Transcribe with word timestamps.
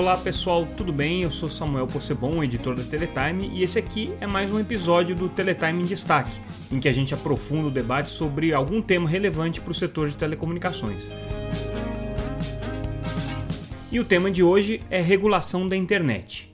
Olá 0.00 0.16
pessoal, 0.16 0.66
tudo 0.78 0.94
bem? 0.94 1.24
Eu 1.24 1.30
sou 1.30 1.50
Samuel 1.50 1.86
Possebon, 1.86 2.42
editor 2.42 2.74
da 2.74 2.82
Teletime, 2.82 3.50
e 3.52 3.62
esse 3.62 3.78
aqui 3.78 4.10
é 4.18 4.26
mais 4.26 4.50
um 4.50 4.58
episódio 4.58 5.14
do 5.14 5.28
Teletime 5.28 5.82
em 5.82 5.84
Destaque, 5.84 6.32
em 6.72 6.80
que 6.80 6.88
a 6.88 6.92
gente 6.92 7.12
aprofunda 7.12 7.68
o 7.68 7.70
debate 7.70 8.08
sobre 8.08 8.54
algum 8.54 8.80
tema 8.80 9.06
relevante 9.06 9.60
para 9.60 9.72
o 9.72 9.74
setor 9.74 10.08
de 10.08 10.16
telecomunicações. 10.16 11.06
E 13.92 14.00
o 14.00 14.04
tema 14.06 14.30
de 14.30 14.42
hoje 14.42 14.80
é 14.88 15.02
regulação 15.02 15.68
da 15.68 15.76
internet. 15.76 16.49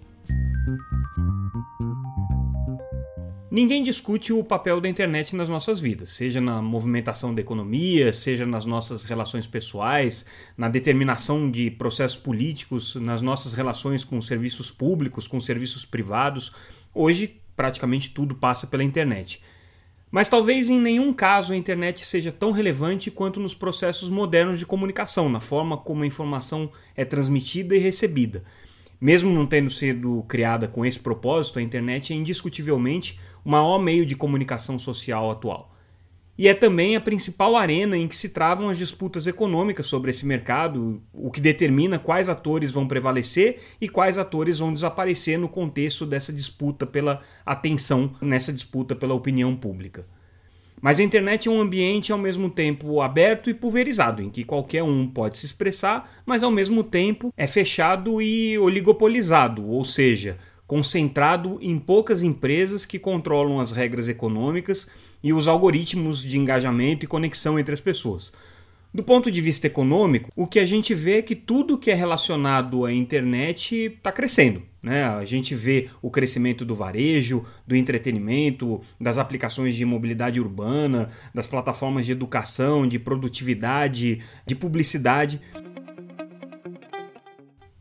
Ninguém 3.56 3.82
discute 3.82 4.34
o 4.34 4.44
papel 4.44 4.82
da 4.82 4.86
internet 4.86 5.34
nas 5.34 5.48
nossas 5.48 5.80
vidas, 5.80 6.10
seja 6.10 6.42
na 6.42 6.60
movimentação 6.60 7.34
da 7.34 7.40
economia, 7.40 8.12
seja 8.12 8.44
nas 8.44 8.66
nossas 8.66 9.02
relações 9.04 9.46
pessoais, 9.46 10.26
na 10.58 10.68
determinação 10.68 11.50
de 11.50 11.70
processos 11.70 12.18
políticos, 12.18 12.96
nas 12.96 13.22
nossas 13.22 13.54
relações 13.54 14.04
com 14.04 14.20
serviços 14.20 14.70
públicos, 14.70 15.26
com 15.26 15.40
serviços 15.40 15.86
privados. 15.86 16.52
Hoje, 16.92 17.40
praticamente 17.56 18.10
tudo 18.10 18.34
passa 18.34 18.66
pela 18.66 18.84
internet. 18.84 19.40
Mas 20.10 20.28
talvez 20.28 20.68
em 20.68 20.78
nenhum 20.78 21.10
caso 21.10 21.54
a 21.54 21.56
internet 21.56 22.06
seja 22.06 22.30
tão 22.30 22.50
relevante 22.50 23.10
quanto 23.10 23.40
nos 23.40 23.54
processos 23.54 24.10
modernos 24.10 24.58
de 24.58 24.66
comunicação, 24.66 25.30
na 25.30 25.40
forma 25.40 25.78
como 25.78 26.02
a 26.02 26.06
informação 26.06 26.70
é 26.94 27.06
transmitida 27.06 27.74
e 27.74 27.78
recebida. 27.78 28.44
Mesmo 29.00 29.30
não 29.30 29.46
tendo 29.46 29.70
sido 29.70 30.24
criada 30.28 30.66
com 30.66 30.84
esse 30.84 30.98
propósito, 30.98 31.58
a 31.58 31.62
internet 31.62 32.12
é 32.12 32.16
indiscutivelmente 32.16 33.20
o 33.44 33.50
maior 33.50 33.78
meio 33.78 34.06
de 34.06 34.16
comunicação 34.16 34.78
social 34.78 35.30
atual. 35.30 35.70
E 36.38 36.48
é 36.48 36.54
também 36.54 36.96
a 36.96 37.00
principal 37.00 37.56
arena 37.56 37.96
em 37.96 38.06
que 38.06 38.16
se 38.16 38.28
travam 38.28 38.68
as 38.68 38.76
disputas 38.76 39.26
econômicas 39.26 39.86
sobre 39.86 40.10
esse 40.10 40.26
mercado, 40.26 41.02
o 41.12 41.30
que 41.30 41.40
determina 41.40 41.98
quais 41.98 42.28
atores 42.28 42.72
vão 42.72 42.86
prevalecer 42.86 43.60
e 43.80 43.88
quais 43.88 44.18
atores 44.18 44.58
vão 44.58 44.72
desaparecer 44.72 45.38
no 45.38 45.48
contexto 45.48 46.04
dessa 46.04 46.32
disputa 46.32 46.84
pela 46.84 47.22
atenção, 47.44 48.14
nessa 48.20 48.52
disputa 48.52 48.94
pela 48.94 49.14
opinião 49.14 49.56
pública. 49.56 50.06
Mas 50.80 51.00
a 51.00 51.02
internet 51.02 51.48
é 51.48 51.50
um 51.50 51.60
ambiente 51.60 52.12
ao 52.12 52.18
mesmo 52.18 52.50
tempo 52.50 53.00
aberto 53.00 53.48
e 53.48 53.54
pulverizado, 53.54 54.22
em 54.22 54.28
que 54.28 54.44
qualquer 54.44 54.82
um 54.82 55.06
pode 55.06 55.38
se 55.38 55.46
expressar, 55.46 56.20
mas 56.24 56.42
ao 56.42 56.50
mesmo 56.50 56.84
tempo 56.84 57.32
é 57.36 57.46
fechado 57.46 58.20
e 58.20 58.58
oligopolizado, 58.58 59.66
ou 59.68 59.84
seja, 59.84 60.38
concentrado 60.66 61.58
em 61.62 61.78
poucas 61.78 62.22
empresas 62.22 62.84
que 62.84 62.98
controlam 62.98 63.60
as 63.60 63.72
regras 63.72 64.08
econômicas 64.08 64.86
e 65.22 65.32
os 65.32 65.48
algoritmos 65.48 66.22
de 66.22 66.38
engajamento 66.38 67.04
e 67.04 67.08
conexão 67.08 67.58
entre 67.58 67.72
as 67.72 67.80
pessoas. 67.80 68.32
Do 68.96 69.02
ponto 69.02 69.30
de 69.30 69.42
vista 69.42 69.66
econômico, 69.66 70.32
o 70.34 70.46
que 70.46 70.58
a 70.58 70.64
gente 70.64 70.94
vê 70.94 71.18
é 71.18 71.22
que 71.22 71.36
tudo 71.36 71.76
que 71.76 71.90
é 71.90 71.94
relacionado 71.94 72.86
à 72.86 72.90
internet 72.90 73.92
está 73.94 74.10
crescendo. 74.10 74.62
Né? 74.82 75.04
A 75.04 75.22
gente 75.26 75.54
vê 75.54 75.90
o 76.00 76.10
crescimento 76.10 76.64
do 76.64 76.74
varejo, 76.74 77.44
do 77.66 77.76
entretenimento, 77.76 78.80
das 78.98 79.18
aplicações 79.18 79.74
de 79.74 79.84
mobilidade 79.84 80.40
urbana, 80.40 81.10
das 81.34 81.46
plataformas 81.46 82.06
de 82.06 82.12
educação, 82.12 82.88
de 82.88 82.98
produtividade, 82.98 84.22
de 84.46 84.54
publicidade. 84.54 85.42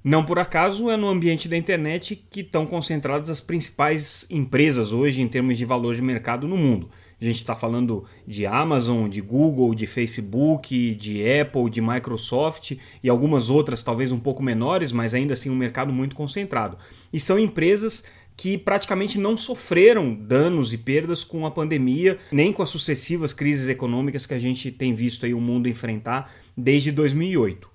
Não 0.04 0.26
por 0.26 0.38
acaso 0.38 0.92
é 0.92 0.98
no 0.98 1.08
ambiente 1.08 1.48
da 1.48 1.56
internet 1.56 2.28
que 2.30 2.42
estão 2.42 2.66
concentradas 2.66 3.30
as 3.30 3.40
principais 3.40 4.30
empresas 4.30 4.92
hoje 4.92 5.22
em 5.22 5.30
termos 5.30 5.58
de 5.58 5.64
valor 5.64 5.96
de 5.96 6.02
mercado 6.02 6.46
no 6.46 6.58
mundo. 6.58 6.90
A 7.26 7.28
gente 7.28 7.42
está 7.42 7.56
falando 7.56 8.06
de 8.28 8.46
Amazon, 8.46 9.10
de 9.10 9.20
Google, 9.20 9.74
de 9.74 9.88
Facebook, 9.88 10.94
de 10.94 11.24
Apple, 11.28 11.72
de 11.72 11.82
Microsoft 11.82 12.74
e 13.04 13.10
algumas 13.10 13.50
outras, 13.50 13.82
talvez 13.82 14.12
um 14.12 14.20
pouco 14.20 14.44
menores, 14.44 14.92
mas 14.92 15.16
ainda 15.16 15.34
assim 15.34 15.50
um 15.50 15.56
mercado 15.56 15.92
muito 15.92 16.16
concentrado. 16.16 16.78
E 17.12 17.20
são 17.20 17.40
empresas 17.40 18.04
que 18.38 18.60
praticamente 18.60 19.18
não 19.18 19.36
sofreram 19.36 20.14
danos 20.14 20.72
e 20.72 20.78
perdas 20.78 21.24
com 21.24 21.48
a 21.48 21.52
pandemia, 21.52 22.20
nem 22.32 22.54
com 22.54 22.62
as 22.62 22.70
sucessivas 22.70 23.34
crises 23.34 23.70
econômicas 23.70 24.28
que 24.28 24.34
a 24.36 24.40
gente 24.40 24.72
tem 24.72 24.94
visto 24.94 25.26
aí 25.26 25.34
o 25.34 25.42
mundo 25.42 25.68
enfrentar 25.68 26.32
desde 26.56 26.92
2008. 26.92 27.68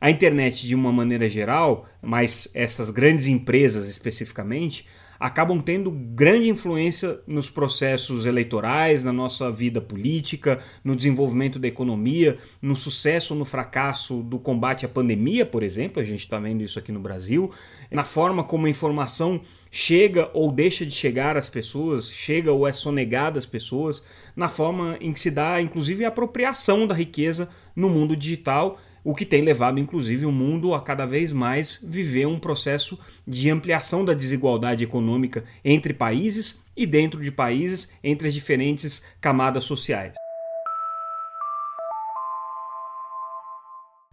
A 0.00 0.10
internet, 0.10 0.66
de 0.66 0.74
uma 0.74 0.90
maneira 0.90 1.28
geral, 1.28 1.88
mas 2.02 2.50
essas 2.52 2.90
grandes 2.90 3.28
empresas 3.28 3.88
especificamente, 3.88 4.86
acabam 5.18 5.60
tendo 5.60 5.90
grande 5.90 6.48
influência 6.48 7.20
nos 7.26 7.48
processos 7.50 8.26
eleitorais, 8.26 9.04
na 9.04 9.12
nossa 9.12 9.50
vida 9.50 9.80
política, 9.80 10.60
no 10.84 10.96
desenvolvimento 10.96 11.58
da 11.58 11.68
economia, 11.68 12.38
no 12.60 12.76
sucesso 12.76 13.34
ou 13.34 13.38
no 13.38 13.44
fracasso 13.44 14.22
do 14.22 14.38
combate 14.38 14.86
à 14.86 14.88
pandemia, 14.88 15.46
por 15.46 15.62
exemplo, 15.62 16.00
a 16.00 16.04
gente 16.04 16.20
está 16.20 16.38
vendo 16.38 16.62
isso 16.62 16.78
aqui 16.78 16.92
no 16.92 17.00
Brasil, 17.00 17.50
na 17.90 18.04
forma 18.04 18.44
como 18.44 18.66
a 18.66 18.70
informação 18.70 19.40
chega 19.70 20.30
ou 20.32 20.50
deixa 20.50 20.84
de 20.86 20.92
chegar 20.92 21.36
às 21.36 21.48
pessoas, 21.48 22.10
chega 22.10 22.52
ou 22.52 22.66
é 22.66 22.72
sonegada 22.72 23.38
às 23.38 23.46
pessoas, 23.46 24.02
na 24.34 24.48
forma 24.48 24.96
em 25.00 25.12
que 25.12 25.20
se 25.20 25.30
dá, 25.30 25.60
inclusive, 25.60 26.04
a 26.04 26.08
apropriação 26.08 26.86
da 26.86 26.94
riqueza 26.94 27.48
no 27.74 27.90
mundo 27.90 28.16
digital 28.16 28.78
o 29.06 29.14
que 29.14 29.24
tem 29.24 29.40
levado 29.40 29.78
inclusive 29.78 30.26
o 30.26 30.32
mundo 30.32 30.74
a 30.74 30.82
cada 30.82 31.06
vez 31.06 31.32
mais 31.32 31.78
viver 31.80 32.26
um 32.26 32.40
processo 32.40 32.98
de 33.24 33.48
ampliação 33.48 34.04
da 34.04 34.12
desigualdade 34.12 34.82
econômica 34.82 35.44
entre 35.64 35.94
países 35.94 36.64
e 36.76 36.84
dentro 36.84 37.22
de 37.22 37.30
países 37.30 37.92
entre 38.02 38.26
as 38.26 38.34
diferentes 38.34 39.06
camadas 39.20 39.62
sociais. 39.62 40.16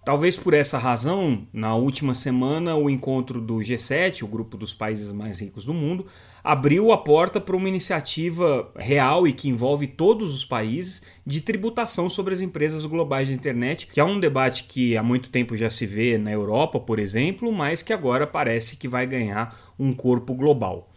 Talvez 0.06 0.36
por 0.36 0.54
essa 0.54 0.78
razão, 0.78 1.48
na 1.54 1.76
última 1.76 2.14
semana, 2.14 2.76
o 2.76 2.90
encontro 2.90 3.40
do 3.40 3.56
G7, 3.60 4.24
o 4.24 4.28
grupo 4.28 4.58
dos 4.58 4.74
países 4.74 5.14
mais 5.14 5.40
ricos 5.40 5.64
do 5.64 5.74
mundo, 5.74 6.06
abriu 6.44 6.92
a 6.92 6.98
porta 6.98 7.40
para 7.40 7.56
uma 7.56 7.70
iniciativa 7.70 8.70
real 8.76 9.26
e 9.26 9.32
que 9.32 9.48
envolve 9.48 9.88
todos 9.88 10.34
os 10.34 10.44
países 10.44 11.02
de 11.26 11.40
tributação 11.40 12.10
sobre 12.10 12.34
as 12.34 12.42
empresas 12.42 12.86
globais 12.86 13.30
de 13.30 13.34
internet, 13.34 13.88
que 13.88 13.98
é 13.98 14.04
um 14.04 14.20
debate 14.20 14.66
que 14.66 14.98
há 14.98 15.02
muito 15.02 15.30
tempo 15.30 15.56
já 15.56 15.70
se 15.70 15.86
vê 15.86 16.18
na 16.18 16.34
Europa, 16.34 16.82
por 16.82 17.00
exemplo, 17.00 17.50
mas 17.50 17.82
que 17.82 17.94
agora 17.94 18.28
parece 18.28 18.76
que 18.76 18.90
vai 18.90 19.08
ganhar 19.08 19.74
um 19.80 19.94
corpo 19.94 20.34
global. 20.34 20.92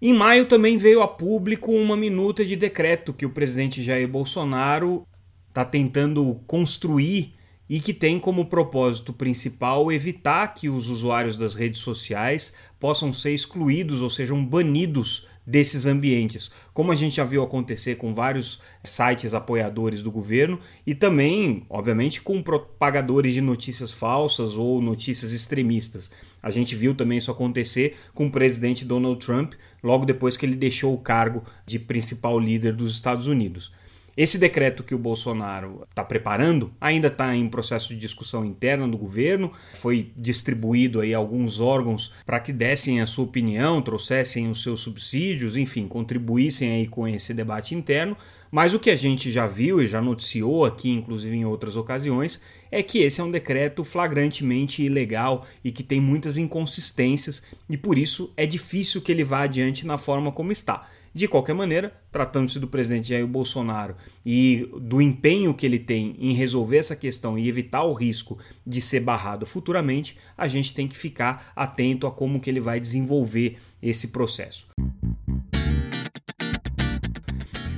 Em 0.00 0.14
maio 0.14 0.46
também 0.46 0.76
veio 0.76 1.02
a 1.02 1.08
público 1.08 1.72
uma 1.72 1.96
minuta 1.96 2.44
de 2.44 2.54
decreto 2.54 3.12
que 3.12 3.26
o 3.26 3.30
presidente 3.30 3.82
Jair 3.82 4.06
Bolsonaro 4.06 5.04
está 5.48 5.64
tentando 5.64 6.40
construir 6.46 7.34
e 7.68 7.80
que 7.80 7.94
tem 7.94 8.18
como 8.18 8.46
propósito 8.46 9.12
principal 9.12 9.90
evitar 9.90 10.48
que 10.54 10.68
os 10.68 10.88
usuários 10.88 11.36
das 11.36 11.54
redes 11.54 11.80
sociais 11.80 12.54
possam 12.78 13.12
ser 13.12 13.32
excluídos 13.32 14.02
ou 14.02 14.10
sejam 14.10 14.44
banidos 14.44 15.26
desses 15.46 15.84
ambientes, 15.84 16.50
como 16.72 16.90
a 16.90 16.94
gente 16.94 17.16
já 17.16 17.24
viu 17.24 17.42
acontecer 17.42 17.96
com 17.96 18.14
vários 18.14 18.60
sites 18.82 19.34
apoiadores 19.34 20.02
do 20.02 20.10
governo 20.10 20.58
e 20.86 20.94
também, 20.94 21.66
obviamente, 21.68 22.22
com 22.22 22.42
propagadores 22.42 23.34
de 23.34 23.40
notícias 23.40 23.92
falsas 23.92 24.54
ou 24.56 24.80
notícias 24.80 25.32
extremistas. 25.32 26.10
A 26.42 26.50
gente 26.50 26.74
viu 26.74 26.94
também 26.94 27.18
isso 27.18 27.30
acontecer 27.30 27.96
com 28.14 28.26
o 28.26 28.32
presidente 28.32 28.84
Donald 28.84 29.24
Trump 29.24 29.54
logo 29.82 30.06
depois 30.06 30.36
que 30.36 30.46
ele 30.46 30.56
deixou 30.56 30.94
o 30.94 30.98
cargo 30.98 31.44
de 31.66 31.78
principal 31.78 32.38
líder 32.38 32.74
dos 32.74 32.94
Estados 32.94 33.26
Unidos. 33.26 33.70
Esse 34.16 34.38
decreto 34.38 34.84
que 34.84 34.94
o 34.94 34.98
Bolsonaro 34.98 35.84
está 35.90 36.04
preparando 36.04 36.72
ainda 36.80 37.08
está 37.08 37.34
em 37.34 37.48
processo 37.48 37.88
de 37.88 37.96
discussão 37.96 38.44
interna 38.44 38.86
do 38.86 38.96
governo, 38.96 39.50
foi 39.74 40.12
distribuído 40.16 41.00
aí 41.00 41.12
alguns 41.12 41.60
órgãos 41.60 42.12
para 42.24 42.38
que 42.38 42.52
dessem 42.52 43.00
a 43.00 43.06
sua 43.06 43.24
opinião, 43.24 43.82
trouxessem 43.82 44.48
os 44.48 44.62
seus 44.62 44.80
subsídios, 44.80 45.56
enfim, 45.56 45.88
contribuíssem 45.88 46.70
aí 46.70 46.86
com 46.86 47.08
esse 47.08 47.34
debate 47.34 47.74
interno. 47.74 48.16
Mas 48.52 48.72
o 48.72 48.78
que 48.78 48.90
a 48.90 48.94
gente 48.94 49.32
já 49.32 49.48
viu 49.48 49.82
e 49.82 49.86
já 49.88 50.00
noticiou 50.00 50.64
aqui, 50.64 50.88
inclusive 50.88 51.34
em 51.34 51.44
outras 51.44 51.76
ocasiões, 51.76 52.40
é 52.70 52.84
que 52.84 53.00
esse 53.00 53.20
é 53.20 53.24
um 53.24 53.30
decreto 53.30 53.82
flagrantemente 53.82 54.80
ilegal 54.80 55.44
e 55.64 55.72
que 55.72 55.82
tem 55.82 56.00
muitas 56.00 56.36
inconsistências 56.36 57.42
e 57.68 57.76
por 57.76 57.98
isso 57.98 58.32
é 58.36 58.46
difícil 58.46 59.02
que 59.02 59.10
ele 59.10 59.24
vá 59.24 59.42
adiante 59.42 59.84
na 59.84 59.98
forma 59.98 60.30
como 60.30 60.52
está. 60.52 60.88
De 61.14 61.28
qualquer 61.28 61.54
maneira, 61.54 61.92
tratando-se 62.10 62.58
do 62.58 62.66
presidente 62.66 63.10
Jair 63.10 63.24
Bolsonaro 63.24 63.94
e 64.26 64.68
do 64.80 65.00
empenho 65.00 65.54
que 65.54 65.64
ele 65.64 65.78
tem 65.78 66.16
em 66.18 66.32
resolver 66.32 66.78
essa 66.78 66.96
questão 66.96 67.38
e 67.38 67.48
evitar 67.48 67.84
o 67.84 67.92
risco 67.92 68.36
de 68.66 68.80
ser 68.80 68.98
barrado 68.98 69.46
futuramente, 69.46 70.18
a 70.36 70.48
gente 70.48 70.74
tem 70.74 70.88
que 70.88 70.96
ficar 70.96 71.52
atento 71.54 72.08
a 72.08 72.10
como 72.10 72.40
que 72.40 72.50
ele 72.50 72.58
vai 72.58 72.80
desenvolver 72.80 73.58
esse 73.80 74.08
processo. 74.08 74.66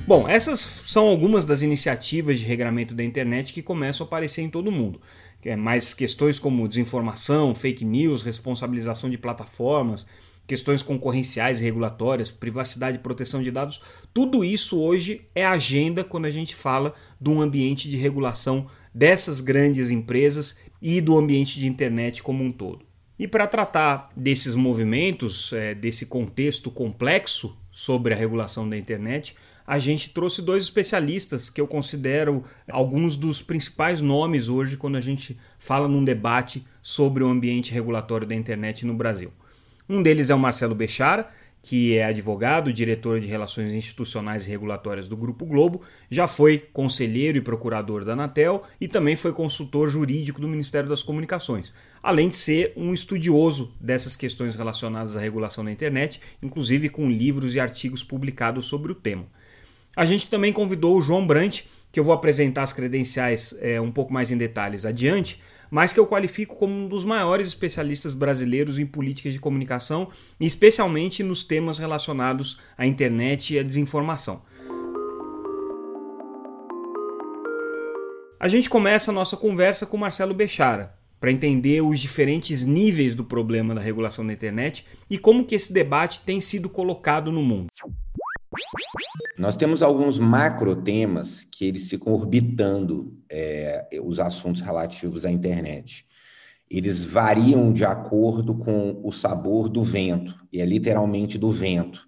Bom, 0.07 0.27
essas 0.27 0.61
são 0.61 1.05
algumas 1.05 1.45
das 1.45 1.61
iniciativas 1.61 2.39
de 2.39 2.45
regramento 2.45 2.95
da 2.95 3.03
internet 3.03 3.53
que 3.53 3.61
começam 3.61 4.03
a 4.03 4.07
aparecer 4.07 4.41
em 4.41 4.49
todo 4.49 4.71
mundo. 4.71 4.99
É 5.43 5.55
mais 5.55 5.93
questões 5.93 6.39
como 6.39 6.67
desinformação, 6.67 7.53
fake 7.53 7.85
news, 7.85 8.23
responsabilização 8.23 9.09
de 9.09 9.17
plataformas, 9.17 10.05
questões 10.47 10.81
concorrenciais 10.81 11.59
regulatórias, 11.59 12.31
privacidade 12.31 12.97
e 12.97 13.01
proteção 13.01 13.43
de 13.43 13.51
dados, 13.51 13.81
tudo 14.13 14.45
isso 14.45 14.79
hoje 14.79 15.27
é 15.35 15.45
agenda 15.45 16.03
quando 16.03 16.25
a 16.25 16.31
gente 16.31 16.55
fala 16.55 16.95
de 17.19 17.29
um 17.29 17.41
ambiente 17.41 17.89
de 17.89 17.97
regulação 17.97 18.67
dessas 18.93 19.41
grandes 19.41 19.91
empresas 19.91 20.57
e 20.81 21.01
do 21.01 21.17
ambiente 21.17 21.59
de 21.59 21.67
internet 21.67 22.23
como 22.23 22.43
um 22.43 22.51
todo. 22.51 22.85
E 23.19 23.27
para 23.27 23.47
tratar 23.47 24.09
desses 24.15 24.55
movimentos, 24.55 25.51
é, 25.51 25.75
desse 25.75 26.05
contexto 26.05 26.71
complexo 26.71 27.57
sobre 27.71 28.13
a 28.13 28.17
regulação 28.17 28.69
da 28.69 28.77
internet, 28.77 29.35
a 29.65 29.79
gente 29.79 30.11
trouxe 30.11 30.41
dois 30.41 30.63
especialistas 30.63 31.49
que 31.49 31.59
eu 31.59 31.67
considero 31.67 32.43
alguns 32.71 33.17
dos 33.17 33.41
principais 33.41 34.01
nomes 34.01 34.47
hoje 34.47 34.77
quando 34.77 34.95
a 34.95 35.01
gente 35.01 35.37
fala 35.59 35.89
num 35.89 36.05
debate 36.05 36.65
sobre 36.81 37.21
o 37.21 37.27
ambiente 37.27 37.73
regulatório 37.73 38.25
da 38.25 38.33
internet 38.33 38.85
no 38.85 38.93
Brasil. 38.93 39.31
Um 39.89 40.01
deles 40.01 40.29
é 40.29 40.35
o 40.35 40.39
Marcelo 40.39 40.75
Bechara, 40.75 41.29
que 41.61 41.97
é 41.97 42.05
advogado, 42.05 42.71
diretor 42.71 43.19
de 43.19 43.27
Relações 43.27 43.71
Institucionais 43.73 44.45
e 44.45 44.49
Regulatórias 44.49 45.07
do 45.07 45.17
Grupo 45.17 45.45
Globo, 45.45 45.81
já 46.09 46.27
foi 46.27 46.59
conselheiro 46.71 47.37
e 47.37 47.41
procurador 47.41 48.05
da 48.05 48.13
Anatel 48.13 48.63
e 48.79 48.87
também 48.87 49.17
foi 49.17 49.33
consultor 49.33 49.89
jurídico 49.89 50.39
do 50.39 50.47
Ministério 50.47 50.87
das 50.87 51.03
Comunicações, 51.03 51.73
além 52.01 52.29
de 52.29 52.35
ser 52.35 52.71
um 52.77 52.93
estudioso 52.93 53.73
dessas 53.81 54.15
questões 54.15 54.55
relacionadas 54.55 55.17
à 55.17 55.19
regulação 55.19 55.65
da 55.65 55.71
internet, 55.71 56.21
inclusive 56.41 56.87
com 56.87 57.09
livros 57.09 57.53
e 57.53 57.59
artigos 57.59 58.01
publicados 58.01 58.65
sobre 58.65 58.93
o 58.93 58.95
tema. 58.95 59.25
A 59.93 60.05
gente 60.05 60.29
também 60.29 60.53
convidou 60.53 60.97
o 60.97 61.01
João 61.01 61.25
Brant, 61.27 61.63
que 61.91 61.99
eu 61.99 62.03
vou 62.03 62.13
apresentar 62.13 62.63
as 62.63 62.71
credenciais 62.71 63.57
é, 63.59 63.81
um 63.81 63.91
pouco 63.91 64.13
mais 64.13 64.31
em 64.31 64.37
detalhes 64.37 64.85
adiante, 64.85 65.41
mas 65.69 65.93
que 65.93 65.99
eu 65.99 66.07
qualifico 66.07 66.55
como 66.55 66.73
um 66.73 66.87
dos 66.87 67.03
maiores 67.03 67.47
especialistas 67.47 68.13
brasileiros 68.13 68.79
em 68.79 68.85
políticas 68.85 69.33
de 69.33 69.39
comunicação, 69.39 70.09
especialmente 70.39 71.23
nos 71.23 71.43
temas 71.43 71.77
relacionados 71.77 72.59
à 72.77 72.85
internet 72.85 73.53
e 73.53 73.59
à 73.59 73.63
desinformação. 73.63 74.41
A 78.39 78.47
gente 78.47 78.69
começa 78.69 79.11
a 79.11 79.13
nossa 79.13 79.35
conversa 79.35 79.85
com 79.85 79.97
Marcelo 79.97 80.33
Bechara, 80.33 80.97
para 81.19 81.31
entender 81.31 81.81
os 81.81 81.99
diferentes 81.99 82.63
níveis 82.63 83.15
do 83.15 83.23
problema 83.23 83.73
da 83.73 83.81
regulação 83.81 84.25
da 84.25 84.33
internet 84.33 84.85
e 85.09 85.17
como 85.17 85.45
que 85.45 85.55
esse 85.55 85.73
debate 85.73 86.21
tem 86.25 86.39
sido 86.39 86.69
colocado 86.69 87.31
no 87.31 87.41
mundo. 87.41 87.67
Nós 89.37 89.57
temos 89.57 89.81
alguns 89.81 90.17
macro 90.17 90.75
temas 90.75 91.43
que 91.43 91.65
eles 91.65 91.89
ficam 91.89 92.13
orbitando 92.13 93.17
é, 93.29 93.87
os 94.01 94.19
assuntos 94.19 94.61
relativos 94.61 95.25
à 95.25 95.31
internet. 95.31 96.05
Eles 96.69 97.03
variam 97.03 97.71
de 97.71 97.85
acordo 97.85 98.55
com 98.55 98.99
o 99.03 99.11
sabor 99.11 99.69
do 99.69 99.81
vento, 99.81 100.35
e 100.51 100.59
é 100.59 100.65
literalmente 100.65 101.37
do 101.37 101.49
vento, 101.51 102.07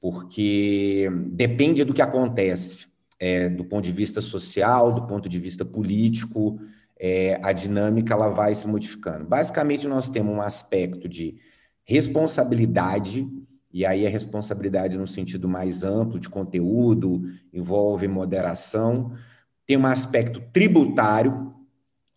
porque 0.00 1.08
depende 1.32 1.84
do 1.84 1.94
que 1.94 2.02
acontece, 2.02 2.88
é, 3.18 3.48
do 3.48 3.64
ponto 3.64 3.84
de 3.84 3.92
vista 3.92 4.20
social, 4.20 4.92
do 4.92 5.06
ponto 5.06 5.28
de 5.28 5.38
vista 5.38 5.64
político, 5.64 6.60
é, 6.98 7.40
a 7.42 7.52
dinâmica 7.52 8.14
ela 8.14 8.28
vai 8.28 8.54
se 8.54 8.66
modificando. 8.66 9.24
Basicamente, 9.24 9.86
nós 9.86 10.08
temos 10.08 10.34
um 10.34 10.40
aspecto 10.40 11.08
de 11.08 11.36
responsabilidade 11.84 13.26
e 13.72 13.86
aí 13.86 14.06
a 14.06 14.10
responsabilidade 14.10 14.98
no 14.98 15.06
sentido 15.06 15.48
mais 15.48 15.84
amplo 15.84 16.18
de 16.18 16.28
conteúdo, 16.28 17.22
envolve 17.52 18.08
moderação. 18.08 19.12
Tem 19.64 19.76
um 19.76 19.86
aspecto 19.86 20.42
tributário, 20.52 21.54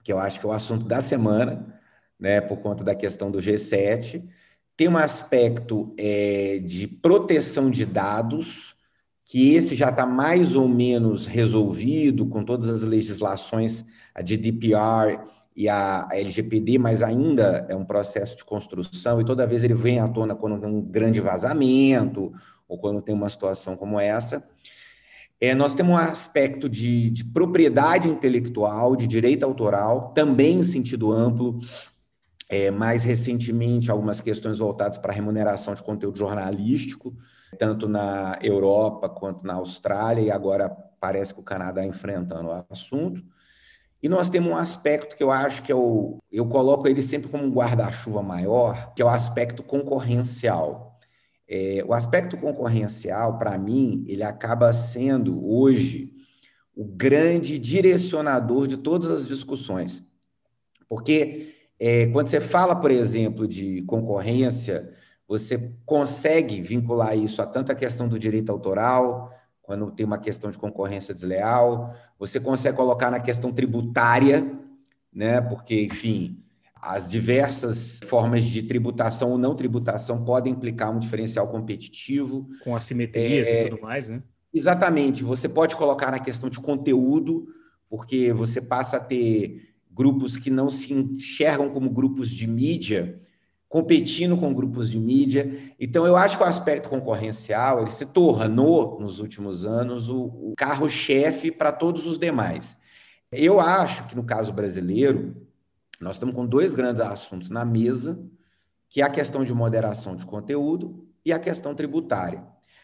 que 0.03 0.11
eu 0.11 0.17
acho 0.17 0.39
que 0.39 0.45
é 0.45 0.49
o 0.49 0.53
assunto 0.53 0.85
da 0.85 1.01
semana, 1.01 1.79
né, 2.19 2.41
por 2.41 2.57
conta 2.57 2.83
da 2.83 2.95
questão 2.95 3.29
do 3.29 3.39
G7. 3.39 4.23
Tem 4.75 4.87
um 4.87 4.97
aspecto 4.97 5.93
é, 5.97 6.59
de 6.59 6.87
proteção 6.87 7.69
de 7.69 7.85
dados, 7.85 8.75
que 9.25 9.53
esse 9.53 9.75
já 9.75 9.89
está 9.89 10.05
mais 10.05 10.55
ou 10.55 10.67
menos 10.67 11.27
resolvido 11.27 12.25
com 12.25 12.43
todas 12.43 12.67
as 12.67 12.83
legislações, 12.83 13.85
a 14.13 14.21
GDPR 14.21 15.19
e 15.55 15.69
a, 15.69 16.07
a, 16.09 16.17
LGPD, 16.17 16.77
mas 16.77 17.01
ainda 17.01 17.65
é 17.69 17.75
um 17.75 17.85
processo 17.85 18.35
de 18.35 18.43
construção 18.43 19.21
e 19.21 19.25
toda 19.25 19.47
vez 19.47 19.63
ele 19.63 19.73
vem 19.73 19.99
à 19.99 20.07
tona 20.07 20.35
quando 20.35 20.59
tem 20.59 20.69
um 20.69 20.81
grande 20.81 21.19
vazamento 21.19 22.33
ou 22.67 22.77
quando 22.77 23.01
tem 23.01 23.13
uma 23.13 23.29
situação 23.29 23.75
como 23.75 23.99
essa. 23.99 24.43
É, 25.39 25.53
nós 25.53 25.75
temos 25.75 25.93
um 25.93 25.97
aspecto 25.97 26.69
de, 26.69 27.09
de 27.09 27.25
propriedade 27.25 28.07
intelectual, 28.07 28.95
de 28.95 29.05
direito 29.05 29.43
autoral, 29.43 30.13
também 30.13 30.59
em 30.59 30.63
sentido 30.63 31.11
amplo, 31.11 31.59
é, 32.49 32.71
mais 32.71 33.03
recentemente 33.03 33.91
algumas 33.91 34.21
questões 34.21 34.59
voltadas 34.59 34.97
para 34.97 35.11
a 35.11 35.15
remuneração 35.15 35.73
de 35.73 35.83
conteúdo 35.83 36.17
jornalístico, 36.17 37.13
tanto 37.59 37.87
na 37.87 38.37
Europa 38.41 39.09
quanto 39.09 39.45
na 39.45 39.55
Austrália, 39.55 40.21
e 40.21 40.31
agora 40.31 40.69
parece 40.99 41.33
que 41.33 41.39
o 41.41 41.43
Canadá 41.43 41.85
enfrentando 41.85 42.49
o 42.49 42.65
assunto. 42.69 43.21
E 44.03 44.09
nós 44.09 44.29
temos 44.29 44.51
um 44.51 44.57
aspecto 44.57 45.15
que 45.15 45.23
eu 45.23 45.31
acho 45.31 45.63
que 45.63 45.71
é 45.71 45.75
o, 45.75 46.21
eu 46.29 46.45
coloco 46.45 46.85
ele 46.89 47.01
sempre 47.01 47.29
como 47.29 47.45
um 47.45 47.49
guarda-chuva 47.49 48.21
maior, 48.21 48.93
que 48.93 49.01
é 49.01 49.05
o 49.05 49.07
aspecto 49.07 49.63
concorrencial. 49.63 50.99
É, 51.47 51.81
o 51.87 51.93
aspecto 51.93 52.35
concorrencial, 52.35 53.37
para 53.37 53.57
mim, 53.57 54.03
ele 54.05 54.21
acaba 54.21 54.73
sendo 54.73 55.49
hoje 55.49 56.11
o 56.75 56.83
grande 56.83 57.57
direcionador 57.57 58.67
de 58.67 58.75
todas 58.75 59.09
as 59.09 59.25
discussões. 59.25 60.05
Porque 60.89 61.55
é, 61.79 62.07
quando 62.07 62.27
você 62.27 62.41
fala, 62.41 62.75
por 62.75 62.91
exemplo, 62.91 63.47
de 63.47 63.83
concorrência, 63.83 64.91
você 65.25 65.73
consegue 65.85 66.61
vincular 66.61 67.17
isso 67.17 67.41
a 67.41 67.45
tanta 67.45 67.73
questão 67.73 68.09
do 68.09 68.19
direito 68.19 68.51
autoral, 68.51 69.31
quando 69.63 69.89
tem 69.91 70.05
uma 70.05 70.17
questão 70.17 70.51
de 70.51 70.57
concorrência 70.57 71.13
desleal, 71.13 71.95
você 72.19 72.39
consegue 72.39 72.77
colocar 72.77 73.09
na 73.09 73.19
questão 73.19 73.51
tributária, 73.51 74.45
né? 75.11 75.39
Porque, 75.39 75.85
enfim, 75.85 76.43
as 76.75 77.09
diversas 77.09 77.99
formas 78.05 78.43
de 78.43 78.61
tributação 78.63 79.31
ou 79.31 79.37
não 79.37 79.55
tributação 79.55 80.25
podem 80.25 80.51
implicar 80.51 80.93
um 80.93 80.99
diferencial 80.99 81.47
competitivo. 81.47 82.49
Com 82.61 82.75
assimetrias 82.75 83.47
é, 83.47 83.65
e 83.65 83.69
tudo 83.69 83.81
mais, 83.81 84.09
né? 84.09 84.21
Exatamente. 84.53 85.23
Você 85.23 85.47
pode 85.47 85.77
colocar 85.77 86.11
na 86.11 86.19
questão 86.19 86.49
de 86.49 86.59
conteúdo, 86.59 87.47
porque 87.89 88.33
você 88.33 88.61
passa 88.61 88.97
a 88.97 88.99
ter 88.99 89.73
grupos 89.89 90.35
que 90.35 90.49
não 90.49 90.69
se 90.69 90.93
enxergam 90.93 91.69
como 91.69 91.89
grupos 91.89 92.29
de 92.29 92.47
mídia, 92.47 93.21
competindo 93.73 94.37
com 94.37 94.53
grupos 94.53 94.87
de 94.87 94.99
mídia. 94.99 95.73
Então, 95.79 96.05
eu 96.05 96.15
acho 96.15 96.37
que 96.37 96.43
o 96.43 96.45
aspecto 96.45 96.89
concorrencial 96.89 97.81
ele 97.81 97.89
se 97.89 98.05
tornou, 98.05 98.99
nos 98.99 99.19
últimos 99.19 99.65
anos, 99.65 100.09
o, 100.09 100.25
o 100.25 100.53
carro-chefe 100.55 101.51
para 101.51 101.71
todos 101.71 102.05
os 102.05 102.19
demais. 102.19 102.77
Eu 103.31 103.59
acho 103.59 104.07
que, 104.07 104.15
no 104.15 104.23
caso 104.23 104.53
brasileiro, 104.53 105.35
nós 105.99 106.17
estamos 106.17 106.35
com 106.35 106.45
dois 106.45 106.75
grandes 106.75 107.01
assuntos 107.01 107.49
na 107.49 107.65
mesa, 107.65 108.23
que 108.91 109.01
é 109.01 109.03
a 109.03 109.09
questão 109.09 109.43
de 109.43 109.51
moderação 109.55 110.15
de 110.15 110.23
conteúdo 110.23 111.07
e 111.25 111.33
a 111.33 111.39
questão 111.39 111.73
tributária. 111.73 112.43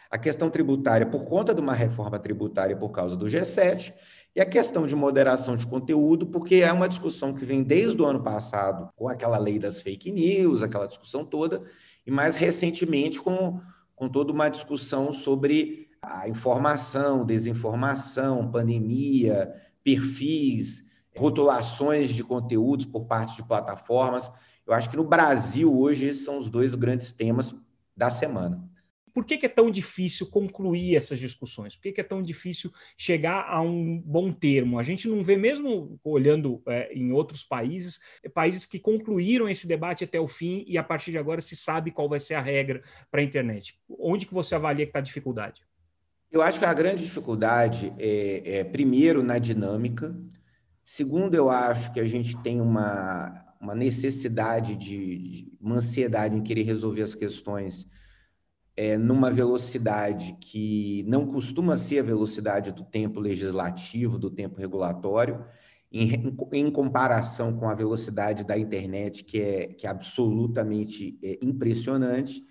A 0.10 0.18
questão 0.18 0.50
tributária, 0.50 1.06
por 1.06 1.24
conta 1.24 1.54
de 1.54 1.62
uma 1.62 1.76
reforma 1.76 2.18
tributária 2.18 2.76
por 2.76 2.90
causa 2.90 3.16
do 3.16 3.28
G7, 3.28 3.94
e 4.36 4.42
a 4.42 4.46
questão 4.46 4.86
de 4.86 4.96
moderação 4.96 5.56
de 5.56 5.66
conteúdo, 5.66 6.28
porque 6.28 6.56
é 6.56 6.72
uma 6.72 6.88
discussão 6.88 7.34
que 7.34 7.44
vem 7.44 7.64
desde 7.64 8.02
o 8.02 8.06
ano 8.06 8.22
passado, 8.22 8.90
com 8.96 9.08
aquela 9.08 9.38
lei 9.38 9.58
das 9.58 9.82
fake 9.82 10.12
news, 10.12 10.62
aquela 10.62 10.88
discussão 10.88 11.26
toda, 11.26 11.64
e 12.06 12.12
mais 12.12 12.36
recentemente 12.36 13.20
com, 13.20 13.60
com 13.96 14.08
toda 14.08 14.32
uma 14.32 14.50
discussão 14.50 15.12
sobre 15.12 15.90
a 16.02 16.30
informação, 16.30 17.26
desinformação, 17.26 18.50
pandemia, 18.50 19.54
perfis, 19.84 20.90
rotulações 21.16 22.10
de 22.10 22.24
conteúdos 22.24 22.86
por 22.86 23.06
parte 23.06 23.36
de 23.36 23.44
plataformas. 23.44 24.32
Eu 24.66 24.74
acho 24.74 24.90
que 24.90 24.98
no 24.98 25.04
Brasil 25.04 25.78
hoje 25.78 26.06
esses 26.06 26.24
são 26.24 26.38
os 26.38 26.50
dois 26.50 26.76
grandes 26.76 27.12
temas 27.12 27.54
da 27.98 28.10
semana. 28.10 28.69
Por 29.14 29.26
que, 29.26 29.38
que, 29.38 29.46
é 29.46 29.50
tão 29.50 29.70
difícil 29.70 30.28
concluir 30.28 30.96
essas 30.96 31.20
discussões? 31.20 31.76
Por 31.76 31.84
que, 31.84 31.92
que, 31.94 32.02
é 32.02 32.04
tão 32.04 32.22
difícil 32.22 32.72
chegar 32.98 33.46
a 33.48 33.62
um 33.62 34.00
bom 34.00 34.32
termo? 34.32 34.80
A 34.80 34.84
gente 34.84 35.08
não 35.08 35.24
vê, 35.24 35.36
mesmo 35.36 36.00
olhando 36.04 36.62
é, 36.68 36.94
em 36.94 37.12
outros 37.12 37.44
países, 37.44 38.00
países 38.34 38.66
que 38.66 38.80
concluíram 38.80 39.50
esse 39.50 39.68
debate 39.68 40.04
até 40.04 40.20
o 40.20 40.28
fim 40.28 40.64
e 40.68 40.78
a 40.78 40.84
partir 40.84 41.12
de 41.12 41.18
agora 41.18 41.42
se 41.42 41.56
sabe 41.56 41.92
qual 41.92 42.10
vai 42.10 42.20
ser 42.20 42.36
a 42.36 42.42
regra 42.42 42.82
para 43.12 43.22
a 43.22 43.24
internet. 43.24 43.80
Onde 43.88 44.26
que 44.26 44.34
você 44.34 44.56
avalia 44.56 44.86
que 44.86 44.90
está 44.90 45.00
a 45.00 45.04
dificuldade? 45.04 45.62
Eu 46.32 46.42
acho 46.42 46.60
que 46.60 46.66
a 46.66 46.74
grande 46.74 47.04
dificuldade 47.04 47.92
é, 47.98 48.60
é, 48.60 48.64
primeiro, 48.64 49.24
na 49.24 49.40
dinâmica. 49.40 50.16
Segundo, 50.86 51.34
eu 51.34 51.50
acho 51.50 51.92
que 51.92 52.00
a 52.00 52.08
gente 52.08 52.38
tem 52.44 52.62
uma, 52.62 53.46
uma 53.60 53.74
necessidade 53.74 54.76
de, 54.76 55.18
de 55.18 55.58
uma 55.60 55.78
ansiedade 55.78 56.36
em 56.36 56.44
querer 56.44 56.64
resolver 56.64 57.02
as 57.02 57.16
questões 57.16 57.88
é, 58.80 58.98
numa 58.98 59.30
velocidade 59.30 60.38
que 60.40 61.04
não 61.06 61.28
costuma 61.28 61.76
ser 61.76 62.00
a 62.00 62.04
velocidade 62.04 62.72
do 62.72 62.86
tempo 62.86 63.20
legislativo, 63.20 64.18
do 64.18 64.30
tempo 64.30 64.58
regulatório, 64.58 65.44
em, 65.92 66.34
em 66.54 66.72
comparação 66.72 67.58
com 67.58 67.68
a 67.68 67.74
velocidade 67.74 68.46
da 68.46 68.58
internet, 68.58 69.26
que 69.26 69.42
é, 69.42 69.68
que 69.68 69.86
é 69.86 69.90
absolutamente 69.90 71.20
é, 71.22 71.38
impressionante. 71.42 72.42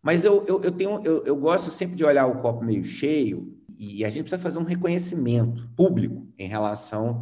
Mas 0.00 0.22
eu, 0.22 0.44
eu, 0.46 0.62
eu, 0.62 0.70
tenho, 0.70 1.00
eu, 1.02 1.24
eu 1.24 1.34
gosto 1.34 1.72
sempre 1.72 1.96
de 1.96 2.04
olhar 2.04 2.28
o 2.28 2.40
copo 2.40 2.64
meio 2.64 2.84
cheio 2.84 3.52
e 3.76 4.04
a 4.04 4.10
gente 4.10 4.22
precisa 4.22 4.40
fazer 4.40 4.60
um 4.60 4.64
reconhecimento 4.64 5.68
público 5.76 6.24
em 6.38 6.48
relação 6.48 7.20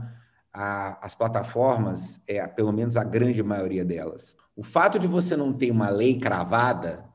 as 0.53 1.15
plataformas, 1.15 2.21
é, 2.27 2.47
pelo 2.47 2.73
menos 2.73 2.97
a 2.97 3.05
grande 3.05 3.43
maioria 3.43 3.85
delas, 3.85 4.35
o 4.55 4.63
fato 4.63 4.99
de 4.99 5.07
você 5.07 5.37
não 5.37 5.53
ter 5.53 5.71
uma 5.71 5.91
lei 5.91 6.19
cravada, 6.19 7.06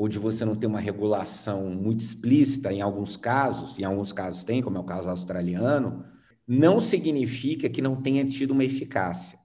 ou 0.00 0.08
de 0.08 0.18
você 0.18 0.46
não 0.46 0.56
ter 0.56 0.66
uma 0.66 0.80
regulação 0.80 1.68
muito 1.68 2.00
explícita 2.00 2.72
em 2.72 2.80
alguns 2.80 3.18
casos, 3.18 3.78
em 3.78 3.84
alguns 3.84 4.12
casos 4.12 4.44
tem, 4.44 4.62
como 4.62 4.78
é 4.78 4.80
o 4.80 4.84
caso 4.84 5.10
australiano, 5.10 6.06
não 6.48 6.80
significa 6.80 7.68
que 7.68 7.82
não 7.82 8.00
tenha 8.00 8.24
tido 8.24 8.52
uma 8.52 8.64
eficácia. 8.64 9.38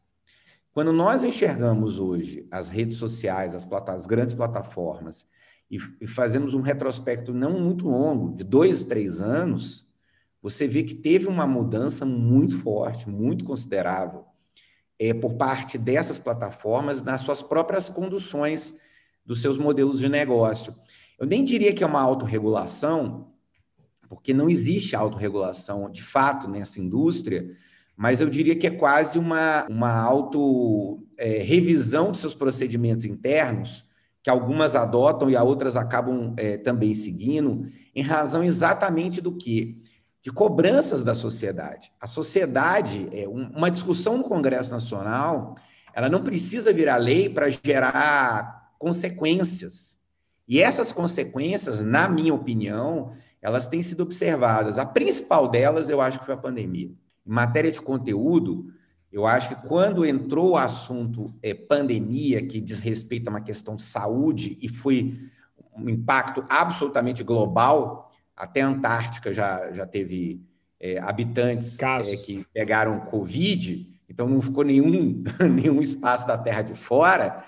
Quando 0.71 0.93
nós 0.93 1.25
enxergamos 1.25 1.99
hoje 1.99 2.47
as 2.49 2.69
redes 2.69 2.95
sociais, 2.95 3.53
as, 3.53 3.69
as 3.69 4.07
grandes 4.07 4.33
plataformas, 4.33 5.27
e, 5.69 5.77
e, 5.99 6.07
fazemos 6.07 6.53
um 6.53 6.61
retrospecto 6.61 7.33
não 7.33 7.59
muito 7.59 7.89
longo, 7.89 8.33
de 8.33 8.45
dois, 8.45 8.85
três 8.85 9.19
anos, 9.19 9.85
você 10.41 10.69
vê 10.69 10.83
que 10.83 10.95
teve 10.95 11.27
uma 11.27 11.45
mudança 11.45 12.05
muito 12.05 12.57
forte, 12.59 13.09
muito 13.09 13.43
considerável, 13.43 14.23
é, 14.97 15.13
por 15.13 15.33
parte 15.33 15.77
dessas 15.77 16.17
plataformas 16.17 17.03
nas 17.03 17.19
suas 17.19 17.41
próprias 17.41 17.89
conduções 17.89 18.84
dos 19.25 19.41
seus 19.41 19.57
modelos 19.57 19.99
de 19.99 20.07
negócio. 20.07 20.75
Eu 21.17 21.25
nem 21.25 21.43
diria 21.43 21.73
que 21.73 21.83
é 21.83 21.87
uma 21.87 22.01
autorregulação, 22.01 23.31
porque 24.07 24.33
não 24.33 24.49
existe 24.49 24.95
autorregulação 24.95 25.89
de 25.89 26.03
fato 26.03 26.47
nessa 26.47 26.79
indústria, 26.79 27.49
mas 27.95 28.21
eu 28.21 28.29
diria 28.29 28.55
que 28.55 28.67
é 28.67 28.71
quase 28.71 29.17
uma, 29.17 29.65
uma 29.69 29.91
auto-revisão 29.91 32.09
é, 32.09 32.11
de 32.11 32.17
seus 32.17 32.33
procedimentos 32.33 33.05
internos, 33.05 33.85
que 34.21 34.29
algumas 34.29 34.75
adotam 34.75 35.29
e 35.29 35.37
outras 35.37 35.75
acabam 35.75 36.33
é, 36.35 36.57
também 36.57 36.93
seguindo, 36.93 37.65
em 37.95 38.01
razão 38.01 38.43
exatamente 38.43 39.21
do 39.21 39.31
que? 39.31 39.81
De 40.21 40.31
cobranças 40.31 41.03
da 41.03 41.15
sociedade. 41.15 41.91
A 42.01 42.07
sociedade, 42.07 43.07
é, 43.11 43.27
uma 43.27 43.69
discussão 43.69 44.17
no 44.17 44.23
Congresso 44.23 44.71
Nacional, 44.71 45.55
ela 45.93 46.09
não 46.09 46.23
precisa 46.23 46.73
virar 46.73 46.97
lei 46.97 47.29
para 47.29 47.49
gerar 47.49 48.64
consequências. 48.85 49.97
E 50.47 50.61
essas 50.61 50.91
consequências, 50.91 51.81
na 51.81 52.07
minha 52.07 52.31
opinião, 52.31 53.13
elas 53.41 53.67
têm 53.67 53.81
sido 53.81 54.03
observadas. 54.03 54.77
A 54.77 54.85
principal 54.85 55.49
delas, 55.49 55.89
eu 55.89 55.99
acho 55.99 56.19
que 56.19 56.25
foi 56.25 56.35
a 56.35 56.37
pandemia. 56.37 56.91
Em 57.25 57.31
matéria 57.31 57.71
de 57.71 57.81
conteúdo, 57.81 58.71
eu 59.11 59.25
acho 59.25 59.49
que 59.49 59.67
quando 59.67 60.05
entrou 60.05 60.51
o 60.51 60.55
assunto 60.55 61.33
é, 61.41 61.51
pandemia, 61.55 62.45
que 62.45 62.61
diz 62.61 62.77
respeito 62.77 63.27
a 63.27 63.31
uma 63.31 63.41
questão 63.41 63.75
de 63.75 63.81
saúde, 63.81 64.55
e 64.61 64.69
foi 64.69 65.17
um 65.75 65.89
impacto 65.89 66.45
absolutamente 66.47 67.23
global, 67.23 68.11
até 68.37 68.61
a 68.61 68.67
Antártica 68.67 69.33
já, 69.33 69.71
já 69.71 69.87
teve 69.87 70.45
é, 70.79 70.99
habitantes 70.99 71.79
é, 71.81 72.15
que 72.17 72.45
pegaram 72.53 72.99
Covid, 72.99 73.89
então 74.07 74.29
não 74.29 74.39
ficou 74.43 74.63
nenhum, 74.63 75.23
nenhum 75.51 75.81
espaço 75.81 76.27
da 76.27 76.37
Terra 76.37 76.61
de 76.61 76.75
fora. 76.75 77.43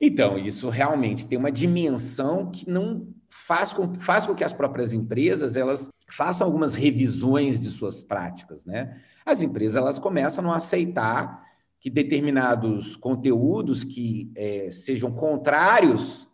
Então, 0.00 0.36
isso 0.38 0.68
realmente 0.68 1.26
tem 1.26 1.38
uma 1.38 1.52
dimensão 1.52 2.50
que 2.50 2.68
não 2.68 3.08
faz 3.28 3.72
com, 3.72 3.94
faz 3.94 4.26
com 4.26 4.34
que 4.34 4.44
as 4.44 4.52
próprias 4.52 4.92
empresas 4.92 5.56
elas 5.56 5.88
façam 6.08 6.46
algumas 6.46 6.74
revisões 6.74 7.58
de 7.58 7.70
suas 7.70 8.02
práticas, 8.02 8.64
né? 8.64 9.00
As 9.24 9.42
empresas 9.42 9.76
elas 9.76 9.98
começam 9.98 10.50
a 10.52 10.56
aceitar 10.56 11.44
que 11.80 11.90
determinados 11.90 12.96
conteúdos 12.96 13.84
que 13.84 14.32
é, 14.36 14.70
sejam 14.70 15.12
contrários 15.12 16.28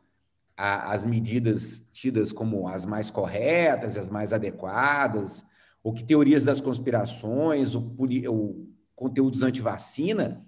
às 0.57 1.07
medidas 1.07 1.83
tidas 1.93 2.31
como 2.33 2.69
as 2.69 2.85
mais 2.85 3.11
corretas, 3.11 3.97
as 3.97 4.07
mais 4.07 4.33
adequadas, 4.33 5.45
ou 5.83 5.93
que 5.93 6.05
teorias 6.05 6.45
das 6.45 6.61
conspirações, 6.61 7.75
ou, 7.75 7.97
ou 8.29 8.69
conteúdos 8.95 9.43
anti-vacina, 9.43 10.45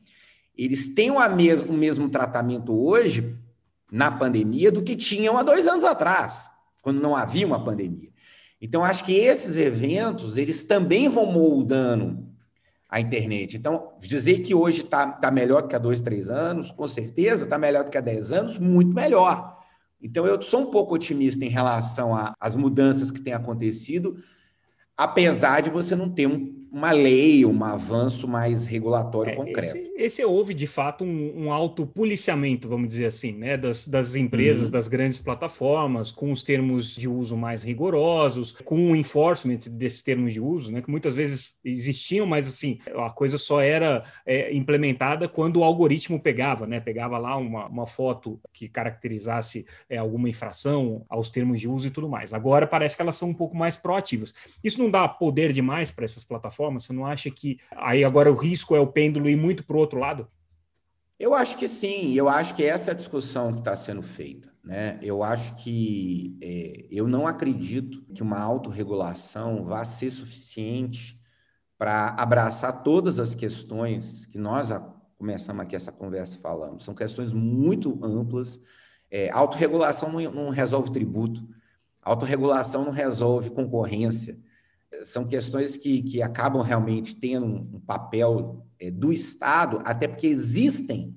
eles 0.57 0.95
têm 0.95 1.11
o 1.11 1.29
mesmo, 1.35 1.73
o 1.73 1.77
mesmo 1.77 2.09
tratamento 2.09 2.73
hoje, 2.73 3.37
na 3.91 4.11
pandemia, 4.11 4.71
do 4.71 4.83
que 4.83 4.97
tinham 4.97 5.37
há 5.37 5.43
dois 5.43 5.67
anos 5.67 5.85
atrás, 5.85 6.51
quando 6.83 7.01
não 7.01 7.17
havia 7.17 7.47
uma 7.47 7.65
pandemia. 7.65 8.11
Então, 8.61 8.85
acho 8.85 9.05
que 9.05 9.15
esses 9.15 9.57
eventos, 9.57 10.37
eles 10.37 10.65
também 10.65 11.09
vão 11.09 11.27
moldando 11.27 12.31
a 12.89 13.01
internet. 13.01 13.57
Então, 13.57 13.95
dizer 14.01 14.43
que 14.43 14.55
hoje 14.55 14.83
está 14.83 15.11
tá 15.11 15.31
melhor 15.31 15.63
do 15.63 15.69
que 15.69 15.75
há 15.75 15.79
dois, 15.79 16.01
três 16.01 16.29
anos, 16.31 16.71
com 16.71 16.87
certeza 16.87 17.45
está 17.45 17.59
melhor 17.59 17.85
do 17.85 17.91
que 17.91 17.99
há 17.99 18.01
dez 18.01 18.31
anos, 18.33 18.59
muito 18.59 18.95
melhor. 18.95 19.59
Então, 20.01 20.27
eu 20.27 20.41
sou 20.43 20.61
um 20.61 20.71
pouco 20.71 20.95
otimista 20.95 21.45
em 21.45 21.49
relação 21.49 22.13
às 22.39 22.55
mudanças 22.55 23.11
que 23.11 23.21
têm 23.21 23.33
acontecido, 23.33 24.17
apesar 24.97 25.61
de 25.61 25.71
você 25.71 25.97
não 25.97 26.11
ter 26.11 26.27
um, 26.27 26.69
uma 26.71 26.93
lei, 26.93 27.45
um 27.45 27.65
avanço 27.65 28.29
mais 28.29 28.67
regulatório 28.67 29.33
é, 29.33 29.37
concreto. 29.37 29.77
Esse, 29.77 29.92
esse, 30.05 30.25
houve, 30.25 30.55
de 30.55 30.67
fato, 30.67 31.05
um, 31.05 31.45
um 31.45 31.53
autopoliciamento, 31.53 32.69
vamos 32.69 32.89
dizer 32.89 33.07
assim, 33.07 33.33
né, 33.33 33.57
das, 33.57 33.87
das 33.87 34.15
empresas, 34.15 34.67
uhum. 34.67 34.71
das 34.71 34.89
grandes 34.89 35.19
plataformas, 35.19 36.11
com 36.11 36.33
os 36.33 36.43
termos 36.43 36.95
de 36.95 37.09
uso 37.09 37.37
mais 37.37 37.63
rigorosos, 37.63 38.53
com 38.53 38.93
o 38.93 38.97
enforcement 38.97 39.59
desses 39.71 40.03
termos 40.03 40.33
de 40.33 40.41
uso, 40.41 40.73
né, 40.73 40.81
que 40.81 40.91
muitas 40.91 41.15
vezes 41.15 41.59
existiam, 41.65 42.27
mas 42.27 42.49
assim, 42.49 42.79
a 42.97 43.11
coisa 43.11 43.37
só 43.37 43.61
era 43.61 44.03
é, 44.25 44.55
implementada 44.55 45.29
quando 45.29 45.59
o 45.59 45.65
algoritmo 45.65 46.21
pegava, 46.21 46.67
né, 46.67 46.81
pegava 46.81 47.19
lá 47.19 47.37
uma, 47.37 47.67
uma 47.67 47.87
foto 47.87 48.41
que 48.53 48.69
caracterizasse 48.69 49.67
é, 49.89 49.99
alguma 49.99 50.29
infração 50.29 51.05
aos 51.09 51.31
termos 51.31 51.61
de 51.61 51.69
uso 51.69 51.87
e 51.87 51.91
tudo 51.91 52.09
mais. 52.09 52.33
Agora 52.33 52.67
parece 52.67 52.97
que 52.97 53.03
elas 53.03 53.17
são 53.17 53.29
um 53.29 53.35
pouco 53.35 53.57
mais 53.57 53.77
proativas. 53.77 54.33
Isso 54.65 54.79
não 54.79 54.91
dá 54.91 55.07
poder 55.07 55.53
demais 55.53 55.91
para 55.91 56.05
essas 56.05 56.25
plataformas? 56.25 56.63
forma? 56.63 56.81
Você 56.81 56.93
não 56.93 57.05
acha 57.05 57.31
que 57.31 57.59
aí 57.71 58.05
agora 58.05 58.31
o 58.31 58.35
risco 58.35 58.77
é 58.77 58.81
o 58.81 58.87
pêndulo 58.87 59.29
ir 59.29 59.37
muito 59.37 59.65
para 59.65 59.77
o 59.77 59.81
outro 59.93 59.99
lado? 59.99 60.29
Eu 61.19 61.35
acho 61.35 61.57
que 61.57 61.69
sim, 61.69 62.15
eu 62.15 62.29
acho 62.29 62.55
que 62.55 62.65
essa 62.65 62.91
é 62.91 62.93
a 62.93 62.97
discussão 62.97 63.53
que 63.53 63.61
está 63.61 63.77
sendo 63.77 64.03
feita. 64.03 64.53
Né? 64.65 64.99
Eu 65.03 65.23
acho 65.23 65.57
que 65.57 66.39
é, 66.43 66.87
eu 66.91 67.07
não 67.07 67.27
acredito 67.27 68.03
que 68.15 68.23
uma 68.23 68.39
autorregulação 68.39 69.65
vá 69.65 69.85
ser 69.85 70.11
suficiente 70.11 71.21
para 71.79 72.09
abraçar 72.11 72.83
todas 72.83 73.19
as 73.19 73.35
questões 73.35 74.27
que 74.27 74.39
nós 74.39 74.71
começamos 75.17 75.63
aqui 75.63 75.77
essa 75.77 75.93
conversa 75.93 76.39
falando. 76.39 76.83
São 76.83 76.95
questões 76.95 77.33
muito 77.33 77.99
amplas. 78.05 78.61
É, 79.11 79.31
autorregulação 79.31 80.13
não, 80.13 80.31
não 80.31 80.49
resolve 80.49 80.91
tributo, 80.91 81.47
autorregulação 82.01 82.85
não 82.85 82.93
resolve 82.93 83.51
concorrência 83.51 84.41
são 85.05 85.25
questões 85.25 85.77
que, 85.77 86.03
que 86.03 86.23
acabam 86.23 86.63
realmente 86.63 87.17
tendo 87.17 87.47
um 87.47 87.81
papel 87.81 88.67
é, 88.79 88.91
do 88.91 89.13
Estado, 89.13 89.81
até 89.85 90.07
porque 90.07 90.27
existem 90.27 91.17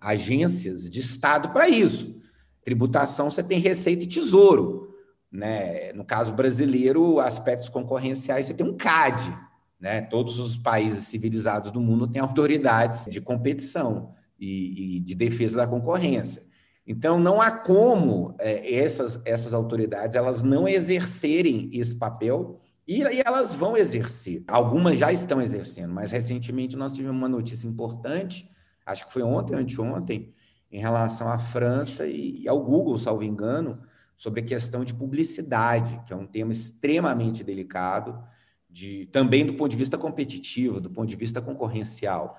agências 0.00 0.88
de 0.90 1.00
Estado 1.00 1.50
para 1.50 1.68
isso. 1.68 2.20
Tributação, 2.62 3.30
você 3.30 3.42
tem 3.42 3.60
Receita 3.60 4.04
e 4.04 4.08
Tesouro. 4.08 4.94
Né? 5.30 5.92
No 5.92 6.04
caso 6.04 6.32
brasileiro, 6.32 7.20
aspectos 7.20 7.68
concorrenciais, 7.68 8.46
você 8.46 8.54
tem 8.54 8.66
um 8.66 8.76
CAD. 8.76 9.36
Né? 9.80 10.02
Todos 10.02 10.38
os 10.38 10.56
países 10.56 11.04
civilizados 11.06 11.70
do 11.70 11.80
mundo 11.80 12.08
têm 12.08 12.20
autoridades 12.20 13.06
de 13.06 13.20
competição 13.20 14.14
e, 14.38 14.96
e 14.96 15.00
de 15.00 15.14
defesa 15.14 15.58
da 15.58 15.66
concorrência. 15.66 16.42
Então, 16.86 17.18
não 17.18 17.40
há 17.40 17.50
como 17.50 18.36
é, 18.38 18.74
essas, 18.74 19.20
essas 19.24 19.52
autoridades 19.52 20.16
elas 20.16 20.40
não 20.40 20.68
exercerem 20.68 21.68
esse 21.72 21.96
papel 21.96 22.60
e, 22.86 23.02
e 23.02 23.22
elas 23.24 23.54
vão 23.54 23.76
exercer. 23.76 24.44
Algumas 24.48 24.98
já 24.98 25.12
estão 25.12 25.40
exercendo, 25.40 25.92
mas 25.92 26.12
recentemente 26.12 26.76
nós 26.76 26.94
tivemos 26.94 27.16
uma 27.16 27.28
notícia 27.28 27.66
importante, 27.66 28.50
acho 28.84 29.06
que 29.06 29.12
foi 29.12 29.22
ontem, 29.22 29.54
anteontem, 29.54 30.32
em 30.70 30.78
relação 30.78 31.30
à 31.30 31.38
França 31.38 32.06
e 32.06 32.46
ao 32.48 32.62
Google, 32.62 32.98
salvo 32.98 33.22
engano, 33.22 33.80
sobre 34.16 34.40
a 34.40 34.44
questão 34.44 34.84
de 34.84 34.94
publicidade, 34.94 36.00
que 36.06 36.12
é 36.12 36.16
um 36.16 36.26
tema 36.26 36.52
extremamente 36.52 37.44
delicado, 37.44 38.22
de, 38.68 39.06
também 39.06 39.44
do 39.44 39.54
ponto 39.54 39.70
de 39.70 39.76
vista 39.76 39.96
competitivo, 39.98 40.80
do 40.80 40.90
ponto 40.90 41.08
de 41.08 41.16
vista 41.16 41.40
concorrencial. 41.40 42.38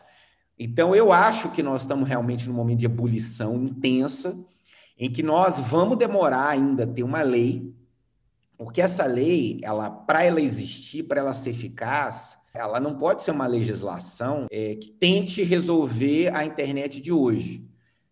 Então, 0.57 0.95
eu 0.95 1.11
acho 1.11 1.51
que 1.51 1.61
nós 1.61 1.81
estamos 1.81 2.07
realmente 2.07 2.47
num 2.47 2.55
momento 2.55 2.79
de 2.79 2.85
ebulição 2.85 3.55
intensa, 3.63 4.37
em 4.97 5.11
que 5.11 5.21
nós 5.21 5.59
vamos 5.59 5.97
demorar 5.97 6.49
ainda 6.49 6.83
a 6.83 6.87
ter 6.87 7.03
uma 7.03 7.21
lei 7.21 7.75
porque 8.57 8.81
essa 8.81 9.05
lei, 9.05 9.59
ela, 9.63 9.89
para 9.89 10.23
ela 10.23 10.41
existir, 10.41 11.03
para 11.03 11.19
ela 11.19 11.33
ser 11.33 11.51
eficaz, 11.51 12.37
ela 12.53 12.79
não 12.79 12.97
pode 12.97 13.21
ser 13.21 13.31
uma 13.31 13.45
legislação 13.45 14.47
é, 14.49 14.75
que 14.75 14.89
tente 14.89 15.43
resolver 15.43 16.35
a 16.35 16.43
internet 16.43 16.99
de 16.99 17.11
hoje. 17.11 17.67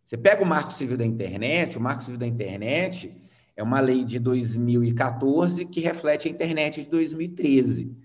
Você 0.06 0.16
pega 0.16 0.44
o 0.44 0.46
Marco 0.46 0.72
Civil 0.72 0.98
da 0.98 1.06
Internet, 1.06 1.78
o 1.78 1.82
Marco 1.82 2.04
Civil 2.04 2.20
da 2.20 2.28
Internet 2.28 3.20
é 3.56 3.64
uma 3.64 3.80
lei 3.80 4.04
de 4.04 4.20
2014 4.20 5.66
que 5.66 5.80
reflete 5.80 6.28
a 6.28 6.32
internet 6.32 6.84
de 6.84 6.90
2013. 6.90 7.96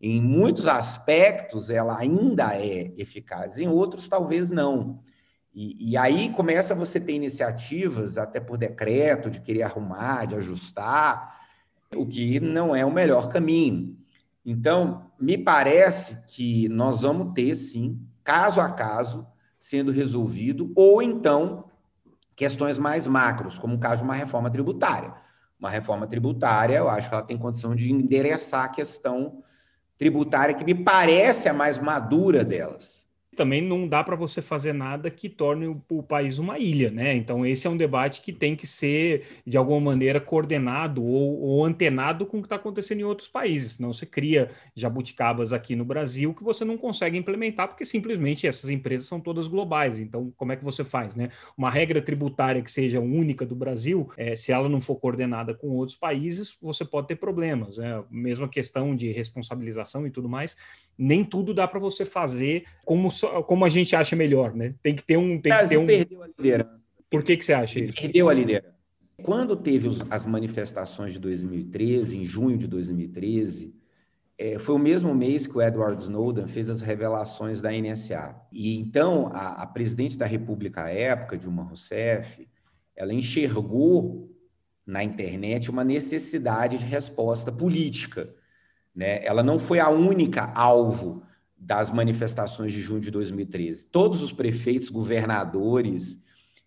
Em 0.00 0.20
muitos 0.20 0.66
aspectos, 0.66 1.70
ela 1.70 1.98
ainda 1.98 2.54
é 2.54 2.92
eficaz, 2.96 3.58
em 3.58 3.68
outros, 3.68 4.08
talvez 4.08 4.48
não. 4.48 5.02
E, 5.52 5.90
e, 5.90 5.96
aí 5.96 6.30
começa 6.30 6.74
você 6.74 7.00
ter 7.00 7.12
iniciativas, 7.12 8.16
até 8.16 8.38
por 8.38 8.56
decreto, 8.56 9.28
de 9.28 9.40
querer 9.40 9.62
arrumar, 9.62 10.26
de 10.26 10.36
ajustar, 10.36 11.39
o 11.94 12.06
que 12.06 12.38
não 12.38 12.74
é 12.74 12.84
o 12.84 12.92
melhor 12.92 13.28
caminho. 13.28 13.96
Então, 14.44 15.10
me 15.18 15.36
parece 15.36 16.24
que 16.26 16.68
nós 16.68 17.02
vamos 17.02 17.34
ter, 17.34 17.54
sim, 17.54 18.00
caso 18.22 18.60
a 18.60 18.70
caso, 18.70 19.26
sendo 19.58 19.92
resolvido, 19.92 20.72
ou 20.74 21.02
então 21.02 21.64
questões 22.34 22.78
mais 22.78 23.06
macros, 23.06 23.58
como 23.58 23.74
o 23.74 23.80
caso 23.80 23.98
de 23.98 24.04
uma 24.04 24.14
reforma 24.14 24.50
tributária. 24.50 25.14
Uma 25.58 25.68
reforma 25.68 26.06
tributária, 26.06 26.78
eu 26.78 26.88
acho 26.88 27.08
que 27.08 27.14
ela 27.14 27.24
tem 27.24 27.36
condição 27.36 27.74
de 27.74 27.92
endereçar 27.92 28.64
a 28.64 28.68
questão 28.68 29.42
tributária, 29.98 30.54
que 30.54 30.64
me 30.64 30.74
parece 30.74 31.48
a 31.48 31.52
mais 31.52 31.78
madura 31.78 32.42
delas 32.42 32.99
também 33.40 33.62
não 33.62 33.88
dá 33.88 34.04
para 34.04 34.14
você 34.14 34.42
fazer 34.42 34.74
nada 34.74 35.10
que 35.10 35.26
torne 35.26 35.66
o, 35.66 35.82
o, 35.88 36.02
país 36.02 36.36
uma 36.36 36.58
ilha, 36.58 36.90
né? 36.90 37.14
Então, 37.14 37.46
esse 37.46 37.66
é 37.66 37.70
um 37.70 37.76
debate 37.76 38.20
que 38.20 38.34
tem 38.34 38.54
que 38.54 38.66
ser, 38.66 39.40
de 39.46 39.56
alguma 39.56 39.80
maneira, 39.80 40.20
coordenado 40.20 41.02
ou, 41.02 41.40
ou 41.40 41.64
antenado 41.64 42.26
com 42.26 42.36
o 42.36 42.42
que 42.42 42.46
está 42.46 42.56
acontecendo 42.56 43.00
em 43.00 43.04
outros 43.04 43.30
países. 43.30 43.76
Senão 43.76 43.94
você 43.94 44.04
cria 44.04 44.50
jabuticabas 44.74 45.54
aqui 45.54 45.74
no 45.74 45.86
Brasil 45.86 46.34
que 46.34 46.44
você 46.44 46.66
não 46.66 46.76
consegue 46.76 47.16
implementar, 47.16 47.68
porque 47.68 47.82
simplesmente 47.82 48.46
essas 48.46 48.68
empresas 48.68 49.06
são 49.06 49.18
todas 49.18 49.48
globais. 49.48 49.98
Então, 49.98 50.30
como 50.36 50.52
é 50.52 50.56
que 50.56 50.62
você 50.64 50.84
faz, 50.84 51.16
né? 51.16 51.30
Uma 51.56 51.70
regra 51.70 52.02
tributária 52.02 52.60
que 52.60 52.70
seja 52.70 53.00
única 53.00 53.46
do 53.46 53.56
Brasil, 53.56 54.10
é, 54.18 54.36
se 54.36 54.52
ela 54.52 54.68
não 54.68 54.82
for 54.82 54.96
coordenada 54.96 55.54
com 55.54 55.68
outros 55.68 55.96
países, 55.96 56.58
você 56.60 56.84
pode 56.84 57.08
ter 57.08 57.16
problemas. 57.16 57.78
Né? 57.78 58.04
Mesma 58.10 58.46
questão 58.46 58.94
de 58.94 59.10
responsabilização 59.10 60.06
e 60.06 60.10
tudo 60.10 60.28
mais, 60.28 60.58
nem 60.98 61.24
tudo 61.24 61.54
dá 61.54 61.66
para 61.66 61.80
você 61.80 62.04
fazer 62.04 62.64
como 62.84 63.10
como 63.46 63.64
a 63.64 63.68
gente 63.68 63.94
acha 63.94 64.14
melhor, 64.16 64.54
né? 64.54 64.74
Tem 64.82 64.94
que 64.94 65.02
ter 65.02 65.16
um. 65.16 65.40
Tem 65.40 65.52
que 65.52 65.68
ter 65.68 65.78
um... 65.78 65.86
perdeu 65.86 66.22
a 66.22 66.26
liderança. 66.26 66.80
Por 67.10 67.22
que, 67.22 67.36
que 67.36 67.44
você 67.44 67.52
acha 67.52 67.80
isso? 67.80 67.94
Perdeu 68.00 68.28
a 68.28 68.34
liderança. 68.34 68.74
Quando 69.22 69.56
teve 69.56 69.88
os, 69.88 70.02
as 70.10 70.26
manifestações 70.26 71.12
de 71.12 71.18
2013, 71.18 72.18
em 72.18 72.24
junho 72.24 72.56
de 72.56 72.66
2013, 72.66 73.74
é, 74.38 74.58
foi 74.58 74.74
o 74.74 74.78
mesmo 74.78 75.14
mês 75.14 75.46
que 75.46 75.56
o 75.56 75.60
Edward 75.60 76.00
Snowden 76.00 76.46
fez 76.46 76.70
as 76.70 76.80
revelações 76.80 77.60
da 77.60 77.70
NSA. 77.70 78.34
E 78.50 78.78
então 78.78 79.30
a, 79.34 79.62
a 79.62 79.66
presidente 79.66 80.16
da 80.16 80.24
República 80.24 80.84
à 80.84 80.90
época, 80.90 81.36
Dilma 81.36 81.62
Rousseff, 81.62 82.48
ela 82.96 83.12
enxergou 83.12 84.30
na 84.86 85.04
internet 85.04 85.70
uma 85.70 85.84
necessidade 85.84 86.78
de 86.78 86.86
resposta 86.86 87.52
política. 87.52 88.34
Né? 88.94 89.24
Ela 89.24 89.42
não 89.42 89.58
foi 89.58 89.78
a 89.78 89.90
única 89.90 90.50
alvo 90.54 91.22
das 91.60 91.90
manifestações 91.90 92.72
de 92.72 92.80
junho 92.80 93.00
de 93.00 93.10
2013. 93.10 93.86
Todos 93.88 94.22
os 94.22 94.32
prefeitos, 94.32 94.88
governadores, 94.88 96.24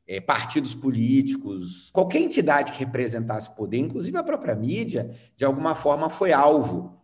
é, 0.08 0.22
partidos 0.22 0.76
políticos, 0.76 1.90
qualquer 1.92 2.20
entidade 2.20 2.72
que 2.72 2.80
representasse 2.80 3.54
poder, 3.56 3.80
inclusive 3.80 4.16
a 4.18 4.24
própria 4.24 4.56
mídia, 4.56 5.10
de 5.36 5.44
alguma 5.44 5.74
forma 5.74 6.10
foi 6.10 6.32
alvo 6.32 7.02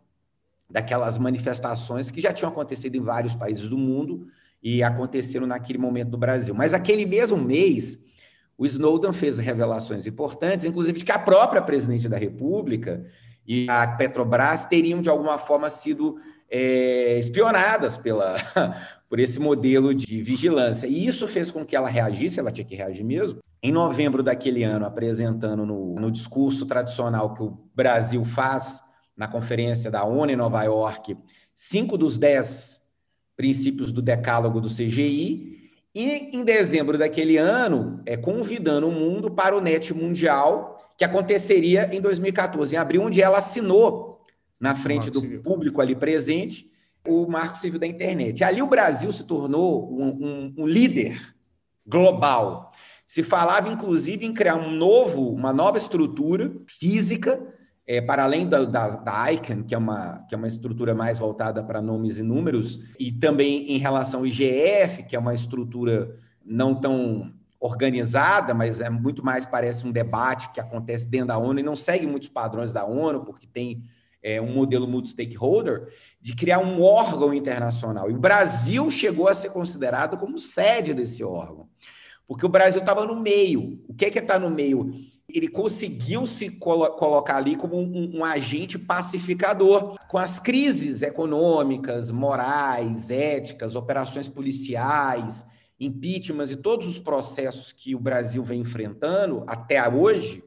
daquelas 0.69 1.17
manifestações 1.17 2.12
que 2.12 2.22
já 2.22 2.31
tinham 2.31 2.51
acontecido 2.51 2.96
em 2.96 3.01
vários 3.01 3.34
países 3.34 3.67
do 3.67 3.77
mundo 3.77 4.27
e 4.62 4.84
aconteceram 4.84 5.48
naquele 5.48 5.79
momento 5.79 6.12
no 6.12 6.17
Brasil. 6.17 6.53
Mas 6.53 6.75
aquele 6.75 7.05
mesmo 7.05 7.38
mês, 7.38 8.05
o 8.55 8.65
Snowden 8.65 9.13
fez 9.13 9.39
revelações 9.39 10.05
importantes, 10.05 10.65
inclusive 10.65 11.00
de 11.00 11.05
que 11.05 11.12
a 11.12 11.17
própria 11.17 11.62
presidente 11.62 12.08
da 12.08 12.17
República 12.17 13.03
e 13.50 13.65
a 13.68 13.88
Petrobras 13.88 14.65
teriam, 14.65 15.01
de 15.01 15.10
alguma 15.10 15.39
forma, 15.39 15.72
sido 15.72 16.20
é, 16.48 17.18
espionadas 17.18 17.98
pela, 17.98 18.36
por 19.10 19.20
esse 19.20 19.39
modelo 19.39 19.91
de 19.91 20.22
vigilância. 20.22 20.86
E 20.86 21.08
isso 21.08 21.27
fez 21.27 21.50
com 21.50 21.65
que 21.65 21.75
ela 21.75 21.89
reagisse, 21.89 22.39
ela 22.39 22.51
tinha 22.51 22.63
que 22.63 22.75
reagir 22.75 23.03
mesmo. 23.03 23.39
Em 23.63 23.72
novembro 23.72 24.22
daquele 24.22 24.63
ano, 24.63 24.86
apresentando 24.86 25.65
no, 25.65 25.96
no 25.96 26.12
discurso 26.12 26.68
tradicional 26.68 27.34
que 27.34 27.41
o 27.41 27.58
Brasil 27.74 28.24
faz 28.24 28.84
na 29.18 29.27
conferência 29.27 29.90
da 29.90 30.03
ONU 30.03 30.31
em 30.31 30.35
Nova 30.35 30.64
York, 30.64 31.18
cinco 31.55 31.98
dos 31.98 32.20
dez 32.20 32.83
princípios 33.35 33.92
do 33.92 34.00
decálogo 34.01 34.62
do 34.62 34.70
CGI, 34.70 35.72
e 35.96 36.38
em 36.38 36.44
dezembro 36.44 37.00
daquele 37.00 37.38
ano, 37.38 38.00
é, 38.05 38.16
convidando 38.16 38.88
o 38.88 38.92
mundo 38.92 39.31
para 39.31 39.57
o 39.57 39.62
NET 39.62 39.92
Mundial, 39.92 40.78
que 41.00 41.05
aconteceria 41.05 41.90
em 41.96 42.01
2014, 42.01 42.75
em 42.75 42.77
abril, 42.77 43.03
onde 43.03 43.22
ela 43.22 43.38
assinou 43.38 44.20
na 44.59 44.75
frente 44.75 45.09
do 45.09 45.22
civil. 45.22 45.42
público 45.42 45.79
ali 45.79 45.96
presente, 45.96 46.70
o 47.07 47.25
Marco 47.25 47.57
Civil 47.57 47.79
da 47.79 47.88
Internet. 47.88 48.44
Ali 48.44 48.62
o 48.62 48.68
Brasil 48.68 49.09
se 49.14 49.24
tornou 49.24 49.90
um, 49.90 50.07
um, 50.09 50.53
um 50.57 50.68
líder 50.68 51.33
global. 51.88 52.74
Se 53.07 53.24
falava, 53.24 53.70
inclusive, 53.70 54.25
em 54.25 54.33
criar 54.33 54.57
um 54.57 54.72
novo, 54.72 55.29
uma 55.29 55.53
nova 55.53 55.77
estrutura 55.77 56.51
física, 56.68 57.42
é, 57.88 58.01
para 58.01 58.25
além 58.25 58.46
da, 58.46 58.66
da, 58.66 58.90
da, 58.90 59.31
ICANN, 59.31 59.64
que 59.64 59.74
é, 59.74 59.77
uma, 59.77 60.25
que 60.27 60.35
é 60.35 60.38
uma 60.38 60.50
estrutura 60.50 60.94
mais 60.94 61.18
voltada 61.18 61.64
para 61.64 61.81
nomes 61.81 62.20
e 62.20 62.24
números, 62.24 62.81
e 63.00 63.09
também 63.09 63.72
em 63.72 63.77
relação 63.77 64.20
ao 64.20 64.27
IGF, 64.27 65.03
que 65.07 65.16
é 65.16 65.20
uma 65.20 65.33
estrutura 65.33 66.14
não 66.46 66.75
tão 66.75 67.33
organizada, 67.59 68.53
mas 68.53 68.79
é 68.79 68.89
muito 68.89 69.24
mais 69.24 69.45
parece 69.45 69.85
um 69.85 69.91
debate 69.91 70.51
que 70.51 70.61
acontece 70.61 71.09
dentro 71.09 71.27
da 71.27 71.37
ONU 71.37 71.59
e 71.59 71.63
não 71.63 71.75
segue 71.75 72.07
muitos 72.07 72.29
padrões 72.29 72.72
da 72.72 72.85
ONU, 72.85 73.25
porque 73.25 73.45
tem 73.45 73.83
é, 74.24 74.41
um 74.41 74.53
modelo 74.53 74.87
multi-stakeholder, 74.87 75.87
de 76.22 76.35
criar 76.35 76.59
um 76.59 76.81
órgão 76.81 77.33
internacional. 77.33 78.09
E 78.09 78.13
o 78.13 78.19
Brasil 78.19 78.89
chegou 78.89 79.27
a 79.27 79.33
ser 79.33 79.50
considerado 79.50 80.17
como 80.17 80.37
sede 80.37 80.93
desse 80.93 81.24
órgão, 81.24 81.67
porque 82.27 82.45
o 82.45 82.50
Brasil 82.50 82.79
estava 82.79 83.05
no 83.05 83.19
meio. 83.19 83.83
O 83.87 83.93
que 83.93 84.05
é 84.05 84.09
que 84.09 84.19
está 84.19 84.39
no 84.39 84.50
meio? 84.50 84.93
Ele 85.27 85.48
conseguiu 85.48 86.25
se 86.25 86.51
colo 86.51 86.89
colocar 86.91 87.37
ali 87.37 87.55
como 87.55 87.77
um, 87.77 88.17
um, 88.17 88.25
agente 88.25 88.79
pacificador 88.79 89.95
com 90.07 90.17
as 90.17 90.39
crises 90.39 91.01
econômicas, 91.01 92.11
morais, 92.11 93.11
éticas, 93.11 93.75
operações 93.75 94.27
policiais, 94.27 95.45
impeachments 95.79 96.51
e 96.51 96.57
todos 96.57 96.87
os 96.87 97.00
processos 97.00 97.72
que 97.72 97.96
o 97.96 98.00
Brasil 98.00 98.44
vem 98.44 98.61
enfrentando 98.61 99.44
até 99.48 99.87
hoje. 99.87 100.44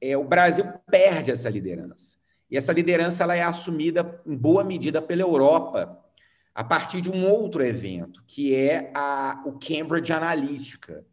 É, 0.00 0.16
o 0.16 0.24
Brasil 0.24 0.64
perde 0.90 1.30
essa 1.30 1.48
liderança. 1.48 2.18
E 2.50 2.56
essa 2.56 2.72
liderança 2.72 3.22
ela 3.22 3.34
é 3.34 3.42
assumida 3.42 4.20
em 4.26 4.36
boa 4.36 4.64
medida 4.64 5.02
pela 5.02 5.22
Europa 5.22 6.02
a 6.54 6.64
partir 6.64 7.00
de 7.00 7.08
um 7.08 7.24
outro 7.24 7.62
evento, 7.62 8.22
que 8.26 8.52
é 8.52 8.90
a, 8.92 9.42
o 9.46 9.52
Cambridge 9.52 10.12
Analytica. 10.12 11.06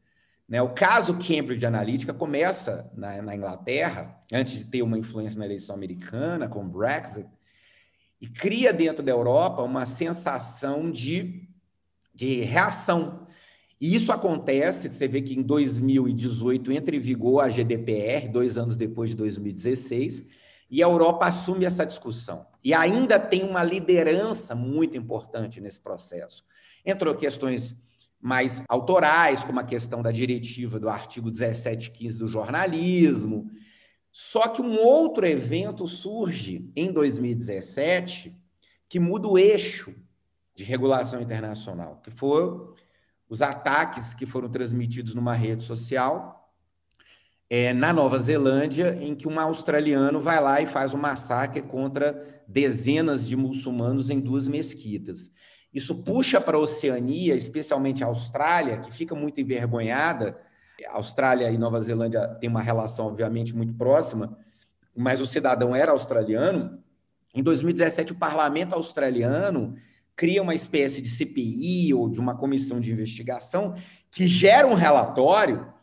Né? 0.50 0.60
O 0.62 0.74
caso 0.74 1.20
Cambridge 1.20 1.66
Analytica 1.66 2.14
começa 2.14 2.92
na, 2.96 3.22
na, 3.22 3.36
Inglaterra, 3.36 4.20
antes 4.34 4.54
de 4.54 4.66
ter 4.66 4.82
uma 4.82 4.98
influência 4.98 5.38
na 5.38 5.46
eleição 5.46 5.76
americana, 5.76 6.48
com 6.48 6.62
o 6.62 6.68
Brexit, 6.68 7.30
e 8.20 8.28
cria 8.28 8.74
dentro 8.74 9.04
da 9.04 9.12
Europa 9.12 9.62
uma 9.62 9.86
sensação 9.86 10.90
de, 10.90 11.48
de 12.12 12.42
reação. 12.42 13.25
E 13.80 13.96
isso 13.96 14.12
acontece, 14.12 14.90
você 14.90 15.08
vê 15.08 15.22
que 15.22 15.38
em 15.38 15.42
2018 15.42 16.72
entra 16.72 16.96
em 16.96 17.00
vigor 17.00 17.42
a 17.42 17.50
GDPR, 17.50 18.30
dois 18.30 18.58
anos 18.58 18.78
depois 18.78 19.10
de 19.10 19.16
2016, 19.18 20.26
e 20.70 20.82
a 20.82 20.88
Europa 20.88 21.28
assume 21.28 21.66
essa 21.66 21.86
discussão. 21.86 22.46
E 22.64 22.74
ainda 22.74 23.20
tem 23.20 23.44
uma 23.44 23.64
liderança 23.64 24.56
muito 24.56 24.98
importante 24.98 25.62
nesse 25.62 25.80
processo. 25.80 26.44
Entrou 26.86 27.16
questões 27.16 27.76
mais 28.20 28.64
autorais, 28.68 29.44
como 29.44 29.60
a 29.60 29.64
questão 29.64 30.02
da 30.02 30.12
diretiva 30.12 30.80
do 30.80 30.90
artigo 30.90 31.28
1715 31.28 32.18
do 32.18 32.28
jornalismo. 32.28 33.52
Só 34.12 34.48
que 34.48 34.62
um 34.62 34.80
outro 34.80 35.28
evento 35.28 35.88
surge 35.88 36.72
em 36.76 36.92
2017 36.92 38.36
que 38.88 39.00
muda 39.00 39.28
o 39.28 39.38
eixo 39.38 39.94
de 40.56 40.64
regulação 40.64 41.22
internacional, 41.22 42.02
que 42.02 42.10
foram 42.10 42.74
os 43.30 43.42
ataques 43.42 44.14
que 44.14 44.26
foram 44.26 44.50
transmitidos 44.50 45.16
numa 45.16 45.34
rede 45.34 45.64
social 45.64 46.54
é, 47.50 47.74
na 47.74 47.94
Nova 47.94 48.18
Zelândia, 48.20 48.98
em 49.00 49.16
que 49.16 49.28
um 49.28 49.40
australiano 49.40 50.20
vai 50.20 50.42
lá 50.42 50.62
e 50.62 50.66
faz 50.66 50.94
um 50.94 50.98
massacre 50.98 51.62
contra 51.62 52.44
dezenas 52.48 53.28
de 53.28 53.36
muçulmanos 53.36 54.10
em 54.10 54.20
duas 54.20 54.48
mesquitas. 54.48 55.32
Isso 55.74 56.04
puxa 56.04 56.40
para 56.40 56.58
a 56.58 56.60
Oceania, 56.60 57.36
especialmente 57.36 58.04
a 58.04 58.08
Austrália, 58.08 58.78
que 58.78 58.92
fica 58.92 59.14
muito 59.14 59.42
envergonhada. 59.42 60.40
A 60.88 60.96
Austrália 60.96 61.52
e 61.52 61.58
Nova 61.58 61.82
Zelândia 61.82 62.28
têm 62.40 62.50
uma 62.50 62.62
relação, 62.62 63.08
obviamente, 63.08 63.56
muito 63.56 63.74
próxima, 63.74 64.38
mas 64.96 65.20
o 65.20 65.28
cidadão 65.28 65.76
era 65.76 65.92
australiano. 65.92 66.80
Em 67.34 67.44
2017, 67.44 68.14
o 68.14 68.16
parlamento 68.16 68.74
australiano 68.74 69.76
cria 70.16 70.42
uma 70.42 70.56
espécie 70.56 71.02
de 71.02 71.10
CPI 71.10 71.94
ou 71.94 72.10
de 72.10 72.20
uma 72.20 72.36
comissão 72.36 72.80
de 72.80 72.92
investigação 72.92 73.76
que 74.10 74.28
gera 74.28 74.68
um 74.68 74.74
relatório 74.74 75.74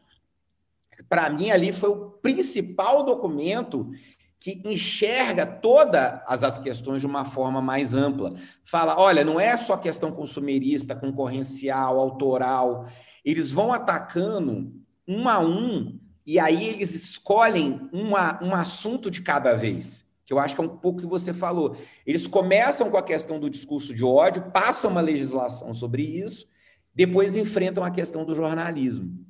para 1.09 1.29
mim, 1.29 1.51
ali 1.51 1.73
foi 1.73 1.91
o 1.91 2.11
principal 2.11 3.05
documento 3.05 3.91
que 4.39 4.61
enxerga 4.65 5.47
todas 5.47 6.21
as 6.27 6.59
questões 6.59 7.01
de 7.01 7.07
uma 7.07 7.25
forma 7.25 7.61
mais 7.61 7.95
ampla. 7.95 8.35
Fala, 8.65 8.99
olha, 8.99 9.25
não 9.25 9.39
é 9.39 9.57
só 9.57 9.77
questão 9.77 10.11
consumerista, 10.11 10.97
concorrencial, 10.97 12.01
autoral. 12.01 12.87
Eles 13.25 13.51
vão 13.51 13.73
atacando 13.73 14.73
um 15.07 15.29
a 15.29 15.39
um 15.39 16.01
e 16.27 16.39
aí 16.39 16.65
eles 16.65 16.95
escolhem 16.95 17.89
uma, 17.93 18.43
um 18.43 18.55
assunto 18.55 19.11
de 19.11 19.23
cada 19.23 19.55
vez. 19.55 20.02
Que 20.25 20.33
eu 20.33 20.39
acho 20.39 20.55
que 20.55 20.61
é 20.61 20.65
um 20.65 20.77
pouco 20.77 21.01
que 21.01 21.07
você 21.07 21.33
falou. 21.33 21.77
Eles 22.07 22.27
começam 22.27 22.91
com 22.91 22.97
a 22.97 23.03
questão 23.03 23.41
do 23.41 23.51
discurso 23.51 23.95
de 23.95 24.05
ódio, 24.05 24.51
passam 24.53 24.91
uma 24.91 25.01
legislação 25.01 25.75
sobre 25.75 26.03
isso, 26.03 26.47
depois 26.95 27.37
enfrentam 27.37 27.83
a 27.85 27.91
questão 27.91 28.25
do 28.25 28.35
jornalismo. 28.35 29.25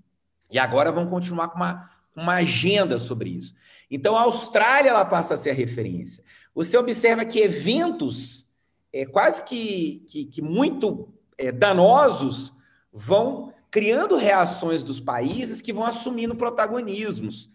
E 0.50 0.58
agora 0.58 0.92
vão 0.92 1.06
continuar 1.06 1.48
com 1.48 1.56
uma, 1.56 1.90
uma 2.14 2.34
agenda 2.34 2.98
sobre 2.98 3.30
isso. 3.30 3.54
Então, 3.90 4.16
a 4.16 4.22
Austrália 4.22 4.90
ela 4.90 5.04
passa 5.04 5.34
a 5.34 5.36
ser 5.36 5.50
a 5.50 5.54
referência. 5.54 6.22
Você 6.54 6.76
observa 6.76 7.24
que 7.24 7.40
eventos 7.40 8.50
é, 8.92 9.06
quase 9.06 9.44
que, 9.44 10.04
que, 10.08 10.24
que 10.26 10.42
muito 10.42 11.08
é, 11.38 11.50
danosos 11.50 12.52
vão 12.92 13.52
criando 13.70 14.16
reações 14.16 14.84
dos 14.84 15.00
países 15.00 15.62
que 15.62 15.72
vão 15.72 15.84
assumindo 15.84 16.36
protagonismos. 16.36 17.50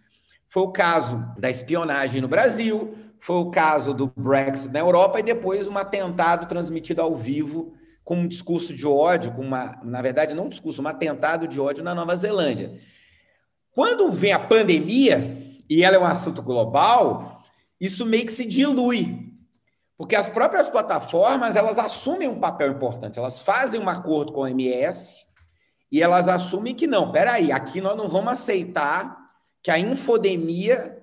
Foi 0.48 0.64
o 0.64 0.72
caso 0.72 1.32
da 1.38 1.50
espionagem 1.50 2.22
no 2.22 2.28
Brasil, 2.28 2.96
foi 3.20 3.38
o 3.38 3.52
caso 3.52 3.94
do 3.94 4.12
Brexit 4.16 4.74
na 4.74 4.80
Europa 4.80 5.20
e 5.20 5.24
depois 5.24 5.68
um 5.68 5.78
atentado 5.78 6.48
transmitido 6.48 7.02
ao 7.02 7.16
vivo 7.16 7.74
com 8.04 8.16
um 8.16 8.28
discurso 8.28 8.74
de 8.74 8.88
ódio, 8.88 9.34
com 9.34 9.42
uma, 9.42 9.80
na 9.84 10.02
verdade, 10.02 10.34
não 10.34 10.46
um 10.46 10.50
discurso, 10.50 10.82
um 10.82 10.88
atentado 10.88 11.48
de 11.48 11.60
ódio 11.60 11.84
na 11.84 11.94
Nova 11.94 12.16
Zelândia. 12.16 12.80
Quando 13.72 14.10
vem 14.12 14.32
a 14.32 14.40
pandemia, 14.40 15.38
e 15.70 15.84
ela 15.84 15.98
é 15.98 16.00
um 16.00 16.06
assunto 16.06 16.42
global, 16.42 17.44
isso 17.80 18.06
meio 18.06 18.26
que 18.26 18.32
se 18.32 18.46
dilui. 18.46 19.28
Porque 19.98 20.16
as 20.16 20.30
próprias 20.30 20.70
plataformas, 20.70 21.56
elas 21.56 21.78
assumem 21.78 22.28
um 22.28 22.40
papel 22.40 22.72
importante, 22.72 23.20
elas 23.20 23.42
fazem 23.42 23.80
um 23.80 23.90
acordo 23.90 24.32
com 24.32 24.42
a 24.42 24.44
OMS 24.44 25.26
e 25.92 26.02
elas 26.02 26.28
assumem 26.28 26.76
que 26.76 26.88
não, 26.88 27.12
peraí, 27.12 27.52
aqui 27.52 27.82
nós 27.82 27.98
não 27.98 28.08
vamos 28.08 28.34
aceitar 28.34 29.18
que 29.64 29.72
a 29.72 29.80
infodemia 29.80 30.97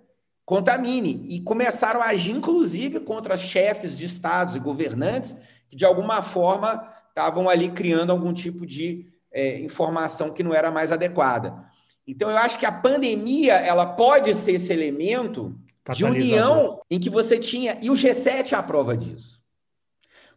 contamine. 0.44 1.24
E 1.28 1.40
começaram 1.40 2.02
a 2.02 2.06
agir, 2.06 2.32
inclusive, 2.32 3.00
contra 3.00 3.36
chefes 3.36 3.96
de 3.96 4.04
estados 4.04 4.56
e 4.56 4.60
governantes 4.60 5.36
que, 5.68 5.76
de 5.76 5.84
alguma 5.84 6.22
forma, 6.22 6.88
estavam 7.08 7.48
ali 7.48 7.70
criando 7.70 8.10
algum 8.10 8.32
tipo 8.32 8.66
de 8.66 9.06
é, 9.32 9.58
informação 9.60 10.30
que 10.30 10.42
não 10.42 10.54
era 10.54 10.70
mais 10.70 10.92
adequada. 10.92 11.64
Então, 12.06 12.30
eu 12.30 12.36
acho 12.36 12.58
que 12.58 12.66
a 12.66 12.72
pandemia 12.72 13.54
ela 13.54 13.86
pode 13.86 14.34
ser 14.34 14.52
esse 14.52 14.72
elemento 14.72 15.58
de 15.92 16.04
união 16.04 16.80
em 16.90 16.98
que 16.98 17.08
você 17.10 17.38
tinha. 17.38 17.78
E 17.80 17.90
o 17.90 17.94
G7 17.94 18.52
é 18.52 18.56
a 18.56 18.62
prova 18.62 18.96
disso. 18.96 19.42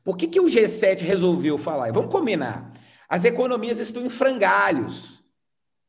Por 0.03 0.15
que, 0.15 0.27
que 0.27 0.39
o 0.39 0.45
G7 0.45 1.01
resolveu 1.01 1.57
falar? 1.57 1.91
Vamos 1.91 2.11
combinar. 2.11 2.71
As 3.09 3.25
economias 3.25 3.79
estão 3.79 4.05
em 4.05 4.09
frangalhos. 4.09 5.16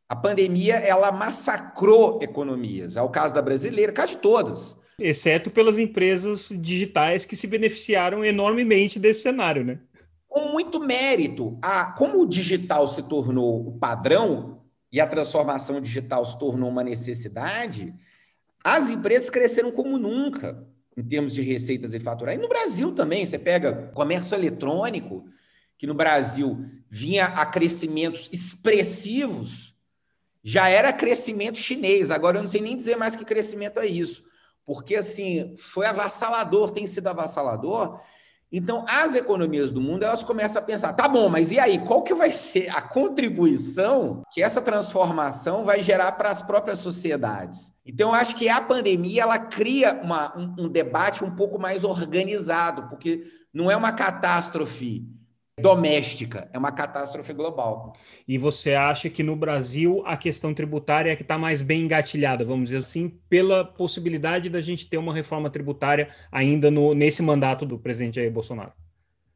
A 0.09 0.17
pandemia 0.17 0.77
ela 0.77 1.13
massacrou 1.13 2.19
economias. 2.23 2.97
É 2.97 3.03
o 3.03 3.11
caso 3.11 3.35
da 3.35 3.43
brasileira, 3.43 3.93
caso 3.93 4.13
de 4.13 4.19
todas. 4.19 4.77
Exceto 4.99 5.51
pelas 5.51 5.79
empresas 5.79 6.49
digitais 6.51 7.25
que 7.25 7.37
se 7.37 7.47
beneficiaram 7.47 8.25
enormemente 8.25 8.99
desse 8.99 9.23
cenário, 9.23 9.65
né? 9.65 9.79
Com 10.27 10.51
muito 10.51 10.81
mérito. 10.81 11.59
A, 11.61 11.93
como 11.93 12.23
o 12.23 12.27
digital 12.27 12.89
se 12.89 13.03
tornou 13.03 13.69
o 13.69 13.79
padrão 13.79 14.63
e 14.91 15.01
a 15.01 15.07
transformação 15.07 15.81
digital 15.81 16.25
se 16.25 16.39
tornou 16.39 16.71
uma 16.71 16.83
necessidade, 16.83 17.95
as 18.65 18.91
empresas 18.91 19.31
cresceram 19.31 19.71
como 19.71 19.99
nunca 19.99 20.67
em 20.97 21.03
termos 21.03 21.33
de 21.33 21.43
receitas 21.43 21.95
e 21.95 22.01
faturar. 22.01 22.35
E 22.35 22.39
no 22.39 22.49
Brasil 22.49 22.93
também, 22.93 23.25
você 23.25 23.39
pega 23.39 23.91
comércio 23.95 24.35
eletrônico, 24.35 25.25
que 25.79 25.87
no 25.87 25.95
Brasil 25.95 26.65
vinha 26.91 27.27
a 27.27 27.47
crescimentos 27.47 28.29
expressivos, 28.33 29.68
já 30.49 30.67
era 30.67 30.95
crescimento 30.95 31.59
chinês. 31.59 32.11
Agora 32.11 32.39
eu 32.39 32.43
não 32.43 32.49
sei 32.49 32.63
nem 32.63 32.75
dizer 32.75 32.97
mais 32.97 33.15
que 33.15 33.23
crescimento 33.23 33.79
é 33.79 33.87
isso, 33.87 34.25
porque 34.65 34.97
assim 34.97 35.55
foi 35.59 35.85
avassalador, 35.85 36.71
tem 36.71 36.87
sido 36.87 37.07
avassalador. 37.07 38.01
Então, 38.51 38.83
as 38.89 39.15
economias 39.15 39.71
do 39.71 39.79
mundo, 39.79 40.05
elas 40.05 40.25
começam 40.25 40.63
a 40.63 40.65
pensar, 40.65 40.95
tá 40.95 41.07
bom, 41.07 41.29
mas 41.29 41.53
e 41.53 41.59
aí, 41.59 41.81
qual 41.81 42.03
que 42.03 42.15
vai 42.15 42.33
ser 42.33 42.71
a 42.71 42.81
contribuição 42.81 44.23
que 44.33 44.43
essa 44.43 44.63
transformação 44.63 45.67
vai 45.67 45.83
gerar 45.83 46.13
para 46.13 46.31
as 46.31 46.41
próprias 46.41 46.79
sociedades? 46.79 47.75
Então, 47.85 48.09
eu 48.09 48.15
acho 48.15 48.35
que 48.35 48.49
a 48.49 48.59
pandemia, 48.59 49.25
ela 49.25 49.39
cria 49.39 50.01
uma, 50.03 50.35
um, 50.35 50.65
um 50.65 50.69
debate 50.69 51.23
um 51.23 51.37
pouco 51.37 51.59
mais 51.59 51.85
organizado, 51.85 52.89
porque 52.89 53.23
não 53.53 53.71
é 53.71 53.77
uma 53.77 53.93
catástrofe 53.93 55.07
doméstica, 55.61 56.49
é 56.53 56.59
uma 56.59 56.73
catástrofe 56.73 57.33
global. 57.33 57.97
E 58.27 58.39
você 58.39 58.75
acha 58.75 59.09
que 59.11 59.23
no 59.23 59.37
Brasil 59.37 60.03
a 60.07 60.17
questão 60.17 60.55
tributária 60.55 61.11
é 61.11 61.17
que 61.17 61.23
está 61.23 61.39
mais 61.39 61.63
bem 61.63 61.83
engatilhada, 61.83 62.45
vamos 62.45 62.69
dizer 62.69 62.81
assim, 62.81 63.19
pela 63.29 63.65
possibilidade 63.65 64.49
da 64.49 64.61
gente 64.61 64.89
ter 64.89 64.97
uma 64.97 65.15
reforma 65.15 65.51
tributária 65.51 66.09
ainda 66.31 66.71
no, 66.71 66.95
nesse 66.95 67.23
mandato 67.23 67.65
do 67.67 67.79
presidente 67.79 68.17
Jair 68.17 68.31
Bolsonaro? 68.31 68.73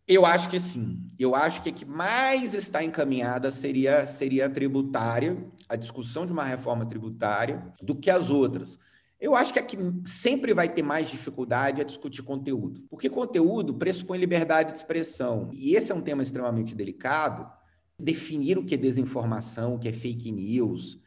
Eu 0.06 0.26
acho 0.26 0.48
que 0.48 0.58
sim. 0.58 1.06
Eu 1.18 1.34
acho 1.34 1.62
que 1.62 1.68
a 1.68 1.72
que 1.72 1.84
mais 1.84 2.54
está 2.54 2.82
encaminhada 2.82 3.50
seria, 3.50 4.04
seria 4.04 4.46
a 4.46 4.50
tributária, 4.50 5.36
a 5.68 5.76
discussão 5.76 6.26
de 6.26 6.32
uma 6.32 6.44
reforma 6.44 6.84
tributária, 6.84 7.72
do 7.80 7.94
que 7.94 8.10
as 8.10 8.28
outras. 8.28 8.78
Eu 9.22 9.36
acho 9.36 9.52
que 9.52 9.58
a 9.60 9.62
que 9.62 9.78
sempre 10.04 10.52
vai 10.52 10.68
ter 10.68 10.82
mais 10.82 11.08
dificuldade 11.08 11.80
é 11.80 11.84
discutir 11.84 12.22
conteúdo, 12.22 12.82
porque 12.90 13.08
conteúdo 13.08 13.72
pressupõe 13.72 14.18
liberdade 14.18 14.72
de 14.72 14.78
expressão. 14.78 15.48
E 15.52 15.76
esse 15.76 15.92
é 15.92 15.94
um 15.94 16.00
tema 16.00 16.24
extremamente 16.24 16.74
delicado. 16.74 17.48
Definir 17.96 18.58
o 18.58 18.64
que 18.64 18.74
é 18.74 18.76
desinformação, 18.76 19.76
o 19.76 19.78
que 19.78 19.88
é 19.88 19.92
fake 19.92 20.32
news. 20.32 21.00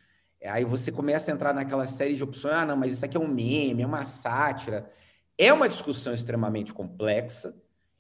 Aí 0.45 0.63
você 0.63 0.93
começa 0.93 1.29
a 1.29 1.33
entrar 1.33 1.53
naquela 1.53 1.85
série 1.85 2.13
de 2.13 2.23
opções. 2.23 2.53
Ah, 2.53 2.65
não, 2.65 2.77
mas 2.77 2.93
isso 2.93 3.03
aqui 3.03 3.17
é 3.17 3.19
um 3.19 3.27
meme, 3.27 3.83
é 3.83 3.85
uma 3.85 4.05
sátira. 4.05 4.89
É 5.37 5.51
uma 5.51 5.67
discussão 5.67 6.13
extremamente 6.13 6.73
complexa 6.73 7.53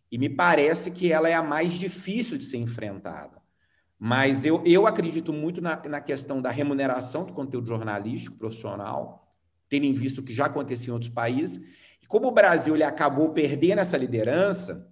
e 0.09 0.17
me 0.17 0.29
parece 0.29 0.91
que 0.91 1.11
ela 1.11 1.27
é 1.27 1.33
a 1.33 1.43
mais 1.43 1.73
difícil 1.73 2.37
de 2.37 2.45
ser 2.45 2.55
enfrentada. 2.55 3.41
Mas 3.99 4.45
eu, 4.45 4.63
eu 4.65 4.87
acredito 4.87 5.33
muito 5.33 5.59
na, 5.59 5.75
na 5.89 5.99
questão 5.99 6.41
da 6.41 6.51
remuneração 6.51 7.25
do 7.25 7.33
conteúdo 7.33 7.67
jornalístico 7.67 8.37
profissional 8.37 9.24
terem 9.69 9.93
visto 9.93 10.19
o 10.19 10.23
que 10.23 10.33
já 10.33 10.45
acontecia 10.45 10.89
em 10.89 10.93
outros 10.93 11.11
países. 11.11 11.61
E 12.01 12.07
como 12.07 12.27
o 12.27 12.31
Brasil 12.31 12.75
ele 12.75 12.83
acabou 12.83 13.29
perdendo 13.29 13.79
essa 13.79 13.97
liderança, 13.97 14.89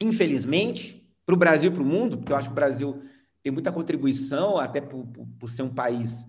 infelizmente, 0.00 1.08
para 1.24 1.34
o 1.34 1.38
Brasil 1.38 1.70
e 1.70 1.74
para 1.74 1.82
o 1.82 1.86
mundo, 1.86 2.18
porque 2.18 2.32
eu 2.32 2.36
acho 2.36 2.48
que 2.48 2.52
o 2.52 2.54
Brasil 2.54 3.02
tem 3.42 3.52
muita 3.52 3.72
contribuição, 3.72 4.58
até 4.58 4.80
por, 4.80 5.06
por, 5.06 5.26
por 5.38 5.48
ser 5.48 5.62
um 5.62 5.72
país 5.72 6.26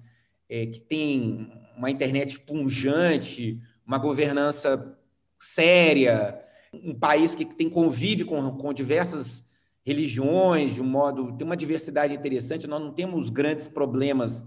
é, 0.49 0.65
que 0.65 0.79
tem 0.79 1.51
uma 1.75 1.91
internet 1.91 2.39
punjante, 2.39 3.61
uma 3.85 3.97
governança 3.97 4.97
séria, 5.39 6.39
um 6.73 6.93
país 6.93 7.35
que 7.35 7.45
tem 7.45 7.69
convive 7.69 8.23
com, 8.23 8.51
com 8.57 8.73
diversas 8.73 9.47
religiões, 9.85 10.73
de 10.73 10.81
um 10.81 10.85
modo, 10.85 11.37
tem 11.37 11.45
uma 11.45 11.55
diversidade 11.55 12.13
interessante, 12.13 12.67
nós 12.67 12.81
não 12.81 12.91
temos 12.91 13.29
grandes 13.29 13.67
problemas 13.67 14.45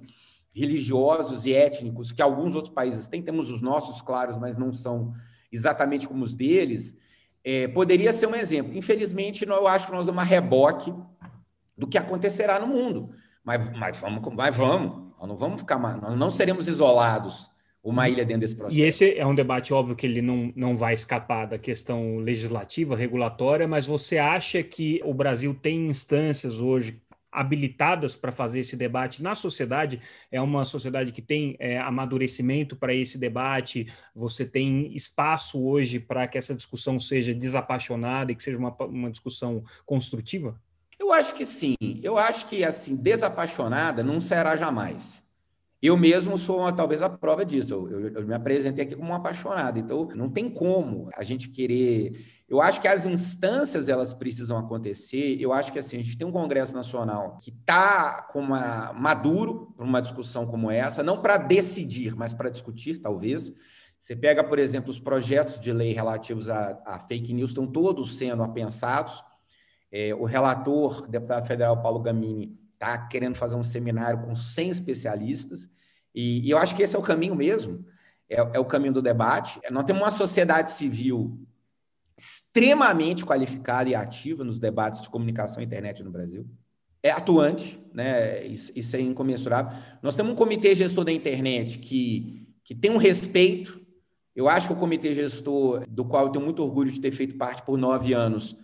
religiosos 0.53 1.47
e 1.47 1.55
étnicos 1.55 2.13
que 2.13 2.23
alguns 2.23 2.55
outros 2.55 2.73
países 2.75 3.09
têm, 3.09 3.23
temos 3.23 3.51
os 3.51 3.63
nossos, 3.63 4.03
claros, 4.03 4.37
mas 4.37 4.57
não 4.57 4.73
são 4.73 5.13
exatamente 5.53 6.07
como 6.09 6.25
os 6.25 6.35
deles, 6.35 6.99
é, 7.45 7.69
poderia 7.69 8.13
ser 8.13 8.27
um 8.27 8.35
exemplo. 8.35 8.77
Infelizmente, 8.77 9.47
eu 9.47 9.67
acho 9.67 9.87
que 9.87 9.93
nós 9.93 10.07
vamos 10.07 10.23
a 10.23 10.27
reboque 10.27 10.93
do 11.77 11.87
que 11.87 11.97
acontecerá 11.97 12.59
no 12.59 12.67
mundo. 12.67 13.11
Mas, 13.43 13.71
mas 13.77 13.97
vamos, 13.97 14.35
mas 14.35 14.55
vamos, 14.55 15.13
nós 15.19 15.29
não 15.29 15.37
vamos 15.37 15.61
ficar, 15.61 15.79
nós 15.79 16.17
não 16.17 16.31
seremos 16.31 16.69
isolados 16.69 17.51
uma 17.83 18.09
ilha 18.09 18.25
dentro 18.25 18.43
desse 18.43 18.55
processo. 18.55 18.79
E 18.79 18.83
esse 18.83 19.17
é 19.17 19.27
um 19.27 19.35
debate 19.35 19.73
óbvio 19.73 19.97
que 19.97 20.07
ele 20.07 20.21
não, 20.21 20.53
não 20.55 20.77
vai 20.77 20.93
escapar 20.93 21.47
da 21.47 21.59
questão 21.59 22.19
legislativa, 22.19 22.95
regulatória, 22.95 23.67
mas 23.67 23.87
você 23.87 24.19
acha 24.19 24.63
que 24.63 25.01
o 25.05 25.15
Brasil 25.15 25.55
tem 25.55 25.87
instâncias 25.89 26.61
hoje 26.61 27.01
habilitadas 27.31 28.17
para 28.17 28.33
fazer 28.33 28.61
esse 28.61 28.77
debate 28.77 29.23
na 29.23 29.35
sociedade. 29.35 30.01
É 30.31 30.41
uma 30.41 30.65
sociedade 30.65 31.13
que 31.13 31.23
tem 31.23 31.57
é, 31.59 31.79
amadurecimento 31.79 32.77
para 32.77 32.95
esse 32.95 33.19
debate. 33.19 33.87
Você 34.15 34.45
tem 34.45 34.95
espaço 34.95 35.63
hoje 35.63 36.01
para 36.01 36.27
que 36.27 36.39
essa 36.39 36.55
discussão 36.55 36.99
seja 36.99 37.35
desapaixonada 37.35 38.33
e 38.33 38.35
que 38.35 38.43
seja 38.43 38.59
uma, 38.59 38.75
uma 38.85 39.11
discussão 39.11 39.63
construtiva? 39.87 40.61
Eu 40.99 41.13
acho 41.13 41.35
que 41.35 41.47
sim. 41.47 41.77
Eu 42.03 42.19
acho 42.19 42.47
que 42.47 42.63
assim 42.63 42.95
desapaixonada 42.95 44.03
não 44.03 44.21
será 44.21 44.57
jamais. 44.57 45.23
Eu 45.83 45.97
mesmo 45.97 46.37
sou 46.37 46.59
uma, 46.59 46.73
talvez 46.73 47.01
a 47.01 47.09
prova 47.09 47.43
disso. 47.43 47.73
Eu, 47.73 47.91
eu, 47.91 48.09
eu 48.17 48.27
me 48.27 48.35
apresentei 48.35 48.85
aqui 48.85 48.95
como 48.95 49.11
um 49.11 49.15
apaixonado. 49.15 49.79
Então, 49.79 50.07
não 50.15 50.29
tem 50.29 50.51
como 50.51 51.09
a 51.17 51.25
gente 51.25 51.49
querer 51.49 52.40
eu 52.51 52.61
acho 52.61 52.81
que 52.81 52.89
as 52.89 53.07
instâncias 53.07 53.89
elas 53.89 54.13
precisam 54.13 54.59
acontecer. 54.59 55.41
Eu 55.41 55.53
acho 55.53 55.73
que 55.73 55.79
assim 55.79 55.99
a 55.99 56.03
gente 56.03 56.19
tem 56.19 56.27
um 56.27 56.33
Congresso 56.33 56.75
Nacional 56.75 57.39
que 57.41 57.51
está 57.51 58.23
com 58.33 58.41
uma 58.41 58.93
maduro 58.93 59.73
para 59.77 59.87
uma 59.87 60.03
discussão 60.03 60.45
como 60.45 60.69
essa, 60.69 61.01
não 61.01 61.23
para 61.23 61.37
decidir, 61.37 62.17
mas 62.17 62.35
para 62.35 62.51
discutir, 62.51 62.99
talvez. 62.99 63.55
Você 64.01 64.17
pega, 64.17 64.43
por 64.43 64.59
exemplo, 64.59 64.91
os 64.91 64.99
projetos 64.99 65.61
de 65.61 65.73
lei 65.73 65.93
relativos 65.93 66.49
a, 66.49 66.83
a 66.85 66.99
fake 66.99 67.33
news 67.33 67.51
estão 67.51 67.69
todos 67.69 68.19
sendo 68.19 68.43
apensados. 68.43 69.23
É, 69.93 70.13
o 70.13 70.25
relator, 70.25 71.07
deputado 71.07 71.47
federal 71.47 71.81
Paulo 71.81 72.01
Gamini, 72.01 72.59
está 72.75 72.99
querendo 72.99 73.37
fazer 73.37 73.55
um 73.55 73.63
seminário 73.63 74.23
com 74.23 74.35
100 74.35 74.71
especialistas, 74.71 75.71
e, 76.13 76.45
e 76.45 76.51
eu 76.51 76.59
acho 76.59 76.75
que 76.75 76.83
esse 76.83 76.97
é 76.97 76.99
o 76.99 77.03
caminho 77.03 77.37
mesmo. 77.37 77.85
é, 78.29 78.37
é 78.55 78.59
o 78.59 78.65
caminho 78.65 78.95
do 78.95 79.03
debate. 79.03 79.61
Nós 79.71 79.85
temos 79.85 80.03
uma 80.03 80.11
sociedade 80.11 80.73
civil 80.73 81.47
extremamente 82.21 83.25
qualificada 83.25 83.89
e 83.89 83.95
ativa 83.95 84.45
nos 84.45 84.59
debates 84.59 85.01
de 85.01 85.09
comunicação 85.09 85.63
e 85.63 85.65
internet 85.65 86.03
no 86.05 86.11
Brasil. 86.11 86.47
É 87.03 87.11
atuante, 87.11 87.81
né? 87.95 88.45
Isso, 88.45 88.71
isso 88.77 88.95
é 88.95 89.01
incomensurável. 89.01 89.73
Nós 90.03 90.15
temos 90.15 90.33
um 90.33 90.37
comitê 90.37 90.75
gestor 90.75 91.03
da 91.03 91.13
internet 91.13 91.79
que, 91.79 92.47
que 92.63 92.75
tem 92.75 92.91
um 92.91 92.99
respeito. 92.99 93.81
Eu 94.37 94.51
acho 94.51 94.67
que 94.67 94.75
o 94.75 94.77
comitê 94.77 95.15
gestor, 95.15 95.87
do 95.89 96.05
qual 96.05 96.27
eu 96.27 96.33
tenho 96.33 96.45
muito 96.45 96.63
orgulho 96.63 96.93
de 96.93 97.01
ter 97.01 97.11
feito 97.11 97.39
parte 97.39 97.63
por 97.63 97.79
nove 97.79 98.13
anos, 98.13 98.55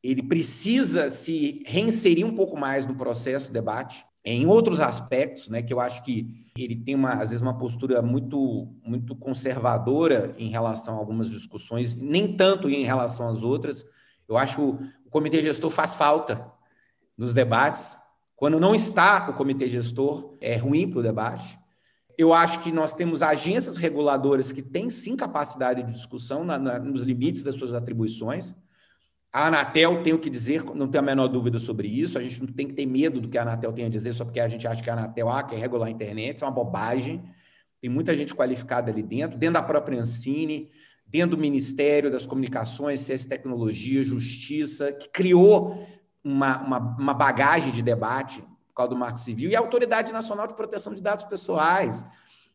ele 0.00 0.22
precisa 0.22 1.10
se 1.10 1.64
reinserir 1.66 2.24
um 2.24 2.36
pouco 2.36 2.56
mais 2.56 2.86
no 2.86 2.94
processo 2.94 3.48
do 3.48 3.52
debate 3.52 4.04
em 4.24 4.46
outros 4.46 4.78
aspectos, 4.78 5.48
né, 5.48 5.62
que 5.62 5.72
eu 5.72 5.80
acho 5.80 6.04
que 6.04 6.46
ele 6.56 6.76
tem 6.76 6.94
uma, 6.94 7.12
às 7.14 7.30
vezes 7.30 7.42
uma 7.42 7.58
postura 7.58 8.00
muito 8.02 8.68
muito 8.84 9.16
conservadora 9.16 10.34
em 10.38 10.48
relação 10.48 10.94
a 10.94 10.98
algumas 10.98 11.28
discussões, 11.28 11.96
nem 11.96 12.36
tanto 12.36 12.68
em 12.68 12.84
relação 12.84 13.28
às 13.28 13.42
outras. 13.42 13.84
Eu 14.28 14.36
acho 14.36 14.56
que 14.56 14.62
o, 14.62 15.10
comitê 15.10 15.42
gestor 15.42 15.70
faz 15.70 15.94
falta 15.94 16.50
nos 17.18 17.34
debates. 17.34 17.96
Quando 18.36 18.58
não 18.58 18.74
está 18.74 19.28
o 19.28 19.34
comitê 19.34 19.68
gestor, 19.68 20.36
é 20.40 20.56
ruim 20.56 20.88
para 20.88 21.00
o 21.00 21.02
debate. 21.02 21.58
Eu 22.16 22.32
acho 22.32 22.60
que 22.60 22.72
nós 22.72 22.94
temos 22.94 23.22
agências 23.22 23.76
reguladoras 23.76 24.52
que 24.52 24.62
têm 24.62 24.88
sim 24.88 25.16
capacidade 25.16 25.82
de 25.82 25.92
discussão 25.92 26.44
na, 26.44 26.58
na, 26.58 26.78
nos 26.78 27.02
limites 27.02 27.42
das 27.42 27.56
suas 27.56 27.74
atribuições. 27.74 28.54
A 29.32 29.46
Anatel 29.46 30.02
tem 30.02 30.12
o 30.12 30.18
que 30.18 30.28
dizer, 30.28 30.62
não 30.74 30.86
tenho 30.86 31.02
a 31.02 31.06
menor 31.06 31.26
dúvida 31.26 31.58
sobre 31.58 31.88
isso. 31.88 32.18
A 32.18 32.22
gente 32.22 32.40
não 32.42 32.52
tem 32.52 32.68
que 32.68 32.74
ter 32.74 32.84
medo 32.84 33.18
do 33.18 33.28
que 33.28 33.38
a 33.38 33.42
Anatel 33.42 33.72
tem 33.72 33.86
a 33.86 33.88
dizer 33.88 34.12
só 34.12 34.24
porque 34.24 34.40
a 34.40 34.48
gente 34.48 34.68
acha 34.68 34.82
que 34.82 34.90
a 34.90 34.92
Anatel 34.92 35.30
ah, 35.30 35.42
quer 35.42 35.58
regular 35.58 35.88
a 35.88 35.90
internet. 35.90 36.36
Isso 36.36 36.44
é 36.44 36.48
uma 36.48 36.52
bobagem. 36.52 37.22
Tem 37.80 37.90
muita 37.90 38.14
gente 38.14 38.34
qualificada 38.34 38.90
ali 38.90 39.02
dentro, 39.02 39.38
dentro 39.38 39.54
da 39.54 39.62
própria 39.62 39.98
Ancine, 39.98 40.70
dentro 41.06 41.36
do 41.36 41.40
Ministério 41.40 42.10
das 42.10 42.26
Comunicações, 42.26 43.00
Ciência 43.00 43.26
e 43.26 43.28
Tecnologia, 43.30 44.02
Justiça, 44.02 44.92
que 44.92 45.08
criou 45.08 45.86
uma, 46.22 46.58
uma, 46.62 46.78
uma 46.78 47.14
bagagem 47.14 47.72
de 47.72 47.82
debate 47.82 48.42
por 48.68 48.76
causa 48.76 48.90
do 48.90 48.96
Marco 48.96 49.18
Civil, 49.18 49.50
e 49.50 49.56
a 49.56 49.58
Autoridade 49.58 50.12
Nacional 50.12 50.46
de 50.46 50.54
Proteção 50.54 50.94
de 50.94 51.02
Dados 51.02 51.26
Pessoais, 51.26 52.04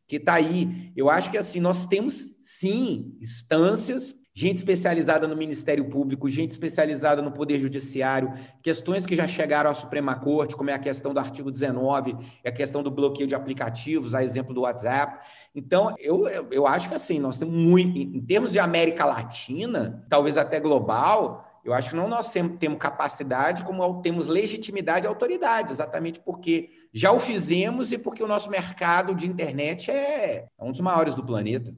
que 0.07 0.15
está 0.15 0.33
aí. 0.33 0.91
Eu 0.95 1.09
acho 1.09 1.29
que 1.29 1.37
assim, 1.37 1.59
nós 1.59 1.85
temos 1.85 2.39
sim 2.41 3.15
instâncias 3.21 4.15
gente 4.37 4.57
especializada 4.57 5.27
no 5.27 5.35
Ministério 5.35 5.85
Público, 5.85 6.29
gente 6.29 6.51
especializada 6.51 7.23
no 7.23 7.31
Poder 7.31 7.59
Judiciário, 7.59 8.31
questões 8.61 9.03
que 9.03 9.15
já 9.15 9.27
chegaram 9.27 9.71
à 9.71 9.73
Suprema 9.73 10.13
Corte, 10.13 10.55
como 10.55 10.69
é 10.69 10.73
a 10.73 10.79
questão 10.79 11.11
do 11.11 11.19
artigo 11.19 11.49
19, 11.49 12.15
a 12.45 12.51
questão 12.51 12.83
do 12.83 12.91
bloqueio 12.91 13.27
de 13.27 13.33
aplicativos, 13.33 14.13
a 14.13 14.23
exemplo 14.23 14.53
do 14.53 14.61
WhatsApp. 14.61 15.25
Então, 15.55 15.95
eu, 15.97 16.27
eu 16.51 16.67
acho 16.67 16.87
que 16.87 16.93
assim, 16.93 17.19
nós 17.19 17.39
temos 17.39 17.55
muito, 17.55 17.97
em 17.97 18.21
termos 18.21 18.51
de 18.51 18.59
América 18.59 19.05
Latina, 19.05 20.05
talvez 20.07 20.37
até 20.37 20.59
global, 20.59 21.59
eu 21.65 21.73
acho 21.73 21.89
que 21.89 21.95
não 21.95 22.07
nós 22.07 22.31
temos 22.31 22.77
capacidade, 22.77 23.63
como 23.63 24.03
temos 24.03 24.27
legitimidade 24.27 25.07
e 25.07 25.09
autoridade, 25.09 25.71
exatamente 25.71 26.19
porque 26.19 26.69
já 26.93 27.11
o 27.11 27.19
fizemos 27.19 27.91
e 27.91 27.97
porque 27.97 28.21
o 28.21 28.27
nosso 28.27 28.51
mercado 28.51 29.15
de 29.15 29.25
internet 29.25 29.89
é, 29.89 30.45
é 30.45 30.63
um 30.63 30.69
dos 30.69 30.79
maiores 30.79 31.15
do 31.15 31.25
planeta. 31.25 31.73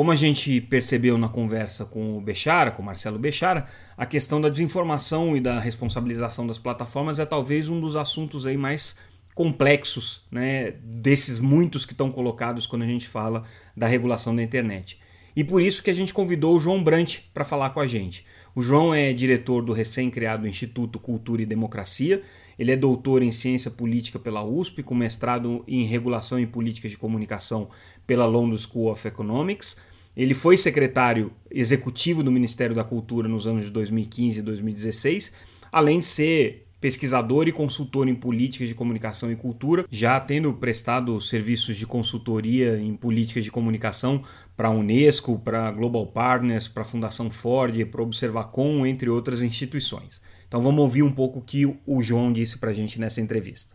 Como 0.00 0.10
a 0.10 0.16
gente 0.16 0.62
percebeu 0.62 1.18
na 1.18 1.28
conversa 1.28 1.84
com 1.84 2.16
o 2.16 2.22
Bechara, 2.22 2.70
com 2.70 2.80
o 2.80 2.84
Marcelo 2.86 3.18
Bechara, 3.18 3.66
a 3.98 4.06
questão 4.06 4.40
da 4.40 4.48
desinformação 4.48 5.36
e 5.36 5.42
da 5.42 5.60
responsabilização 5.60 6.46
das 6.46 6.58
plataformas 6.58 7.18
é 7.18 7.26
talvez 7.26 7.68
um 7.68 7.78
dos 7.78 7.96
assuntos 7.96 8.46
aí 8.46 8.56
mais 8.56 8.96
complexos, 9.34 10.24
né, 10.30 10.70
desses 10.82 11.38
muitos 11.38 11.84
que 11.84 11.92
estão 11.92 12.10
colocados 12.10 12.66
quando 12.66 12.80
a 12.80 12.86
gente 12.86 13.06
fala 13.06 13.44
da 13.76 13.86
regulação 13.86 14.34
da 14.34 14.42
internet. 14.42 14.98
E 15.36 15.44
por 15.44 15.60
isso 15.60 15.82
que 15.82 15.90
a 15.90 15.94
gente 15.94 16.14
convidou 16.14 16.56
o 16.56 16.58
João 16.58 16.82
Brant 16.82 17.18
para 17.34 17.44
falar 17.44 17.68
com 17.68 17.80
a 17.80 17.86
gente. 17.86 18.24
O 18.54 18.62
João 18.62 18.94
é 18.94 19.12
diretor 19.12 19.62
do 19.62 19.74
recém-criado 19.74 20.48
Instituto 20.48 20.98
Cultura 20.98 21.42
e 21.42 21.46
Democracia. 21.46 22.22
Ele 22.58 22.72
é 22.72 22.76
doutor 22.76 23.22
em 23.22 23.32
Ciência 23.32 23.70
Política 23.70 24.18
pela 24.18 24.42
USP, 24.42 24.82
com 24.82 24.94
mestrado 24.94 25.62
em 25.68 25.84
Regulação 25.84 26.40
e 26.40 26.46
Políticas 26.46 26.90
de 26.90 26.96
Comunicação 26.96 27.68
pela 28.06 28.24
London 28.24 28.56
School 28.56 28.90
of 28.90 29.06
Economics. 29.06 29.76
Ele 30.16 30.34
foi 30.34 30.56
secretário 30.56 31.32
executivo 31.50 32.22
do 32.22 32.32
Ministério 32.32 32.74
da 32.74 32.84
Cultura 32.84 33.28
nos 33.28 33.46
anos 33.46 33.64
de 33.64 33.70
2015 33.70 34.40
e 34.40 34.42
2016, 34.42 35.32
além 35.72 36.00
de 36.00 36.06
ser 36.06 36.66
pesquisador 36.80 37.46
e 37.46 37.52
consultor 37.52 38.08
em 38.08 38.14
políticas 38.14 38.66
de 38.66 38.74
comunicação 38.74 39.30
e 39.30 39.36
cultura, 39.36 39.84
já 39.90 40.18
tendo 40.18 40.52
prestado 40.54 41.20
serviços 41.20 41.76
de 41.76 41.86
consultoria 41.86 42.78
em 42.78 42.96
políticas 42.96 43.44
de 43.44 43.50
comunicação 43.50 44.22
para 44.56 44.68
a 44.68 44.70
Unesco, 44.70 45.38
para 45.38 45.68
a 45.68 45.72
Global 45.72 46.06
Partners, 46.06 46.68
para 46.68 46.82
a 46.82 46.86
Fundação 46.86 47.30
Ford, 47.30 47.84
para 47.86 48.00
a 48.00 48.04
Observacom, 48.04 48.86
entre 48.86 49.10
outras 49.10 49.42
instituições. 49.42 50.22
Então 50.48 50.60
vamos 50.62 50.80
ouvir 50.80 51.02
um 51.02 51.12
pouco 51.12 51.38
o 51.38 51.42
que 51.42 51.66
o 51.86 52.02
João 52.02 52.32
disse 52.32 52.58
para 52.58 52.70
a 52.70 52.74
gente 52.74 52.98
nessa 52.98 53.20
entrevista. 53.20 53.74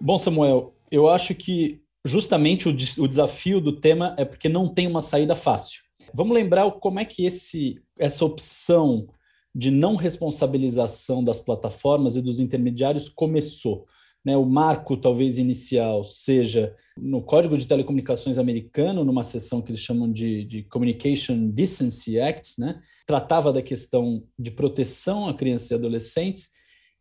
Bom, 0.00 0.18
Samuel, 0.18 0.74
eu 0.90 1.08
acho 1.08 1.34
que 1.34 1.80
justamente 2.04 2.68
o, 2.68 2.72
o 2.72 3.08
desafio 3.08 3.60
do 3.60 3.72
tema 3.72 4.14
é 4.16 4.24
porque 4.24 4.48
não 4.48 4.68
tem 4.68 4.86
uma 4.86 5.00
saída 5.00 5.34
fácil. 5.34 5.82
Vamos 6.14 6.34
lembrar 6.34 6.70
como 6.72 7.00
é 7.00 7.04
que 7.04 7.24
esse, 7.24 7.80
essa 7.98 8.24
opção 8.24 9.08
de 9.54 9.70
não 9.70 9.96
responsabilização 9.96 11.22
das 11.22 11.40
plataformas 11.40 12.16
e 12.16 12.22
dos 12.22 12.38
intermediários 12.38 13.08
começou. 13.08 13.86
Né? 14.24 14.36
O 14.36 14.44
marco, 14.44 14.96
talvez 14.96 15.38
inicial, 15.38 16.04
seja 16.04 16.74
no 16.96 17.22
Código 17.22 17.56
de 17.56 17.66
Telecomunicações 17.66 18.38
americano, 18.38 19.04
numa 19.04 19.24
seção 19.24 19.62
que 19.62 19.70
eles 19.70 19.80
chamam 19.80 20.10
de, 20.10 20.44
de 20.44 20.62
Communication 20.64 21.48
Decency 21.48 22.20
Act, 22.20 22.60
né? 22.60 22.80
tratava 23.06 23.52
da 23.52 23.62
questão 23.62 24.22
de 24.38 24.50
proteção 24.50 25.28
a 25.28 25.34
crianças 25.34 25.70
e 25.70 25.74
adolescentes, 25.74 26.50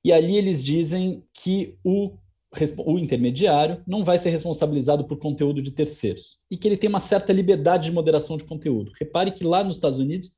e 0.04 0.12
ali 0.12 0.38
eles 0.38 0.64
dizem 0.64 1.24
que 1.34 1.78
o 1.84 2.18
o 2.86 2.98
intermediário 2.98 3.82
não 3.88 4.04
vai 4.04 4.18
ser 4.18 4.30
responsabilizado 4.30 5.06
por 5.06 5.18
conteúdo 5.18 5.62
de 5.62 5.72
terceiros 5.72 6.40
e 6.50 6.58
que 6.58 6.68
ele 6.68 6.78
tem 6.78 6.90
uma 6.90 7.00
certa 7.00 7.34
liberdade 7.34 7.86
de 7.90 7.92
moderação 7.92 8.38
de 8.38 8.44
conteúdo. 8.44 8.92
Repare 9.00 9.32
que 9.32 9.44
lá 9.44 9.64
nos 9.64 9.78
Estados 9.78 10.00
Unidos 10.00 10.32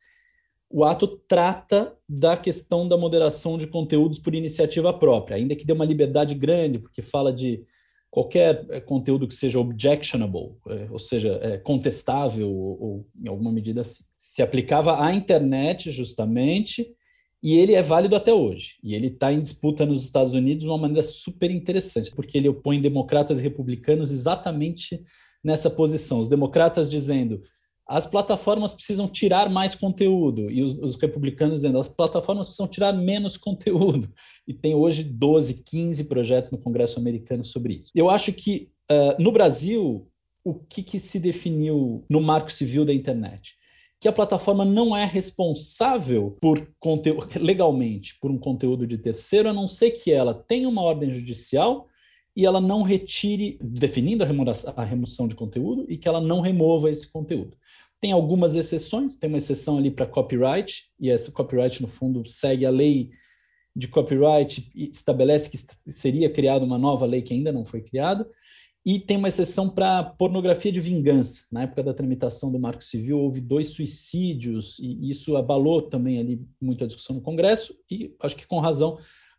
o 0.70 0.84
ato 0.84 1.08
trata 1.28 1.96
da 2.08 2.38
questão 2.38 2.88
da 2.88 2.96
moderação 2.96 3.58
de 3.58 3.66
conteúdos 3.66 4.20
por 4.20 4.36
iniciativa 4.36 4.94
própria, 4.94 5.38
ainda 5.38 5.56
que 5.56 5.66
dê 5.66 5.74
uma 5.74 5.86
liberdade 5.86 6.36
grande, 6.36 6.78
porque 6.78 7.02
fala 7.02 7.34
de 7.34 7.64
qualquer 8.12 8.66
eh, 8.70 8.80
conteúdo 8.80 9.28
que 9.28 9.36
seja 9.36 9.60
objectionable, 9.60 10.56
é, 10.68 10.88
ou 10.92 11.00
seja, 11.00 11.40
é, 11.42 11.58
contestável 11.58 12.50
ou, 12.50 12.82
ou, 12.82 13.08
em 13.24 13.28
alguma 13.28 13.52
medida 13.52 13.82
assim. 13.82 14.04
Se 14.16 14.42
aplicava 14.42 15.04
à 15.04 15.14
internet, 15.14 15.92
justamente, 15.92 16.88
e 17.42 17.58
ele 17.58 17.74
é 17.74 17.82
válido 17.82 18.16
até 18.16 18.34
hoje. 18.34 18.76
E 18.84 18.94
ele 18.94 19.08
está 19.08 19.32
em 19.32 19.42
disputa 19.42 19.86
nos 19.86 20.04
Estados 20.04 20.34
Unidos 20.34 20.64
de 20.64 20.70
uma 20.70 20.78
maneira 20.78 21.04
super 21.04 21.50
interessante, 21.50 22.12
porque 22.14 22.38
ele 22.38 22.50
opõe 22.50 22.82
democratas 22.82 23.40
e 23.40 23.44
republicanos 23.44 24.12
exatamente 24.12 25.02
nessa 25.44 25.70
posição. 25.70 26.20
Os 26.20 26.28
democratas 26.28 26.90
dizendo 26.90 27.42
as 27.88 28.06
plataformas 28.06 28.72
precisam 28.72 29.08
tirar 29.08 29.50
mais 29.50 29.74
conteúdo, 29.74 30.52
e 30.52 30.62
os, 30.62 30.76
os, 30.78 30.96
republicanos 31.02 31.62
dizendo 31.62 31.80
as 31.80 31.90
plataformas 31.90 32.46
precisam 32.46 32.68
tirar 32.68 32.94
menos 32.94 33.36
conteúdo. 33.36 34.14
E 34.48 34.54
tem 34.54 34.76
hoje 34.76 35.04
12, 35.04 35.64
15 35.64 36.04
projetos 36.04 36.52
no 36.52 36.60
Congresso 36.60 37.00
americano 37.00 37.44
sobre 37.44 37.76
isso. 37.76 37.90
Eu 37.96 38.08
acho 38.08 38.32
que 38.32 38.70
uh, 38.92 39.22
no 39.22 39.32
Brasil, 39.32 40.08
o 40.44 40.54
que, 40.54 40.84
que 40.84 41.00
se 41.00 41.20
definiu 41.20 42.06
no 42.08 42.22
marco 42.22 42.52
civil 42.52 42.86
da 42.86 42.94
internet? 42.94 43.56
Que 44.00 44.08
a 44.08 44.14
plataforma 44.14 44.64
não 44.64 44.96
é 44.96 45.06
responsável 45.06 46.38
por 46.40 46.72
conteúdo, 46.80 47.28
legalmente 47.40 48.18
por 48.20 48.32
um 48.32 48.38
conteúdo 48.38 48.88
de 48.88 48.98
terceiro, 48.98 49.50
a 49.50 49.54
não 49.54 49.68
ser 49.68 49.92
que 49.92 50.12
ela 50.12 50.34
tenha 50.34 50.70
uma 50.70 50.82
ordem 50.82 51.14
judicial 51.14 51.88
e 52.36 52.46
ela 52.46 52.62
não 52.62 52.82
retire, 52.82 53.60
definindo 53.62 54.24
a 54.24 54.84
remoção 54.84 55.28
de 55.28 55.36
conteúdo, 55.36 55.86
e 55.90 55.98
que 55.98 56.08
ela 56.08 56.22
não 56.22 56.40
remova 56.40 56.90
esse 56.90 57.12
conteúdo. 57.12 57.58
Tem 58.00 58.14
algumas 58.14 58.56
exceções, 58.56 59.16
tem 59.16 59.28
uma 59.28 59.40
exceção 59.40 59.78
ali 59.78 59.92
para 59.92 60.06
copyright, 60.06 60.86
e 60.98 61.10
essa 61.10 61.34
copyright, 61.34 61.82
no 61.82 61.88
fundo, 61.90 62.26
segue 62.26 62.66
a 62.66 62.70
lei 62.70 63.10
de 63.76 63.90
copyright 63.90 64.72
e 64.74 64.90
estabelece 64.90 65.50
que 65.50 65.92
seria 65.92 66.30
criada 66.30 66.64
uma 66.64 66.78
nova 66.78 67.06
lei 67.06 67.22
que 67.22 67.34
ainda 67.34 67.52
não 67.52 67.66
foi 67.66 67.82
criada, 67.82 68.26
e 68.90 69.00
tem 69.00 69.18
uma 69.18 69.28
exceção 69.28 69.70
para 69.70 70.04
pornografia 70.04 70.72
de 70.72 70.82
vingança. 70.82 71.44
Na 71.52 71.62
época 71.62 71.84
da 71.84 71.94
tramitação 71.94 72.52
do 72.52 72.60
Marco 72.60 72.84
Civil, 72.84 73.20
houve 73.20 73.40
dois 73.40 73.68
suicídios, 73.68 74.80
e 74.80 75.12
isso 75.12 75.38
abalou 75.38 75.84
também 75.84 76.18
ali 76.18 76.42
muito 76.60 76.84
a 76.84 76.88
discussão 76.88 77.16
no 77.16 77.22
Congresso, 77.22 77.76
e 77.92 78.16
acho 78.20 78.36
que 78.36 78.48
com 78.48 78.58
razão 78.58 78.98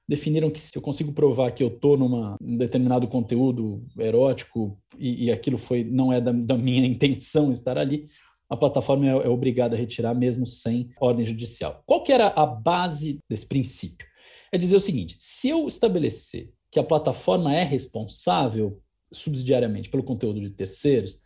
definiram 0.08 0.52
que 0.52 0.60
se 0.60 0.78
eu 0.78 0.80
consigo 0.80 1.12
provar 1.12 1.50
que 1.50 1.64
eu 1.64 1.66
estou 1.66 1.98
num 1.98 2.36
determinado 2.58 3.08
conteúdo 3.08 3.84
erótico 3.98 4.78
e, 4.96 5.24
e 5.24 5.32
aquilo 5.32 5.58
foi 5.58 5.82
não 5.82 6.12
é 6.12 6.20
da, 6.20 6.30
da 6.30 6.56
minha 6.56 6.86
intenção 6.86 7.50
estar 7.50 7.76
ali, 7.76 8.06
a 8.48 8.56
plataforma 8.56 9.04
é, 9.04 9.10
é 9.10 9.28
obrigada 9.28 9.74
a 9.74 9.78
retirar 9.78 10.14
mesmo 10.14 10.46
sem 10.46 10.90
ordem 11.00 11.26
judicial. 11.26 11.82
Qual 11.84 12.04
que 12.04 12.12
era 12.12 12.28
a 12.28 12.46
base 12.46 13.18
desse 13.28 13.48
princípio? 13.48 14.06
É 14.52 14.56
dizer 14.56 14.76
o 14.76 14.80
seguinte: 14.80 15.16
se 15.18 15.48
eu 15.48 15.66
estabelecer 15.66 16.52
que 16.70 16.78
a 16.78 16.84
plataforma 16.84 17.52
é 17.52 17.64
responsável 17.64 18.80
subsidiariamente 19.12 19.88
pelo 19.88 20.02
conteúdo 20.02 20.40
de 20.40 20.50
terceiros, 20.50 21.20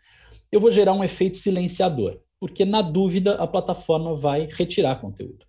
eu 0.50 0.60
vou 0.60 0.70
gerar 0.70 0.92
um 0.92 1.04
efeito 1.04 1.38
silenciador, 1.38 2.20
porque 2.38 2.64
na 2.64 2.82
dúvida 2.82 3.34
a 3.34 3.46
plataforma 3.46 4.14
vai 4.14 4.48
retirar 4.50 5.00
conteúdo. 5.00 5.44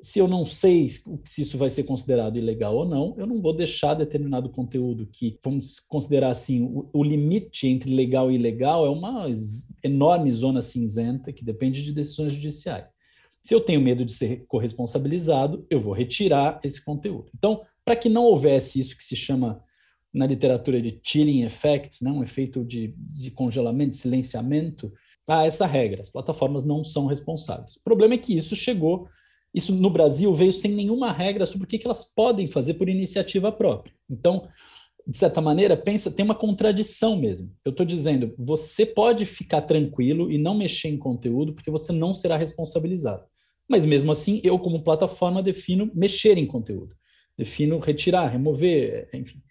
Se 0.00 0.18
eu 0.18 0.28
não 0.28 0.44
sei 0.44 0.88
se 0.88 1.40
isso 1.40 1.56
vai 1.56 1.70
ser 1.70 1.84
considerado 1.84 2.36
ilegal 2.36 2.76
ou 2.76 2.84
não, 2.84 3.14
eu 3.16 3.26
não 3.26 3.40
vou 3.40 3.54
deixar 3.54 3.94
determinado 3.94 4.50
conteúdo 4.50 5.08
que, 5.10 5.38
vamos 5.42 5.80
considerar 5.80 6.28
assim, 6.28 6.62
o, 6.62 6.88
o 6.92 7.02
limite 7.02 7.66
entre 7.66 7.94
legal 7.94 8.30
e 8.30 8.34
ilegal 8.34 8.84
é 8.84 8.90
uma 8.90 9.26
enorme 9.82 10.30
zona 10.32 10.60
cinzenta 10.60 11.32
que 11.32 11.42
depende 11.42 11.82
de 11.82 11.92
decisões 11.92 12.34
judiciais. 12.34 12.92
Se 13.42 13.54
eu 13.54 13.60
tenho 13.60 13.80
medo 13.80 14.04
de 14.04 14.12
ser 14.12 14.44
corresponsabilizado, 14.48 15.66
eu 15.70 15.80
vou 15.80 15.94
retirar 15.94 16.60
esse 16.62 16.84
conteúdo. 16.84 17.30
Então, 17.34 17.62
para 17.84 17.96
que 17.96 18.08
não 18.08 18.24
houvesse 18.24 18.78
isso 18.78 18.96
que 18.96 19.04
se 19.04 19.16
chama 19.16 19.62
na 20.16 20.26
literatura 20.26 20.80
de 20.80 20.98
chilling 21.02 21.42
effect, 21.42 22.02
né, 22.02 22.10
um 22.10 22.22
efeito 22.22 22.64
de, 22.64 22.94
de 22.96 23.30
congelamento, 23.30 23.90
de 23.90 23.96
silenciamento, 23.96 24.90
há 25.28 25.44
essa 25.44 25.66
regra. 25.66 26.00
As 26.00 26.08
plataformas 26.08 26.64
não 26.64 26.82
são 26.82 27.04
responsáveis. 27.04 27.76
O 27.76 27.82
problema 27.84 28.14
é 28.14 28.18
que 28.18 28.34
isso 28.34 28.56
chegou, 28.56 29.06
isso 29.52 29.74
no 29.74 29.90
Brasil 29.90 30.32
veio 30.32 30.54
sem 30.54 30.72
nenhuma 30.72 31.12
regra 31.12 31.44
sobre 31.44 31.66
o 31.66 31.68
que, 31.68 31.78
que 31.78 31.86
elas 31.86 32.02
podem 32.02 32.48
fazer 32.48 32.74
por 32.74 32.88
iniciativa 32.88 33.52
própria. 33.52 33.92
Então, 34.08 34.48
de 35.06 35.18
certa 35.18 35.42
maneira, 35.42 35.76
pensa, 35.76 36.10
tem 36.10 36.24
uma 36.24 36.34
contradição 36.34 37.14
mesmo. 37.14 37.52
Eu 37.62 37.70
estou 37.70 37.84
dizendo, 37.84 38.34
você 38.38 38.86
pode 38.86 39.26
ficar 39.26 39.60
tranquilo 39.60 40.32
e 40.32 40.38
não 40.38 40.54
mexer 40.54 40.88
em 40.88 40.96
conteúdo 40.96 41.52
porque 41.52 41.70
você 41.70 41.92
não 41.92 42.14
será 42.14 42.38
responsabilizado. 42.38 43.22
Mas 43.68 43.84
mesmo 43.84 44.12
assim, 44.12 44.40
eu, 44.42 44.58
como 44.58 44.82
plataforma, 44.82 45.42
defino 45.42 45.90
mexer 45.94 46.38
em 46.38 46.46
conteúdo, 46.46 46.96
defino 47.36 47.78
retirar, 47.78 48.28
remover, 48.28 49.10
enfim. 49.12 49.42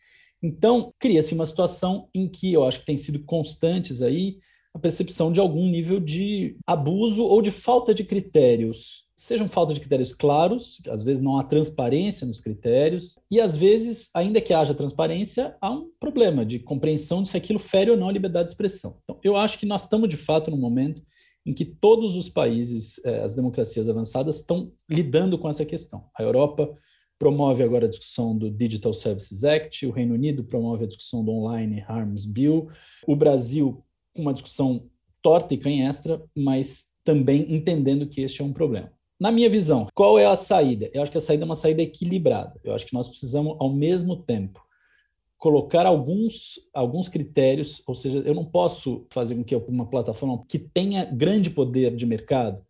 Então, 0.46 0.94
cria-se 1.00 1.34
uma 1.34 1.46
situação 1.46 2.08
em 2.14 2.28
que 2.28 2.54
eu 2.54 2.64
acho 2.64 2.82
que 2.82 2.86
tem 2.86 2.96
sido 2.96 3.24
constantes 3.24 4.04
aí 4.04 4.38
a 4.76 4.78
percepção 4.78 5.32
de 5.32 5.40
algum 5.40 5.68
nível 5.68 6.00
de 6.00 6.56
abuso 6.68 7.24
ou 7.24 7.42
de 7.42 7.50
falta 7.50 7.96
de 7.96 8.04
critérios, 8.04 9.06
sejam 9.16 9.50
falta 9.50 9.74
de 9.74 9.80
critérios 9.80 10.14
claros, 10.14 10.82
às 10.90 11.02
vezes 11.02 11.24
não 11.24 11.40
há 11.40 11.44
transparência 11.44 12.28
nos 12.28 12.42
critérios, 12.42 13.18
e 13.32 13.42
às 13.42 13.56
vezes, 13.56 14.12
ainda 14.14 14.40
que 14.40 14.54
haja 14.54 14.76
transparência, 14.76 15.56
há 15.60 15.72
um 15.72 15.90
problema 16.00 16.46
de 16.46 16.60
compreensão 16.60 17.24
de 17.24 17.30
se 17.30 17.38
aquilo 17.38 17.58
fere 17.58 17.90
ou 17.90 17.98
não 17.98 18.10
a 18.10 18.12
liberdade 18.12 18.46
de 18.46 18.52
expressão. 18.52 19.00
Então, 19.04 19.20
eu 19.24 19.36
acho 19.36 19.58
que 19.58 19.66
nós 19.66 19.84
estamos 19.84 20.10
de 20.10 20.18
fato 20.18 20.52
no 20.52 20.58
momento 20.58 21.02
em 21.44 21.54
que 21.54 21.66
todos 21.66 22.16
os 22.16 22.30
países, 22.30 23.04
eh, 23.04 23.24
as 23.24 23.34
democracias 23.36 23.90
avançadas, 23.90 24.42
estão 24.42 24.72
lidando 24.90 25.40
com 25.40 25.50
essa 25.50 25.66
questão. 25.66 26.04
A 26.16 26.22
Europa 26.22 26.70
promove 27.18 27.64
agora 27.64 27.86
a 27.86 27.90
discussão 27.90 28.38
do 28.38 28.50
Digital 28.50 28.94
Services 28.94 29.44
Act, 29.44 29.86
o 29.86 29.92
Reino 29.92 30.14
Unido 30.14 30.44
promove 30.44 30.84
a 30.84 30.88
discussão 30.88 31.24
do 31.24 31.32
Online 31.32 31.84
Harms 31.88 32.26
Bill, 32.26 32.70
o 33.08 33.16
Brasil 33.16 33.84
uma 34.16 34.34
discussão 34.34 34.90
torta 35.22 35.54
e 35.54 35.58
canhestra, 35.58 36.24
mas 36.36 36.94
também 37.04 37.54
entendendo 37.54 38.08
que 38.08 38.22
este 38.22 38.42
é 38.42 38.46
um 38.46 38.54
problema. 38.54 38.92
Na 39.20 39.32
minha 39.32 39.50
visão, 39.50 39.88
qual 39.94 40.20
é 40.20 40.26
a 40.26 40.36
saída? 40.36 40.90
Eu 40.94 41.02
acho 41.02 41.12
que 41.12 41.18
a 41.18 41.22
saída 41.22 41.44
é 41.44 41.46
uma 41.46 41.56
saída 41.56 41.82
equilibrada. 41.82 42.60
Eu 42.64 42.74
acho 42.74 42.86
que 42.86 42.94
nós 42.94 43.08
precisamos, 43.08 43.56
ao 43.60 43.74
mesmo 43.74 44.18
tempo, 44.18 44.64
colocar 45.38 45.86
alguns, 45.86 46.60
alguns 46.74 47.08
critérios, 47.08 47.82
ou 47.88 47.96
seja, 47.96 48.20
eu 48.20 48.34
não 48.34 48.46
posso 48.46 49.06
fazer 49.10 49.36
com 49.36 49.44
que 49.44 49.56
uma 49.56 49.86
plataforma 49.86 50.44
que 50.48 50.60
tenha 50.60 51.06
grande 51.06 51.50
poder 51.50 51.96
de 51.96 52.06
mercado, 52.06 52.66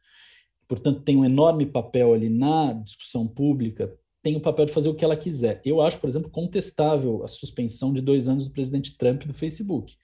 portanto 0.67 1.01
tem 1.01 1.15
um 1.15 1.25
enorme 1.25 1.65
papel 1.65 2.13
ali 2.13 2.29
na 2.29 2.73
discussão 2.73 3.27
pública, 3.27 3.93
tem 4.26 4.36
o 4.36 4.42
papel 4.42 4.66
de 4.66 4.74
fazer 4.74 4.90
o 4.90 4.96
que 4.96 5.06
ela 5.06 5.16
quiser. 5.16 5.62
Eu 5.64 5.80
acho, 5.80 6.00
por 6.00 6.08
exemplo, 6.10 6.32
contestável 6.32 7.24
a 7.24 7.28
suspensão 7.28 7.94
de 7.94 8.02
dois 8.02 8.28
anos 8.28 8.48
do 8.48 8.52
presidente 8.52 8.98
Trump 8.98 9.24
do 9.24 9.36
Facebook. 9.36 9.96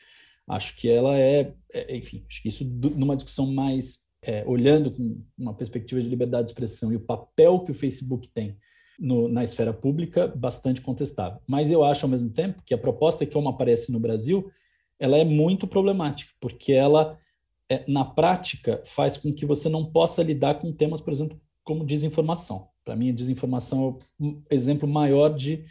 Acho 0.48 0.78
que 0.78 0.88
ela 0.88 1.18
é, 1.18 1.56
é 1.74 1.98
enfim, 1.98 2.24
acho 2.30 2.40
que 2.40 2.48
isso 2.48 2.64
numa 2.64 3.16
discussão 3.16 3.52
mais 3.52 4.12
é, 4.22 4.44
olhando 4.46 4.92
com 4.92 5.20
uma 5.36 5.56
perspectiva 5.56 6.00
de 6.00 6.08
liberdade 6.08 6.44
de 6.44 6.52
expressão 6.52 6.94
e 6.94 6.98
o 6.98 7.00
papel 7.00 7.62
que 7.62 7.72
o 7.72 7.74
Facebook 7.74 8.30
tem 8.30 8.56
no, 9.00 9.28
na 9.28 9.44
esfera 9.44 9.74
pública 9.74 10.28
bastante 10.28 10.82
contestável. 10.82 11.42
Mas 11.48 11.72
eu 11.72 11.84
acho, 11.84 12.06
ao 12.06 12.10
mesmo 12.12 12.30
tempo, 12.30 12.62
que 12.64 12.76
a 12.76 12.78
proposta 12.78 13.26
que 13.26 13.34
como 13.34 13.50
aparece 13.50 13.92
no 13.92 14.00
Brasil, 14.00 14.52
ela 15.00 15.18
é 15.18 15.26
muito 15.26 15.66
problemática, 15.66 16.32
porque 16.40 16.74
ela, 16.74 17.18
é, 17.68 17.84
na 17.88 18.06
prática, 18.06 18.84
faz 18.86 19.18
com 19.18 19.34
que 19.34 19.48
você 19.48 19.68
não 19.68 19.84
possa 19.84 20.22
lidar 20.22 20.60
com 20.60 20.72
temas, 20.72 21.02
por 21.02 21.12
exemplo, 21.12 21.42
como 21.64 21.84
desinformação. 21.84 22.71
Para 22.91 22.97
mim, 22.97 23.10
a 23.10 23.13
desinformação 23.13 23.97
é 24.19 24.25
o 24.25 24.43
exemplo 24.51 24.86
maior 24.86 25.30
de 25.30 25.63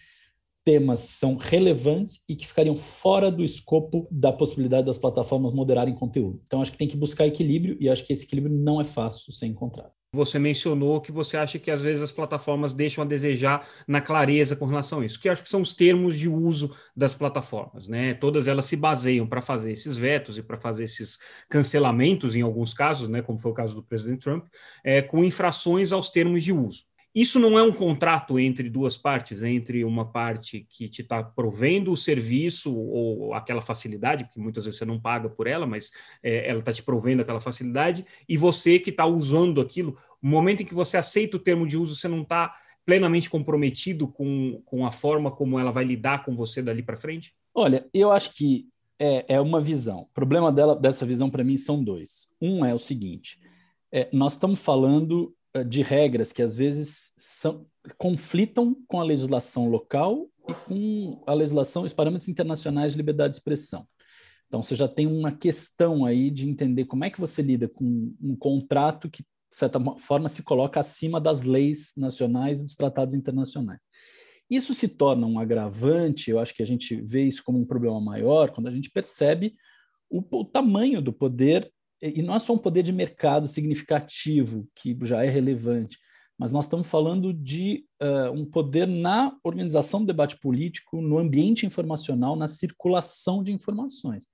temas 0.64 1.00
são 1.00 1.36
relevantes 1.36 2.24
e 2.26 2.34
que 2.34 2.46
ficariam 2.46 2.78
fora 2.78 3.30
do 3.30 3.44
escopo 3.44 4.08
da 4.10 4.32
possibilidade 4.32 4.86
das 4.86 4.96
plataformas 4.96 5.52
moderarem 5.52 5.94
conteúdo. 5.94 6.40
Então, 6.46 6.62
acho 6.62 6.72
que 6.72 6.78
tem 6.78 6.88
que 6.88 6.96
buscar 6.96 7.26
equilíbrio 7.26 7.76
e 7.78 7.90
acho 7.90 8.06
que 8.06 8.14
esse 8.14 8.24
equilíbrio 8.24 8.56
não 8.56 8.80
é 8.80 8.84
fácil 8.84 9.34
ser 9.34 9.44
encontrado. 9.44 9.92
Você 10.12 10.40
mencionou 10.40 11.00
que 11.00 11.12
você 11.12 11.36
acha 11.36 11.56
que 11.56 11.70
às 11.70 11.80
vezes 11.80 12.02
as 12.02 12.10
plataformas 12.10 12.74
deixam 12.74 13.04
a 13.04 13.06
desejar 13.06 13.68
na 13.86 14.00
clareza 14.00 14.56
com 14.56 14.66
relação 14.66 15.00
a 15.00 15.06
isso, 15.06 15.20
que 15.20 15.28
acho 15.28 15.42
que 15.42 15.48
são 15.48 15.60
os 15.60 15.72
termos 15.72 16.18
de 16.18 16.28
uso 16.28 16.74
das 16.96 17.14
plataformas, 17.14 17.86
né? 17.86 18.14
Todas 18.14 18.48
elas 18.48 18.64
se 18.64 18.76
baseiam 18.76 19.24
para 19.24 19.40
fazer 19.40 19.70
esses 19.70 19.96
vetos 19.96 20.36
e 20.36 20.42
para 20.42 20.56
fazer 20.56 20.82
esses 20.82 21.16
cancelamentos, 21.48 22.34
em 22.34 22.42
alguns 22.42 22.74
casos, 22.74 23.08
né? 23.08 23.22
Como 23.22 23.38
foi 23.38 23.52
o 23.52 23.54
caso 23.54 23.76
do 23.76 23.84
presidente 23.84 24.24
Trump, 24.24 24.46
é, 24.82 25.00
com 25.00 25.22
infrações 25.22 25.92
aos 25.92 26.10
termos 26.10 26.42
de 26.42 26.52
uso. 26.52 26.89
Isso 27.14 27.40
não 27.40 27.58
é 27.58 27.62
um 27.62 27.72
contrato 27.72 28.38
entre 28.38 28.70
duas 28.70 28.96
partes, 28.96 29.42
entre 29.42 29.84
uma 29.84 30.10
parte 30.10 30.66
que 30.68 30.88
te 30.88 31.02
está 31.02 31.22
provendo 31.22 31.90
o 31.90 31.96
serviço 31.96 32.72
ou 32.76 33.34
aquela 33.34 33.60
facilidade, 33.60 34.24
porque 34.24 34.40
muitas 34.40 34.64
vezes 34.64 34.78
você 34.78 34.84
não 34.84 35.00
paga 35.00 35.28
por 35.28 35.48
ela, 35.48 35.66
mas 35.66 35.90
é, 36.22 36.48
ela 36.48 36.60
está 36.60 36.72
te 36.72 36.82
provendo 36.82 37.22
aquela 37.22 37.40
facilidade, 37.40 38.06
e 38.28 38.36
você 38.36 38.78
que 38.78 38.90
está 38.90 39.06
usando 39.06 39.60
aquilo. 39.60 39.98
No 40.22 40.30
momento 40.30 40.62
em 40.62 40.66
que 40.66 40.74
você 40.74 40.96
aceita 40.96 41.36
o 41.36 41.40
termo 41.40 41.66
de 41.66 41.76
uso, 41.76 41.96
você 41.96 42.06
não 42.06 42.22
está 42.22 42.54
plenamente 42.86 43.28
comprometido 43.28 44.06
com, 44.06 44.62
com 44.64 44.86
a 44.86 44.92
forma 44.92 45.30
como 45.30 45.58
ela 45.58 45.70
vai 45.70 45.84
lidar 45.84 46.24
com 46.24 46.34
você 46.34 46.62
dali 46.62 46.82
para 46.82 46.96
frente? 46.96 47.34
Olha, 47.54 47.88
eu 47.92 48.12
acho 48.12 48.34
que 48.34 48.68
é, 48.98 49.34
é 49.34 49.40
uma 49.40 49.60
visão. 49.60 50.02
O 50.02 50.14
problema 50.14 50.52
dela, 50.52 50.76
dessa 50.76 51.06
visão, 51.06 51.30
para 51.30 51.42
mim, 51.42 51.56
são 51.56 51.82
dois. 51.82 52.28
Um 52.40 52.64
é 52.64 52.74
o 52.74 52.78
seguinte: 52.78 53.40
é, 53.90 54.08
nós 54.12 54.34
estamos 54.34 54.60
falando 54.60 55.34
de 55.66 55.82
regras 55.82 56.32
que 56.32 56.42
às 56.42 56.54
vezes 56.54 57.12
são, 57.16 57.66
conflitam 57.98 58.76
com 58.86 59.00
a 59.00 59.04
legislação 59.04 59.68
local 59.68 60.28
e 60.48 60.54
com 60.54 61.22
a 61.26 61.34
legislação, 61.34 61.84
os 61.84 61.92
parâmetros 61.92 62.28
internacionais 62.28 62.92
de 62.92 62.98
liberdade 62.98 63.32
de 63.32 63.38
expressão. 63.38 63.86
Então, 64.46 64.62
você 64.62 64.74
já 64.74 64.88
tem 64.88 65.06
uma 65.06 65.32
questão 65.32 66.04
aí 66.04 66.30
de 66.30 66.48
entender 66.48 66.84
como 66.84 67.04
é 67.04 67.10
que 67.10 67.20
você 67.20 67.40
lida 67.40 67.68
com 67.68 68.14
um 68.20 68.34
contrato 68.36 69.08
que, 69.08 69.22
de 69.22 69.56
certa 69.56 69.80
forma, 69.98 70.28
se 70.28 70.42
coloca 70.42 70.80
acima 70.80 71.20
das 71.20 71.42
leis 71.42 71.92
nacionais 71.96 72.60
e 72.60 72.64
dos 72.64 72.74
tratados 72.74 73.14
internacionais. 73.14 73.80
Isso 74.48 74.74
se 74.74 74.88
torna 74.88 75.26
um 75.26 75.38
agravante, 75.38 76.30
eu 76.30 76.40
acho 76.40 76.52
que 76.52 76.62
a 76.62 76.66
gente 76.66 77.00
vê 77.00 77.22
isso 77.22 77.44
como 77.44 77.60
um 77.60 77.64
problema 77.64 78.00
maior 78.00 78.50
quando 78.50 78.66
a 78.66 78.72
gente 78.72 78.90
percebe 78.90 79.54
o, 80.10 80.20
o 80.32 80.44
tamanho 80.44 81.00
do 81.00 81.12
poder 81.12 81.70
e 82.00 82.22
não 82.22 82.34
é 82.34 82.38
só 82.38 82.54
um 82.54 82.58
poder 82.58 82.82
de 82.82 82.92
mercado 82.92 83.46
significativo, 83.46 84.66
que 84.74 84.96
já 85.02 85.24
é 85.24 85.28
relevante, 85.28 85.98
mas 86.38 86.52
nós 86.52 86.64
estamos 86.64 86.88
falando 86.88 87.34
de 87.34 87.84
uh, 88.02 88.32
um 88.32 88.46
poder 88.46 88.86
na 88.86 89.36
organização 89.44 90.00
do 90.00 90.06
debate 90.06 90.38
político, 90.38 91.02
no 91.02 91.18
ambiente 91.18 91.66
informacional, 91.66 92.34
na 92.34 92.48
circulação 92.48 93.42
de 93.42 93.52
informações. 93.52 94.26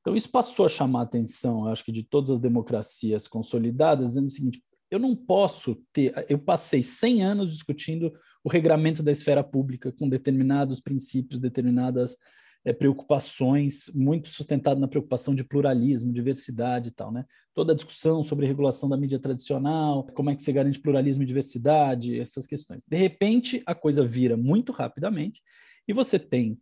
Então, 0.00 0.16
isso 0.16 0.30
passou 0.30 0.64
a 0.64 0.68
chamar 0.70 1.00
a 1.00 1.02
atenção, 1.02 1.66
acho 1.66 1.84
que, 1.84 1.92
de 1.92 2.02
todas 2.02 2.30
as 2.30 2.40
democracias 2.40 3.28
consolidadas, 3.28 4.08
dizendo 4.08 4.28
o 4.28 4.30
seguinte: 4.30 4.62
eu 4.90 4.98
não 4.98 5.14
posso 5.14 5.76
ter. 5.92 6.12
Eu 6.28 6.38
passei 6.38 6.82
100 6.82 7.22
anos 7.22 7.52
discutindo 7.52 8.12
o 8.42 8.48
regramento 8.48 9.02
da 9.02 9.12
esfera 9.12 9.44
pública 9.44 9.92
com 9.92 10.08
determinados 10.08 10.80
princípios, 10.80 11.38
determinadas 11.38 12.16
é, 12.64 12.72
preocupações, 12.72 13.90
muito 13.94 14.28
sustentado 14.28 14.80
na 14.80 14.86
preocupação 14.86 15.34
de 15.34 15.42
pluralismo, 15.42 16.12
diversidade 16.12 16.88
e 16.88 16.92
tal, 16.92 17.10
né? 17.10 17.24
Toda 17.54 17.72
a 17.72 17.76
discussão 17.76 18.22
sobre 18.22 18.46
regulação 18.46 18.88
da 18.88 18.96
mídia 18.96 19.18
tradicional, 19.18 20.06
como 20.14 20.30
é 20.30 20.36
que 20.36 20.42
se 20.42 20.52
garante 20.52 20.80
pluralismo 20.80 21.22
e 21.22 21.26
diversidade, 21.26 22.20
essas 22.20 22.46
questões. 22.46 22.82
De 22.86 22.96
repente, 22.96 23.62
a 23.66 23.74
coisa 23.74 24.06
vira 24.06 24.36
muito 24.36 24.70
rapidamente 24.72 25.42
e 25.88 25.92
você 25.92 26.18
tem 26.18 26.58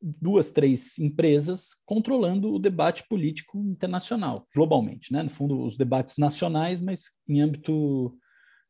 duas, 0.00 0.50
três 0.50 0.98
empresas 0.98 1.68
controlando 1.86 2.54
o 2.54 2.58
debate 2.58 3.06
político 3.08 3.58
internacional, 3.58 4.46
globalmente, 4.54 5.12
né? 5.12 5.22
No 5.22 5.30
fundo, 5.30 5.62
os 5.62 5.76
debates 5.76 6.16
nacionais, 6.16 6.80
mas 6.80 7.10
em 7.28 7.40
âmbito 7.40 8.06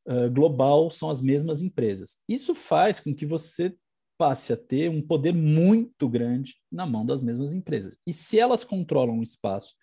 uh, 0.09 0.31
global 0.33 0.91
são 0.91 1.09
as 1.09 1.20
mesmas 1.20 1.62
empresas. 1.62 2.18
Isso 2.29 2.55
faz 2.55 3.01
com 3.01 3.14
que 3.14 3.27
você 3.27 3.75
passe 4.17 4.53
a 4.53 4.57
ter 4.57 4.89
um 4.89 5.03
poder 5.03 5.33
muito 5.33 6.09
grande 6.09 6.57
na 6.71 6.87
mão 6.87 7.05
das 7.05 7.21
mesmas 7.21 7.53
empresas. 7.53 7.99
E 8.07 8.12
se 8.12 8.39
elas 8.39 8.65
controlam 8.65 9.19
um 9.19 9.23
espaço 9.23 9.75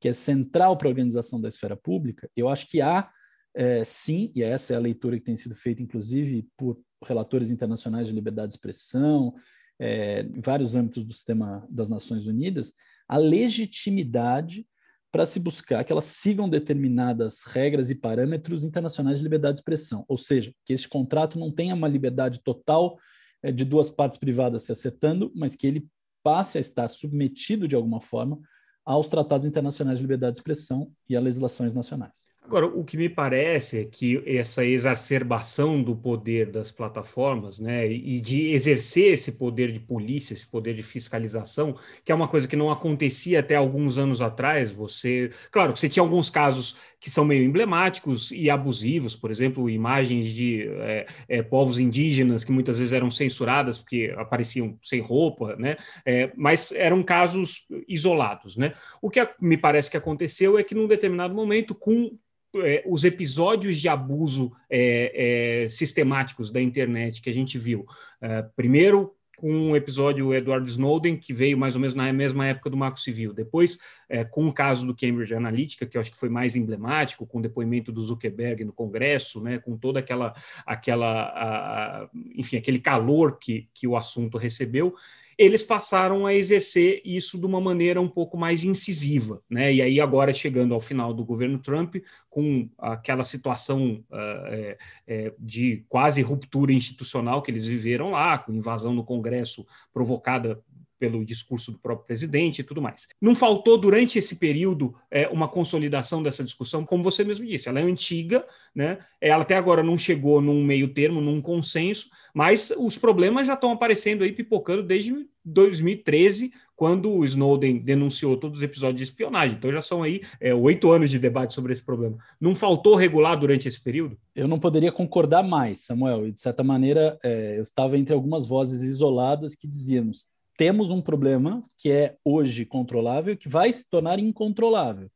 que 0.00 0.08
é 0.08 0.12
central 0.12 0.76
para 0.76 0.88
a 0.88 0.90
organização 0.90 1.40
da 1.40 1.48
esfera 1.48 1.76
pública, 1.76 2.30
eu 2.36 2.48
acho 2.48 2.66
que 2.68 2.80
há, 2.80 3.10
é, 3.54 3.84
sim, 3.84 4.30
e 4.34 4.42
essa 4.42 4.74
é 4.74 4.76
a 4.76 4.80
leitura 4.80 5.18
que 5.18 5.24
tem 5.24 5.34
sido 5.34 5.54
feita, 5.54 5.82
inclusive, 5.82 6.46
por 6.56 6.78
relatores 7.04 7.50
internacionais 7.50 8.06
de 8.06 8.12
liberdade 8.12 8.48
de 8.48 8.54
expressão, 8.54 9.34
é, 9.78 10.22
em 10.22 10.40
vários 10.40 10.74
âmbitos 10.74 11.04
do 11.04 11.12
sistema 11.12 11.66
das 11.70 11.88
Nações 11.88 12.26
Unidas, 12.26 12.72
a 13.08 13.16
legitimidade 13.16 14.66
para 15.10 15.24
se 15.24 15.40
buscar 15.40 15.84
que 15.84 15.92
elas 15.92 16.04
sigam 16.04 16.48
determinadas 16.48 17.42
regras 17.44 17.90
e 17.90 17.94
parâmetros 17.94 18.62
internacionais 18.62 19.18
de 19.18 19.24
liberdade 19.24 19.54
de 19.54 19.60
expressão, 19.60 20.04
ou 20.06 20.18
seja, 20.18 20.52
que 20.64 20.72
esse 20.72 20.86
contrato 20.86 21.38
não 21.38 21.50
tenha 21.50 21.74
uma 21.74 21.88
liberdade 21.88 22.40
total 22.44 22.98
de 23.42 23.64
duas 23.64 23.88
partes 23.88 24.18
privadas 24.18 24.62
se 24.62 24.72
acertando, 24.72 25.32
mas 25.34 25.54
que 25.54 25.66
ele 25.66 25.88
passe 26.22 26.58
a 26.58 26.60
estar 26.60 26.88
submetido 26.88 27.68
de 27.68 27.76
alguma 27.76 28.00
forma 28.00 28.38
aos 28.84 29.08
tratados 29.08 29.46
internacionais 29.46 29.98
de 29.98 30.04
liberdade 30.04 30.32
de 30.32 30.38
expressão 30.38 30.90
e 31.08 31.16
a 31.16 31.20
legislações 31.20 31.74
nacionais. 31.74 32.26
Agora, 32.48 32.64
o 32.64 32.82
que 32.82 32.96
me 32.96 33.10
parece 33.10 33.80
é 33.80 33.84
que 33.84 34.22
essa 34.24 34.64
exacerbação 34.64 35.82
do 35.82 35.94
poder 35.94 36.50
das 36.50 36.72
plataformas, 36.72 37.58
né, 37.58 37.86
e 37.86 38.22
de 38.22 38.52
exercer 38.52 39.12
esse 39.12 39.32
poder 39.32 39.70
de 39.70 39.78
polícia, 39.78 40.32
esse 40.32 40.50
poder 40.50 40.72
de 40.72 40.82
fiscalização, 40.82 41.76
que 42.02 42.10
é 42.10 42.14
uma 42.14 42.26
coisa 42.26 42.48
que 42.48 42.56
não 42.56 42.70
acontecia 42.70 43.40
até 43.40 43.54
alguns 43.54 43.98
anos 43.98 44.22
atrás. 44.22 44.70
Você, 44.70 45.30
claro, 45.52 45.76
você 45.76 45.90
tinha 45.90 46.02
alguns 46.02 46.30
casos 46.30 46.78
que 46.98 47.10
são 47.10 47.22
meio 47.22 47.44
emblemáticos 47.44 48.30
e 48.30 48.48
abusivos, 48.48 49.14
por 49.14 49.30
exemplo, 49.30 49.68
imagens 49.68 50.28
de 50.28 50.66
é, 50.70 51.06
é, 51.28 51.42
povos 51.42 51.78
indígenas 51.78 52.44
que 52.44 52.50
muitas 52.50 52.78
vezes 52.78 52.94
eram 52.94 53.10
censuradas 53.10 53.78
porque 53.78 54.14
apareciam 54.16 54.78
sem 54.82 55.02
roupa, 55.02 55.54
né, 55.56 55.76
é, 56.02 56.32
mas 56.34 56.72
eram 56.72 57.02
casos 57.02 57.66
isolados, 57.86 58.56
né. 58.56 58.72
O 59.02 59.10
que 59.10 59.20
me 59.38 59.58
parece 59.58 59.90
que 59.90 59.98
aconteceu 59.98 60.58
é 60.58 60.64
que 60.64 60.74
num 60.74 60.88
determinado 60.88 61.34
momento, 61.34 61.74
com 61.74 62.16
é, 62.64 62.82
os 62.86 63.04
episódios 63.04 63.78
de 63.78 63.88
abuso 63.88 64.52
é, 64.68 65.64
é, 65.64 65.68
sistemáticos 65.68 66.50
da 66.50 66.60
internet 66.60 67.20
que 67.20 67.30
a 67.30 67.34
gente 67.34 67.58
viu. 67.58 67.86
É, 68.20 68.42
primeiro, 68.56 69.14
com 69.38 69.70
o 69.70 69.76
episódio 69.76 70.34
Edward 70.34 70.68
Snowden, 70.68 71.16
que 71.16 71.32
veio 71.32 71.56
mais 71.56 71.76
ou 71.76 71.80
menos 71.80 71.94
na 71.94 72.12
mesma 72.12 72.46
época 72.46 72.68
do 72.68 72.76
Marco 72.76 72.98
Civil. 72.98 73.32
Depois, 73.32 73.78
é, 74.08 74.24
com 74.24 74.48
o 74.48 74.52
caso 74.52 74.84
do 74.84 74.96
Cambridge 74.96 75.32
Analytica, 75.32 75.86
que 75.86 75.96
eu 75.96 76.00
acho 76.00 76.10
que 76.10 76.18
foi 76.18 76.28
mais 76.28 76.56
emblemático, 76.56 77.24
com 77.24 77.38
o 77.38 77.42
depoimento 77.42 77.92
do 77.92 78.02
Zuckerberg 78.02 78.64
no 78.64 78.72
Congresso, 78.72 79.40
né, 79.40 79.58
com 79.58 79.76
toda 79.76 80.00
aquela, 80.00 80.34
aquela 80.66 81.22
a, 81.22 82.08
enfim, 82.34 82.56
aquele 82.56 82.80
calor 82.80 83.38
que, 83.38 83.68
que 83.72 83.86
o 83.86 83.96
assunto 83.96 84.36
recebeu 84.36 84.94
eles 85.38 85.62
passaram 85.62 86.26
a 86.26 86.34
exercer 86.34 87.00
isso 87.04 87.38
de 87.38 87.46
uma 87.46 87.60
maneira 87.60 88.00
um 88.00 88.08
pouco 88.08 88.36
mais 88.36 88.64
incisiva, 88.64 89.40
né? 89.48 89.72
E 89.72 89.80
aí 89.80 90.00
agora 90.00 90.34
chegando 90.34 90.74
ao 90.74 90.80
final 90.80 91.14
do 91.14 91.24
governo 91.24 91.60
Trump, 91.60 91.96
com 92.28 92.68
aquela 92.76 93.22
situação 93.22 94.04
uh, 94.10 94.76
é, 95.06 95.32
de 95.38 95.84
quase 95.88 96.20
ruptura 96.22 96.72
institucional 96.72 97.40
que 97.40 97.52
eles 97.52 97.68
viveram 97.68 98.10
lá, 98.10 98.36
com 98.36 98.52
invasão 98.52 98.92
no 98.92 99.04
Congresso 99.04 99.64
provocada 99.92 100.60
pelo 100.98 101.24
discurso 101.24 101.72
do 101.72 101.78
próprio 101.78 102.06
presidente 102.06 102.60
e 102.60 102.64
tudo 102.64 102.82
mais. 102.82 103.06
Não 103.20 103.34
faltou 103.34 103.78
durante 103.78 104.18
esse 104.18 104.36
período 104.36 104.94
é, 105.10 105.28
uma 105.28 105.48
consolidação 105.48 106.22
dessa 106.22 106.44
discussão, 106.44 106.84
como 106.84 107.02
você 107.02 107.24
mesmo 107.24 107.46
disse, 107.46 107.68
ela 107.68 107.80
é 107.80 107.82
antiga, 107.82 108.44
né? 108.74 108.98
Ela 109.20 109.42
até 109.42 109.56
agora 109.56 109.82
não 109.82 109.96
chegou 109.96 110.40
num 110.40 110.64
meio 110.64 110.88
termo, 110.88 111.20
num 111.20 111.40
consenso, 111.40 112.10
mas 112.34 112.72
os 112.76 112.96
problemas 112.96 113.46
já 113.46 113.54
estão 113.54 113.72
aparecendo 113.72 114.24
aí, 114.24 114.32
pipocando 114.32 114.82
desde 114.82 115.12
2013, 115.44 116.52
quando 116.76 117.10
o 117.10 117.24
Snowden 117.24 117.78
denunciou 117.78 118.36
todos 118.36 118.58
os 118.58 118.64
episódios 118.64 118.98
de 118.98 119.02
espionagem. 119.02 119.56
Então 119.56 119.72
já 119.72 119.82
são 119.82 120.02
aí 120.02 120.22
é, 120.40 120.54
oito 120.54 120.90
anos 120.92 121.10
de 121.10 121.18
debate 121.18 121.54
sobre 121.54 121.72
esse 121.72 121.82
problema. 121.82 122.16
Não 122.40 122.54
faltou 122.54 122.94
regular 122.94 123.36
durante 123.36 123.66
esse 123.66 123.80
período? 123.82 124.16
Eu 124.34 124.46
não 124.46 124.60
poderia 124.60 124.92
concordar 124.92 125.42
mais, 125.42 125.80
Samuel. 125.80 126.28
E 126.28 126.32
de 126.32 126.40
certa 126.40 126.62
maneira, 126.62 127.18
é, 127.22 127.58
eu 127.58 127.62
estava 127.62 127.98
entre 127.98 128.14
algumas 128.14 128.46
vozes 128.46 128.82
isoladas 128.82 129.54
que 129.54 129.66
dizíamos 129.66 130.26
temos 130.58 130.90
um 130.90 131.00
problema 131.00 131.62
que 131.78 131.88
é 131.88 132.16
hoje 132.24 132.66
controlável 132.66 133.36
que 133.36 133.48
vai 133.48 133.72
se 133.72 133.88
tornar 133.88 134.18
incontrolável. 134.18 135.08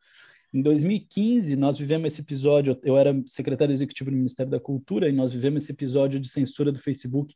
Em 0.55 0.62
2015, 0.62 1.57
nós 1.57 1.76
vivemos 1.76 2.12
esse 2.12 2.22
episódio. 2.22 2.78
Eu 2.84 2.97
era 2.97 3.12
secretário 3.26 3.72
executivo 3.72 4.11
do 4.11 4.16
Ministério 4.16 4.53
da 4.53 4.61
Cultura 4.61 5.09
e 5.09 5.12
nós 5.12 5.32
vivemos 5.32 5.64
esse 5.64 5.72
episódio 5.72 6.20
de 6.20 6.28
censura 6.28 6.70
do 6.70 6.78
Facebook 6.78 7.34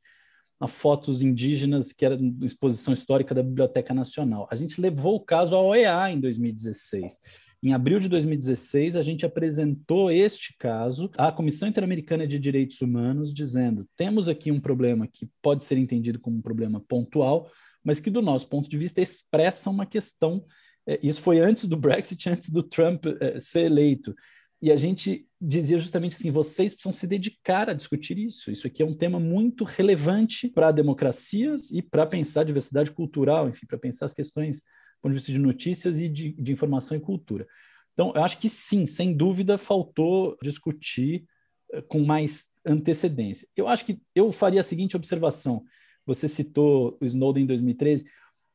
a 0.60 0.68
fotos 0.68 1.20
indígenas, 1.20 1.92
que 1.92 2.04
era 2.04 2.16
exposição 2.42 2.94
histórica 2.94 3.34
da 3.34 3.42
Biblioteca 3.42 3.92
Nacional. 3.92 4.46
A 4.52 4.54
gente 4.54 4.80
levou 4.80 5.16
o 5.16 5.20
caso 5.20 5.56
à 5.56 5.60
OEA 5.60 6.10
em 6.12 6.20
2016. 6.20 7.18
Em 7.60 7.72
abril 7.72 7.98
de 7.98 8.08
2016, 8.08 8.94
a 8.94 9.02
gente 9.02 9.26
apresentou 9.26 10.12
este 10.12 10.54
caso 10.58 11.10
à 11.18 11.32
Comissão 11.32 11.68
Interamericana 11.68 12.24
de 12.24 12.38
Direitos 12.38 12.80
Humanos, 12.80 13.34
dizendo: 13.34 13.88
temos 13.96 14.28
aqui 14.28 14.52
um 14.52 14.60
problema 14.60 15.08
que 15.08 15.28
pode 15.42 15.64
ser 15.64 15.76
entendido 15.76 16.20
como 16.20 16.36
um 16.36 16.42
problema 16.42 16.80
pontual, 16.86 17.50
mas 17.86 18.00
que, 18.00 18.10
do 18.10 18.20
nosso 18.20 18.48
ponto 18.48 18.68
de 18.68 18.76
vista, 18.76 19.00
expressa 19.00 19.70
uma 19.70 19.86
questão. 19.86 20.44
É, 20.84 20.98
isso 21.00 21.22
foi 21.22 21.38
antes 21.38 21.66
do 21.66 21.76
Brexit, 21.76 22.26
antes 22.28 22.50
do 22.50 22.64
Trump 22.64 23.06
é, 23.20 23.38
ser 23.38 23.60
eleito. 23.60 24.12
E 24.60 24.72
a 24.72 24.76
gente 24.76 25.28
dizia 25.40 25.78
justamente 25.78 26.16
assim: 26.16 26.32
vocês 26.32 26.74
precisam 26.74 26.92
se 26.92 27.06
dedicar 27.06 27.70
a 27.70 27.74
discutir 27.74 28.18
isso. 28.18 28.50
Isso 28.50 28.66
aqui 28.66 28.82
é 28.82 28.86
um 28.86 28.96
tema 28.96 29.20
muito 29.20 29.62
relevante 29.62 30.48
para 30.48 30.72
democracias 30.72 31.70
e 31.70 31.80
para 31.80 32.04
pensar 32.04 32.42
diversidade 32.42 32.90
cultural, 32.90 33.48
enfim, 33.48 33.66
para 33.66 33.78
pensar 33.78 34.06
as 34.06 34.14
questões 34.14 34.58
do 34.58 35.02
ponto 35.02 35.12
de 35.12 35.18
vista 35.18 35.32
de 35.32 35.38
notícias 35.38 36.00
e 36.00 36.08
de, 36.08 36.32
de 36.32 36.52
informação 36.52 36.96
e 36.96 37.00
cultura. 37.00 37.46
Então, 37.92 38.12
eu 38.16 38.24
acho 38.24 38.38
que 38.38 38.48
sim, 38.48 38.84
sem 38.84 39.14
dúvida, 39.14 39.56
faltou 39.56 40.36
discutir 40.42 41.24
eh, 41.72 41.82
com 41.82 42.00
mais 42.00 42.46
antecedência. 42.66 43.46
Eu 43.54 43.68
acho 43.68 43.84
que 43.84 44.00
eu 44.12 44.32
faria 44.32 44.60
a 44.60 44.64
seguinte 44.64 44.96
observação: 44.96 45.62
você 46.06 46.28
citou 46.28 46.96
o 47.00 47.04
Snowden 47.04 47.44
em 47.44 47.46
2013. 47.46 48.04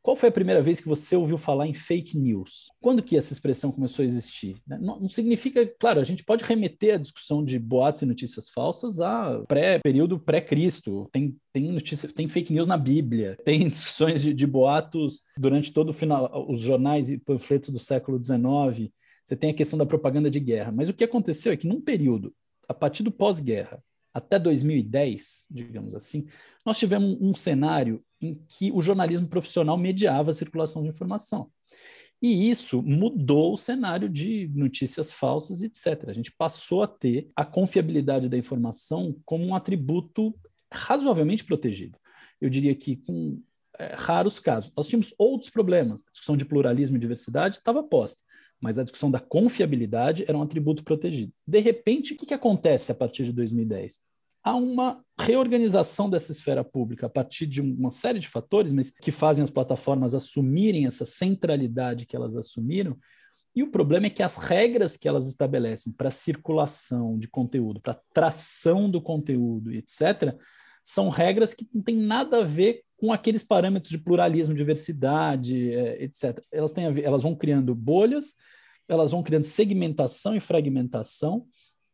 Qual 0.01 0.15
foi 0.15 0.29
a 0.29 0.31
primeira 0.31 0.63
vez 0.63 0.81
que 0.81 0.87
você 0.87 1.15
ouviu 1.15 1.37
falar 1.37 1.67
em 1.67 1.75
fake 1.75 2.17
news? 2.17 2.69
Quando 2.81 3.03
que 3.03 3.15
essa 3.15 3.33
expressão 3.33 3.71
começou 3.71 4.01
a 4.01 4.05
existir? 4.05 4.57
Né? 4.65 4.79
Não, 4.81 4.99
não 4.99 5.07
significa, 5.07 5.63
claro, 5.79 5.99
a 5.99 6.03
gente 6.03 6.23
pode 6.23 6.43
remeter 6.43 6.95
a 6.95 6.97
discussão 6.97 7.45
de 7.45 7.59
boatos 7.59 8.01
e 8.01 8.07
notícias 8.07 8.49
falsas 8.49 8.99
a 8.99 9.43
pré 9.47 9.77
período 9.77 10.19
pré-Cristo. 10.19 11.07
Tem 11.11 11.37
tem 11.53 11.71
notícias, 11.71 12.11
tem 12.13 12.27
fake 12.27 12.51
news 12.51 12.65
na 12.65 12.77
Bíblia, 12.77 13.37
tem 13.45 13.69
discussões 13.69 14.23
de, 14.23 14.33
de 14.33 14.47
boatos 14.47 15.21
durante 15.37 15.71
todo 15.71 15.89
o 15.89 15.93
final, 15.93 16.47
os 16.49 16.61
jornais 16.61 17.11
e 17.11 17.19
panfletos 17.19 17.69
do 17.69 17.77
século 17.77 18.17
XIX. 18.17 18.91
Você 19.23 19.35
tem 19.35 19.51
a 19.51 19.53
questão 19.53 19.77
da 19.77 19.85
propaganda 19.85 20.31
de 20.31 20.39
guerra. 20.39 20.71
Mas 20.71 20.89
o 20.89 20.93
que 20.95 21.03
aconteceu 21.03 21.51
é 21.51 21.57
que 21.57 21.67
num 21.67 21.79
período, 21.79 22.33
a 22.67 22.73
partir 22.73 23.03
do 23.03 23.11
pós-guerra, 23.11 23.83
até 24.13 24.37
2010, 24.37 25.47
digamos 25.51 25.95
assim, 25.95 26.27
nós 26.65 26.77
tivemos 26.77 27.17
um 27.21 27.33
cenário 27.33 28.03
em 28.21 28.35
que 28.47 28.71
o 28.71 28.81
jornalismo 28.81 29.27
profissional 29.27 29.77
mediava 29.77 30.31
a 30.31 30.33
circulação 30.33 30.83
de 30.83 30.89
informação. 30.89 31.49
E 32.21 32.49
isso 32.49 32.83
mudou 32.83 33.53
o 33.53 33.57
cenário 33.57 34.07
de 34.07 34.47
notícias 34.53 35.11
falsas, 35.11 35.63
etc. 35.63 36.07
A 36.07 36.13
gente 36.13 36.31
passou 36.31 36.83
a 36.83 36.87
ter 36.87 37.29
a 37.35 37.43
confiabilidade 37.43 38.29
da 38.29 38.37
informação 38.37 39.15
como 39.25 39.43
um 39.43 39.55
atributo 39.55 40.35
razoavelmente 40.71 41.43
protegido. 41.43 41.97
Eu 42.39 42.47
diria 42.49 42.75
que 42.75 42.97
com 42.97 43.41
é, 43.79 43.95
raros 43.95 44.39
casos. 44.39 44.71
Nós 44.77 44.87
tínhamos 44.87 45.13
outros 45.17 45.49
problemas. 45.49 46.03
A 46.07 46.11
discussão 46.11 46.37
de 46.37 46.45
pluralismo 46.45 46.97
e 46.97 46.99
diversidade 46.99 47.57
estava 47.57 47.81
posta, 47.81 48.21
mas 48.61 48.77
a 48.77 48.83
discussão 48.83 49.09
da 49.09 49.19
confiabilidade 49.19 50.23
era 50.27 50.37
um 50.37 50.41
atributo 50.41 50.83
protegido. 50.83 51.33
De 51.45 51.59
repente, 51.59 52.13
o 52.13 52.17
que, 52.17 52.27
que 52.27 52.33
acontece 52.33 52.91
a 52.91 52.95
partir 52.95 53.25
de 53.25 53.33
2010? 53.33 53.99
há 54.43 54.55
uma 54.55 55.03
reorganização 55.19 56.09
dessa 56.09 56.31
esfera 56.31 56.63
pública 56.63 57.05
a 57.05 57.09
partir 57.09 57.45
de 57.45 57.61
uma 57.61 57.91
série 57.91 58.19
de 58.19 58.27
fatores, 58.27 58.71
mas 58.71 58.89
que 58.89 59.11
fazem 59.11 59.43
as 59.43 59.49
plataformas 59.49 60.15
assumirem 60.15 60.85
essa 60.85 61.05
centralidade 61.05 62.05
que 62.05 62.15
elas 62.15 62.35
assumiram. 62.35 62.97
E 63.55 63.61
o 63.63 63.69
problema 63.69 64.07
é 64.07 64.09
que 64.09 64.23
as 64.23 64.37
regras 64.37 64.97
que 64.97 65.07
elas 65.07 65.27
estabelecem 65.27 65.93
para 65.93 66.09
circulação 66.09 67.17
de 67.17 67.27
conteúdo, 67.27 67.81
para 67.81 67.99
tração 68.13 68.89
do 68.89 69.01
conteúdo, 69.01 69.71
etc., 69.73 70.35
são 70.83 71.09
regras 71.09 71.53
que 71.53 71.67
não 71.71 71.83
têm 71.83 71.95
nada 71.95 72.39
a 72.39 72.43
ver 72.43 72.81
com 73.01 73.11
aqueles 73.11 73.41
parâmetros 73.41 73.89
de 73.89 73.97
pluralismo, 73.97 74.53
diversidade, 74.53 75.73
é, 75.73 76.03
etc. 76.03 76.39
Elas, 76.51 76.71
têm 76.71 76.85
elas 77.01 77.23
vão 77.23 77.35
criando 77.35 77.73
bolhas, 77.73 78.35
elas 78.87 79.09
vão 79.09 79.23
criando 79.23 79.43
segmentação 79.43 80.35
e 80.35 80.39
fragmentação, 80.39 81.47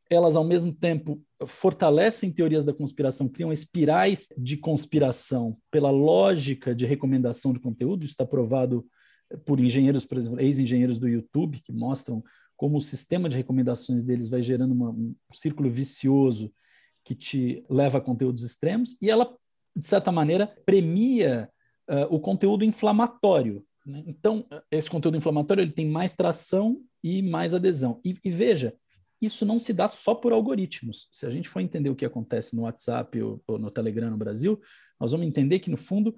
elas, 0.09 0.35
ao 0.35 0.43
mesmo 0.43 0.73
tempo, 0.73 1.21
fortalecem 1.45 2.29
teorias 2.29 2.65
da 2.65 2.73
conspiração, 2.73 3.29
criam 3.29 3.53
espirais 3.53 4.27
de 4.37 4.57
conspiração 4.57 5.57
pela 5.71 5.89
lógica 5.89 6.75
de 6.75 6.85
recomendação 6.85 7.53
de 7.53 7.59
conteúdo. 7.61 8.03
Isso 8.03 8.11
está 8.11 8.25
provado 8.25 8.85
por 9.45 9.59
engenheiros, 9.61 10.03
por 10.03 10.17
exemplo, 10.17 10.41
ex-engenheiros 10.41 10.99
do 10.99 11.07
YouTube, 11.07 11.61
que 11.61 11.71
mostram 11.71 12.21
como 12.57 12.77
o 12.77 12.81
sistema 12.81 13.29
de 13.29 13.37
recomendações 13.37 14.03
deles 14.03 14.27
vai 14.27 14.41
gerando 14.41 14.73
uma, 14.73 14.89
um 14.89 15.15
círculo 15.33 15.69
vicioso 15.69 16.51
que 17.03 17.15
te 17.15 17.63
leva 17.69 17.99
a 17.99 18.01
conteúdos 18.01 18.43
extremos, 18.43 18.97
e 19.01 19.09
ela, 19.09 19.33
de 19.77 19.85
certa 19.85 20.11
maneira, 20.11 20.47
premia 20.65 21.49
uh, 21.89 22.13
o 22.13 22.19
conteúdo 22.19 22.65
inflamatório. 22.65 23.63
Né? 23.85 24.03
Então, 24.07 24.45
esse 24.71 24.89
conteúdo 24.89 25.17
inflamatório 25.17 25.61
ele 25.61 25.71
tem 25.71 25.87
mais 25.87 26.13
tração 26.13 26.81
e 27.03 27.21
mais 27.21 27.53
adesão. 27.53 28.01
E, 28.03 28.17
e 28.25 28.31
veja, 28.31 28.73
isso 29.21 29.45
não 29.45 29.59
se 29.59 29.73
dá 29.73 29.87
só 29.87 30.15
por 30.15 30.33
algoritmos. 30.33 31.07
Se 31.11 31.25
a 31.25 31.29
gente 31.29 31.47
for 31.47 31.59
entender 31.59 31.89
o 31.89 31.95
que 31.95 32.05
acontece 32.05 32.55
no 32.55 32.63
WhatsApp 32.63 33.21
ou, 33.21 33.41
ou 33.47 33.57
no 33.57 33.71
Telegram 33.71 34.09
no 34.09 34.17
Brasil, 34.17 34.59
nós 34.99 35.11
vamos 35.11 35.27
entender 35.27 35.59
que, 35.59 35.69
no 35.69 35.77
fundo, 35.77 36.15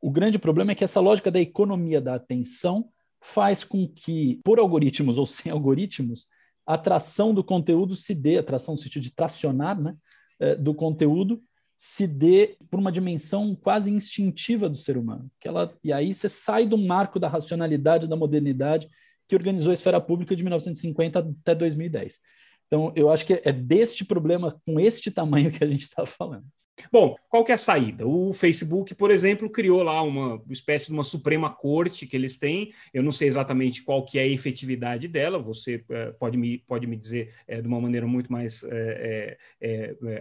O 0.00 0.10
grande 0.10 0.38
problema 0.38 0.72
é 0.72 0.74
que 0.74 0.84
essa 0.84 1.00
lógica 1.00 1.30
da 1.30 1.40
economia 1.40 2.00
da 2.00 2.14
atenção 2.14 2.88
faz 3.20 3.64
com 3.64 3.88
que, 3.88 4.40
por 4.44 4.58
algoritmos 4.58 5.18
ou 5.18 5.26
sem 5.26 5.50
algoritmos, 5.50 6.26
a 6.66 6.74
atração 6.74 7.34
do 7.34 7.42
conteúdo 7.42 7.96
se 7.96 8.14
dê, 8.14 8.38
atração 8.38 8.74
no 8.74 8.80
sentido 8.80 9.02
de 9.02 9.14
tracionar, 9.14 9.80
né, 9.80 9.96
é, 10.38 10.54
do 10.54 10.72
conteúdo, 10.72 11.42
se 11.80 12.08
dê 12.08 12.56
por 12.68 12.80
uma 12.80 12.90
dimensão 12.90 13.54
quase 13.54 13.88
instintiva 13.88 14.68
do 14.68 14.76
ser 14.76 14.96
humano. 14.96 15.30
Que 15.40 15.46
ela, 15.46 15.72
e 15.84 15.92
aí 15.92 16.12
você 16.12 16.28
sai 16.28 16.66
do 16.66 16.76
marco 16.76 17.20
da 17.20 17.28
racionalidade 17.28 18.08
da 18.08 18.16
modernidade 18.16 18.88
que 19.28 19.36
organizou 19.36 19.70
a 19.70 19.74
esfera 19.74 20.00
pública 20.00 20.34
de 20.34 20.42
1950 20.42 21.20
até 21.20 21.54
2010. 21.54 22.18
Então, 22.66 22.92
eu 22.96 23.08
acho 23.08 23.24
que 23.24 23.40
é 23.44 23.52
deste 23.52 24.04
problema, 24.04 24.60
com 24.66 24.80
este 24.80 25.08
tamanho, 25.08 25.52
que 25.52 25.62
a 25.62 25.68
gente 25.68 25.82
está 25.82 26.04
falando. 26.04 26.44
Bom, 26.90 27.16
qual 27.28 27.44
que 27.44 27.52
é 27.52 27.54
a 27.54 27.58
saída? 27.58 28.06
O 28.06 28.32
Facebook, 28.32 28.94
por 28.94 29.10
exemplo, 29.10 29.50
criou 29.50 29.82
lá 29.82 30.02
uma 30.02 30.42
espécie 30.50 30.86
de 30.86 30.92
uma 30.92 31.04
Suprema 31.04 31.50
Corte 31.50 32.06
que 32.06 32.16
eles 32.16 32.38
têm. 32.38 32.72
Eu 32.92 33.02
não 33.02 33.12
sei 33.12 33.28
exatamente 33.28 33.82
qual 33.82 34.04
que 34.04 34.18
é 34.18 34.22
a 34.22 34.26
efetividade 34.26 35.08
dela, 35.08 35.38
você 35.38 35.84
é, 35.90 36.12
pode, 36.12 36.36
me, 36.36 36.58
pode 36.58 36.86
me 36.86 36.96
dizer 36.96 37.34
é, 37.46 37.60
de 37.60 37.68
uma 37.68 37.80
maneira 37.80 38.06
muito 38.06 38.32
mais 38.32 38.64
é, 38.64 39.36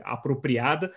apropriada, 0.04 0.92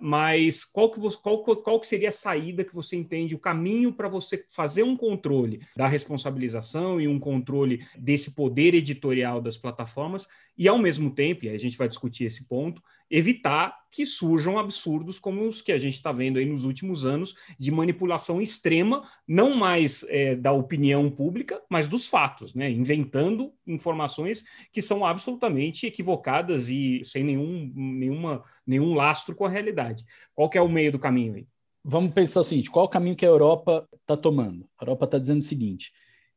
mas 0.00 0.64
qual 0.64 0.90
que, 0.90 1.00
qual, 1.22 1.42
qual 1.42 1.80
que 1.80 1.86
seria 1.86 2.08
a 2.08 2.12
saída 2.12 2.64
que 2.64 2.74
você 2.74 2.96
entende, 2.96 3.34
o 3.34 3.38
caminho 3.38 3.92
para 3.92 4.08
você 4.08 4.44
fazer 4.48 4.82
um 4.82 4.96
controle 4.96 5.60
da 5.76 5.86
responsabilização 5.86 7.00
e 7.00 7.08
um 7.08 7.18
controle 7.18 7.86
desse 7.96 8.32
poder 8.32 8.74
editorial 8.74 9.40
das 9.40 9.56
plataformas 9.56 10.26
e, 10.56 10.66
ao 10.66 10.78
mesmo 10.78 11.10
tempo, 11.10 11.44
e 11.44 11.48
a 11.48 11.58
gente 11.58 11.78
vai 11.78 11.88
discutir 11.88 12.24
esse 12.24 12.44
ponto, 12.44 12.82
evitar 13.10 13.76
que 13.90 14.04
surjam 14.04 14.58
absurdos 14.58 15.18
como 15.18 15.48
os 15.48 15.62
que 15.62 15.72
a 15.72 15.78
gente 15.78 15.94
está 15.94 16.12
vendo 16.12 16.38
aí 16.38 16.44
nos 16.44 16.64
últimos 16.64 17.04
anos 17.04 17.34
de 17.58 17.70
manipulação 17.70 18.40
extrema, 18.40 19.02
não 19.26 19.54
mais 19.56 20.04
é, 20.08 20.36
da 20.36 20.52
opinião 20.52 21.10
pública, 21.10 21.60
mas 21.70 21.86
dos 21.86 22.06
fatos, 22.06 22.54
né? 22.54 22.70
inventando 22.70 23.52
informações 23.66 24.44
que 24.72 24.82
são 24.82 25.06
absolutamente 25.06 25.86
equivocadas 25.86 26.68
e 26.68 27.02
sem 27.04 27.24
nenhum, 27.24 27.72
nenhuma, 27.74 28.44
nenhum 28.66 28.94
lastro 28.94 29.34
com 29.34 29.46
a 29.46 29.48
realidade. 29.48 30.04
Qual 30.34 30.50
que 30.50 30.58
é 30.58 30.62
o 30.62 30.68
meio 30.68 30.92
do 30.92 30.98
caminho 30.98 31.34
aí? 31.34 31.46
Vamos 31.82 32.12
pensar 32.12 32.40
o 32.40 32.44
seguinte: 32.44 32.70
qual 32.70 32.84
o 32.84 32.88
caminho 32.90 33.16
que 33.16 33.24
a 33.24 33.30
Europa 33.30 33.88
está 33.94 34.16
tomando? 34.16 34.68
A 34.78 34.84
Europa 34.84 35.06
está 35.06 35.18
dizendo 35.18 35.40
o 35.40 35.44
seguinte: 35.44 35.92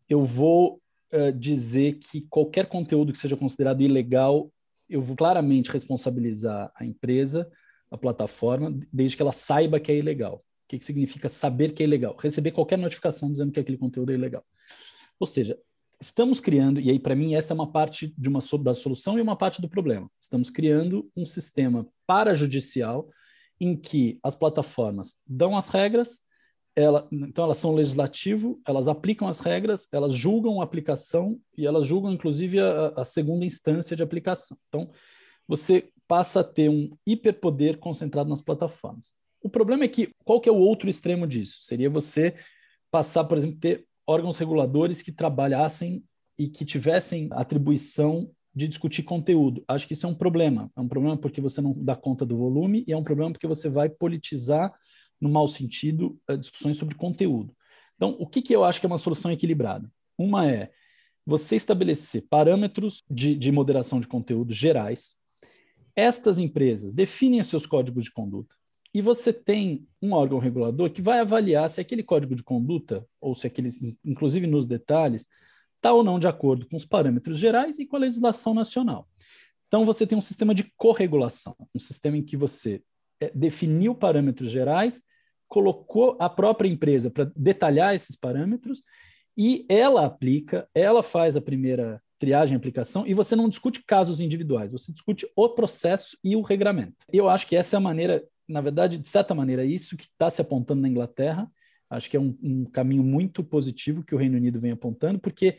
eu 0.07 0.23
vou 0.23 0.79
uh, 1.11 1.31
dizer 1.37 1.99
que 1.99 2.21
qualquer 2.29 2.67
conteúdo 2.67 3.11
que 3.11 3.17
seja 3.17 3.35
considerado 3.35 3.81
ilegal 3.81 4.49
eu 4.91 5.01
vou 5.01 5.15
claramente 5.15 5.71
responsabilizar 5.71 6.71
a 6.75 6.85
empresa, 6.85 7.49
a 7.89 7.97
plataforma, 7.97 8.77
desde 8.91 9.15
que 9.15 9.21
ela 9.21 9.31
saiba 9.31 9.79
que 9.79 9.91
é 9.91 9.97
ilegal. 9.97 10.35
O 10.35 10.67
que, 10.67 10.77
que 10.77 10.85
significa 10.85 11.29
saber 11.29 11.73
que 11.73 11.81
é 11.81 11.85
ilegal? 11.85 12.15
Receber 12.19 12.51
qualquer 12.51 12.77
notificação 12.77 13.31
dizendo 13.31 13.51
que 13.51 13.59
aquele 13.59 13.77
conteúdo 13.77 14.11
é 14.11 14.15
ilegal. 14.15 14.43
Ou 15.19 15.25
seja, 15.25 15.57
estamos 15.99 16.39
criando, 16.39 16.79
e 16.79 16.89
aí 16.89 16.99
para 16.99 17.15
mim 17.15 17.35
esta 17.35 17.53
é 17.53 17.55
uma 17.55 17.71
parte 17.71 18.13
de 18.17 18.27
uma 18.27 18.39
da 18.63 18.73
solução 18.73 19.17
e 19.17 19.21
uma 19.21 19.35
parte 19.35 19.61
do 19.61 19.69
problema. 19.69 20.09
Estamos 20.19 20.49
criando 20.49 21.09
um 21.15 21.25
sistema 21.25 21.87
parajudicial 22.05 23.09
em 23.59 23.77
que 23.77 24.19
as 24.23 24.35
plataformas 24.35 25.17
dão 25.27 25.55
as 25.55 25.69
regras, 25.69 26.21
ela, 26.75 27.07
então 27.11 27.45
elas 27.45 27.57
são 27.57 27.73
legislativo, 27.73 28.61
elas 28.65 28.87
aplicam 28.87 29.27
as 29.27 29.39
regras, 29.39 29.87
elas 29.91 30.13
julgam 30.13 30.61
a 30.61 30.63
aplicação 30.63 31.39
e 31.57 31.65
elas 31.65 31.85
julgam 31.85 32.11
inclusive 32.11 32.59
a, 32.59 32.93
a 32.97 33.05
segunda 33.05 33.45
instância 33.45 33.95
de 33.95 34.03
aplicação. 34.03 34.57
Então 34.67 34.89
você 35.47 35.89
passa 36.07 36.41
a 36.41 36.43
ter 36.43 36.69
um 36.69 36.89
hiperpoder 37.05 37.77
concentrado 37.77 38.29
nas 38.29 38.41
plataformas. 38.41 39.13
O 39.41 39.49
problema 39.49 39.83
é 39.83 39.87
que 39.87 40.09
qual 40.23 40.39
que 40.39 40.47
é 40.47 40.51
o 40.51 40.57
outro 40.57 40.89
extremo 40.89 41.27
disso? 41.27 41.57
Seria 41.61 41.89
você 41.89 42.35
passar, 42.89 43.23
por 43.23 43.37
exemplo, 43.37 43.59
ter 43.59 43.85
órgãos 44.05 44.37
reguladores 44.37 45.01
que 45.01 45.11
trabalhassem 45.11 46.03
e 46.37 46.47
que 46.47 46.65
tivessem 46.65 47.29
atribuição 47.31 48.29
de 48.53 48.67
discutir 48.67 49.03
conteúdo. 49.03 49.63
Acho 49.67 49.87
que 49.87 49.93
isso 49.93 50.05
é 50.05 50.09
um 50.09 50.15
problema. 50.15 50.69
É 50.75 50.81
um 50.81 50.87
problema 50.87 51.17
porque 51.17 51.39
você 51.39 51.61
não 51.61 51.73
dá 51.73 51.95
conta 51.95 52.25
do 52.25 52.37
volume 52.37 52.83
e 52.87 52.91
é 52.91 52.97
um 52.97 53.03
problema 53.03 53.31
porque 53.31 53.47
você 53.47 53.69
vai 53.69 53.89
politizar 53.89 54.73
no 55.21 55.29
mau 55.29 55.47
sentido, 55.47 56.19
eh, 56.27 56.35
discussões 56.35 56.77
sobre 56.77 56.95
conteúdo. 56.95 57.55
Então, 57.95 58.15
o 58.19 58.25
que, 58.25 58.41
que 58.41 58.53
eu 58.53 58.63
acho 58.63 58.79
que 58.79 58.85
é 58.85 58.89
uma 58.89 58.97
solução 58.97 59.31
equilibrada? 59.31 59.89
Uma 60.17 60.49
é 60.49 60.71
você 61.25 61.55
estabelecer 61.55 62.25
parâmetros 62.27 63.03
de, 63.09 63.35
de 63.35 63.51
moderação 63.51 63.99
de 63.99 64.07
conteúdo 64.07 64.51
gerais. 64.51 65.17
Estas 65.95 66.39
empresas 66.39 66.91
definem 66.91 67.43
seus 67.43 67.65
códigos 67.65 68.05
de 68.05 68.11
conduta 68.11 68.55
e 68.93 69.01
você 69.01 69.31
tem 69.31 69.87
um 70.01 70.13
órgão 70.13 70.39
regulador 70.39 70.89
que 70.89 71.01
vai 71.01 71.19
avaliar 71.19 71.69
se 71.69 71.79
aquele 71.79 72.03
código 72.03 72.35
de 72.35 72.43
conduta, 72.43 73.05
ou 73.21 73.33
se 73.33 73.47
aqueles, 73.47 73.79
inclusive 74.03 74.47
nos 74.47 74.67
detalhes, 74.67 75.25
está 75.77 75.93
ou 75.93 76.03
não 76.03 76.19
de 76.19 76.27
acordo 76.27 76.67
com 76.67 76.75
os 76.75 76.85
parâmetros 76.85 77.39
gerais 77.39 77.79
e 77.79 77.85
com 77.85 77.95
a 77.95 77.99
legislação 77.99 78.53
nacional. 78.53 79.07
Então, 79.67 79.85
você 79.85 80.05
tem 80.05 80.17
um 80.17 80.21
sistema 80.21 80.53
de 80.53 80.71
corregulação, 80.75 81.55
um 81.73 81.79
sistema 81.79 82.17
em 82.17 82.23
que 82.23 82.35
você 82.35 82.83
é, 83.21 83.31
definiu 83.33 83.95
parâmetros 83.95 84.51
gerais 84.51 85.01
colocou 85.51 86.15
a 86.17 86.29
própria 86.29 86.69
empresa 86.69 87.11
para 87.11 87.29
detalhar 87.35 87.93
esses 87.93 88.15
parâmetros 88.15 88.83
e 89.37 89.65
ela 89.67 90.05
aplica, 90.05 90.65
ela 90.73 91.03
faz 91.03 91.35
a 91.35 91.41
primeira 91.41 92.01
triagem 92.17 92.55
aplicação 92.55 93.05
e 93.05 93.13
você 93.13 93.35
não 93.35 93.49
discute 93.49 93.83
casos 93.85 94.21
individuais, 94.21 94.71
você 94.71 94.93
discute 94.93 95.27
o 95.35 95.49
processo 95.49 96.17
e 96.23 96.37
o 96.37 96.41
regramento. 96.41 97.05
Eu 97.11 97.27
acho 97.27 97.45
que 97.45 97.57
essa 97.57 97.75
é 97.75 97.77
a 97.77 97.81
maneira, 97.81 98.23
na 98.47 98.61
verdade, 98.61 98.97
de 98.97 99.09
certa 99.09 99.35
maneira, 99.35 99.65
isso 99.65 99.97
que 99.97 100.05
está 100.05 100.29
se 100.29 100.39
apontando 100.39 100.83
na 100.83 100.87
Inglaterra. 100.87 101.51
Acho 101.89 102.09
que 102.09 102.15
é 102.15 102.19
um, 102.19 102.33
um 102.41 102.63
caminho 102.63 103.03
muito 103.03 103.43
positivo 103.43 104.05
que 104.05 104.15
o 104.15 104.17
Reino 104.17 104.37
Unido 104.37 104.57
vem 104.57 104.71
apontando, 104.71 105.19
porque 105.19 105.57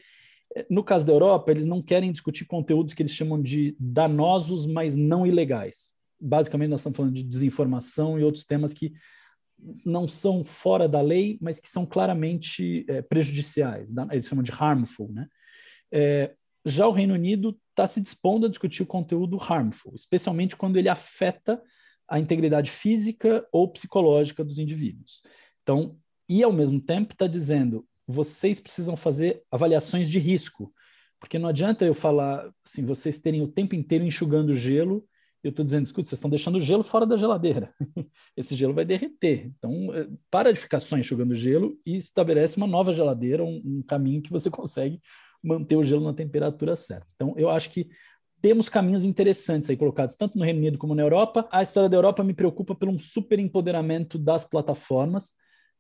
eh, 0.57 0.64
no 0.70 0.82
caso 0.82 1.05
da 1.05 1.12
Europa, 1.12 1.51
eles 1.51 1.66
não 1.66 1.82
querem 1.82 2.11
discutir 2.11 2.47
conteúdos 2.47 2.95
que 2.95 3.03
eles 3.03 3.12
chamam 3.12 3.38
de 3.38 3.76
danosos, 3.78 4.64
mas 4.64 4.97
não 4.97 5.26
ilegais. 5.26 5.93
Basicamente, 6.18 6.70
nós 6.70 6.80
estamos 6.80 6.97
falando 6.97 7.12
de 7.12 7.22
desinformação 7.22 8.18
e 8.18 8.24
outros 8.24 8.47
temas 8.47 8.72
que 8.72 8.95
não 9.84 10.08
são 10.08 10.44
fora 10.44 10.88
da 10.88 11.00
lei, 11.00 11.38
mas 11.40 11.60
que 11.60 11.68
são 11.68 11.86
claramente 11.86 12.84
é, 12.88 13.02
prejudiciais. 13.02 13.90
Eles 14.10 14.26
chamam 14.26 14.42
de 14.42 14.52
harmful, 14.52 15.12
né? 15.12 15.28
É, 15.90 16.34
já 16.64 16.86
o 16.86 16.92
Reino 16.92 17.14
Unido 17.14 17.58
está 17.70 17.86
se 17.86 18.00
dispondo 18.00 18.46
a 18.46 18.48
discutir 18.48 18.82
o 18.82 18.86
conteúdo 18.86 19.38
harmful, 19.40 19.94
especialmente 19.94 20.56
quando 20.56 20.76
ele 20.76 20.88
afeta 20.88 21.60
a 22.08 22.18
integridade 22.18 22.70
física 22.70 23.46
ou 23.52 23.68
psicológica 23.68 24.44
dos 24.44 24.58
indivíduos. 24.58 25.22
Então, 25.62 25.96
e 26.28 26.42
ao 26.42 26.52
mesmo 26.52 26.80
tempo 26.80 27.12
está 27.12 27.26
dizendo, 27.26 27.86
vocês 28.06 28.60
precisam 28.60 28.96
fazer 28.96 29.42
avaliações 29.50 30.10
de 30.10 30.18
risco, 30.18 30.72
porque 31.18 31.38
não 31.38 31.48
adianta 31.48 31.84
eu 31.84 31.94
falar 31.94 32.50
assim, 32.64 32.84
vocês 32.84 33.18
terem 33.18 33.42
o 33.42 33.48
tempo 33.48 33.74
inteiro 33.74 34.04
enxugando 34.04 34.54
gelo 34.54 35.04
eu 35.43 35.51
estou 35.51 35.64
dizendo, 35.64 35.84
escuta, 35.84 36.09
vocês 36.09 36.18
estão 36.18 36.30
deixando 36.30 36.57
o 36.57 36.61
gelo 36.61 36.84
fora 36.84 37.05
da 37.05 37.16
geladeira. 37.16 37.74
Esse 38.36 38.55
gelo 38.55 38.72
vai 38.72 38.84
derreter. 38.84 39.51
Então, 39.59 39.93
é, 39.93 40.09
para 40.30 40.53
de 40.53 40.61
ficar 40.61 40.78
só 40.78 40.97
enxugando 40.97 41.34
gelo 41.34 41.76
e 41.84 41.97
estabelece 41.97 42.57
uma 42.57 42.66
nova 42.66 42.93
geladeira, 42.93 43.43
um, 43.43 43.61
um 43.64 43.82
caminho 43.82 44.22
que 44.22 44.30
você 44.30 44.49
consegue 44.51 45.01
manter 45.43 45.76
o 45.76 45.82
gelo 45.82 46.05
na 46.05 46.14
temperatura 46.14 46.76
certa. 46.76 47.07
Então, 47.14 47.34
eu 47.36 47.51
acho 47.51 47.70
que 47.70 47.88
temos 48.40 48.68
caminhos 48.68 49.05
interessantes 49.05 49.68
aí 49.68 49.76
colocados, 49.76 50.16
tanto 50.16 50.38
no 50.38 50.45
Reino 50.45 50.61
Unido 50.61 50.78
como 50.78 50.95
na 50.95 51.03
Europa. 51.03 51.49
A 51.51 51.62
história 51.62 51.88
da 51.88 51.97
Europa 51.97 52.22
me 52.22 52.34
preocupa 52.34 52.74
por 52.74 52.88
um 52.88 52.99
super 52.99 53.38
empoderamento 53.38 54.18
das 54.18 54.45
plataformas 54.45 55.34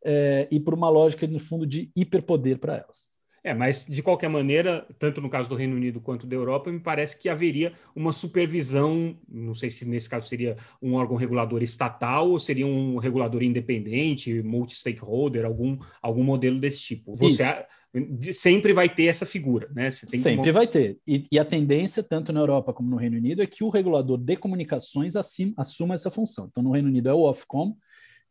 é, 0.04 0.48
e 0.50 0.58
por 0.58 0.74
uma 0.74 0.88
lógica, 0.88 1.26
no 1.26 1.38
fundo, 1.38 1.66
de 1.66 1.90
hiperpoder 1.96 2.58
para 2.58 2.76
elas. 2.76 3.11
É, 3.44 3.52
mas 3.52 3.84
de 3.86 4.02
qualquer 4.02 4.28
maneira, 4.28 4.86
tanto 5.00 5.20
no 5.20 5.28
caso 5.28 5.48
do 5.48 5.56
Reino 5.56 5.74
Unido 5.74 6.00
quanto 6.00 6.28
da 6.28 6.36
Europa, 6.36 6.70
me 6.70 6.78
parece 6.78 7.18
que 7.18 7.28
haveria 7.28 7.72
uma 7.94 8.12
supervisão, 8.12 9.16
não 9.28 9.52
sei 9.52 9.68
se 9.68 9.84
nesse 9.84 10.08
caso 10.08 10.28
seria 10.28 10.56
um 10.80 10.94
órgão 10.94 11.16
regulador 11.16 11.60
estatal 11.60 12.30
ou 12.30 12.38
seria 12.38 12.66
um 12.66 12.98
regulador 12.98 13.42
independente, 13.42 14.42
multi-stakeholder, 14.42 15.44
algum, 15.44 15.76
algum 16.00 16.22
modelo 16.22 16.60
desse 16.60 16.78
tipo. 16.78 17.16
Você 17.16 17.42
sempre 18.32 18.72
vai 18.72 18.88
ter 18.88 19.06
essa 19.06 19.26
figura, 19.26 19.68
né? 19.74 19.90
sempre 19.90 20.52
vai 20.52 20.68
ter. 20.68 20.98
E, 21.04 21.26
e, 21.30 21.38
a 21.38 21.44
tendência, 21.44 22.02
tanto 22.02 22.32
na 22.32 22.40
Europa 22.40 22.72
como 22.72 22.88
no 22.88 22.96
Reino 22.96 23.16
Unido, 23.16 23.42
é 23.42 23.46
que 23.46 23.64
o 23.64 23.68
regulador 23.68 24.18
de 24.18 24.36
comunicações 24.36 25.16
assim, 25.16 25.52
assuma 25.56 25.94
essa 25.94 26.12
função. 26.12 26.46
Então, 26.50 26.62
no 26.62 26.70
Reino 26.70 26.88
Unido 26.88 27.08
é 27.08 27.12
o 27.12 27.28
Ofcom, 27.28 27.76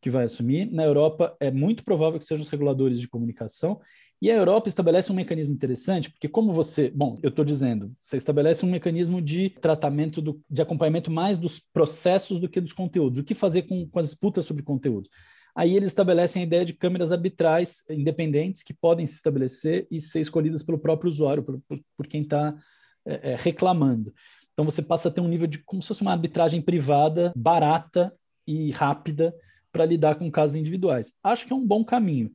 que 0.02 0.10
vai 0.10 0.24
assumir. 0.24 0.72
Na 0.72 0.84
Europa, 0.84 1.36
é 1.40 1.52
muito 1.52 1.84
provável 1.84 2.18
que 2.18 2.26
sejam 2.26 2.44
os 2.44 2.50
reguladores 2.50 3.00
de 3.00 3.08
comunicação. 3.08 3.80
E 4.22 4.30
a 4.30 4.36
Europa 4.36 4.70
estabelece 4.70 5.12
um 5.12 5.16
mecanismo 5.16 5.54
interessante, 5.54 6.12
porque 6.12 6.30
como 6.30 6.52
você, 6.52 6.92
bom, 6.92 7.18
eu 7.24 7.30
estou 7.30 7.44
dizendo, 7.44 7.92
você 8.00 8.18
estabelece 8.18 8.64
um 8.64 8.70
mecanismo 8.70 9.20
de 9.20 9.50
tratamento, 9.50 10.22
do, 10.22 10.40
de 10.48 10.62
acompanhamento 10.62 11.10
mais 11.10 11.40
dos 11.40 11.60
processos 11.60 12.40
do 12.40 12.48
que 12.48 12.62
dos 12.62 12.72
conteúdos. 12.72 13.20
O 13.20 13.24
que 13.24 13.34
fazer 13.34 13.64
com, 13.64 13.88
com 13.88 13.98
as 13.98 14.06
disputas 14.06 14.46
sobre 14.46 14.62
conteúdos? 14.62 15.10
Aí 15.56 15.76
eles 15.76 15.90
estabelecem 15.90 16.44
a 16.44 16.46
ideia 16.46 16.64
de 16.64 16.74
câmeras 16.74 17.12
arbitrais 17.12 17.84
independentes 17.90 18.62
que 18.62 18.76
podem 18.76 19.08
se 19.08 19.16
estabelecer 19.16 19.88
e 19.90 20.00
ser 20.00 20.20
escolhidas 20.20 20.62
pelo 20.62 20.78
próprio 20.78 21.10
usuário, 21.10 21.42
por, 21.42 21.60
por, 21.68 21.80
por 21.98 22.08
quem 22.08 22.22
está 22.22 22.56
é, 23.04 23.32
é, 23.32 23.36
reclamando. 23.36 24.14
Então 24.54 24.64
você 24.64 24.84
passa 24.84 25.10
a 25.10 25.12
ter 25.12 25.22
um 25.22 25.28
nível 25.28 25.48
de 25.48 25.58
como 25.58 25.82
se 25.82 25.88
fosse 25.88 26.04
uma 26.04 26.12
arbitragem 26.12 26.62
privada, 26.62 27.34
barata 27.36 28.14
e 28.46 28.70
rápida 28.70 29.34
para 29.72 29.86
lidar 29.86 30.16
com 30.16 30.30
casos 30.30 30.56
individuais. 30.56 31.14
Acho 31.24 31.48
que 31.48 31.54
é 31.54 31.56
um 31.56 31.66
bom 31.66 31.84
caminho. 31.84 32.32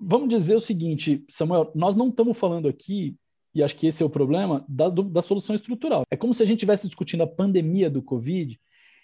Vamos 0.00 0.28
dizer 0.30 0.54
o 0.54 0.60
seguinte, 0.60 1.24
Samuel, 1.28 1.70
nós 1.74 1.94
não 1.94 2.08
estamos 2.08 2.38
falando 2.38 2.66
aqui, 2.66 3.16
e 3.54 3.62
acho 3.62 3.76
que 3.76 3.86
esse 3.86 4.02
é 4.02 4.06
o 4.06 4.10
problema, 4.10 4.64
da, 4.66 4.88
do, 4.88 5.02
da 5.02 5.20
solução 5.20 5.54
estrutural. 5.54 6.04
É 6.10 6.16
como 6.16 6.32
se 6.32 6.42
a 6.42 6.46
gente 6.46 6.58
estivesse 6.58 6.86
discutindo 6.86 7.22
a 7.22 7.26
pandemia 7.26 7.90
do 7.90 8.02
Covid 8.02 8.58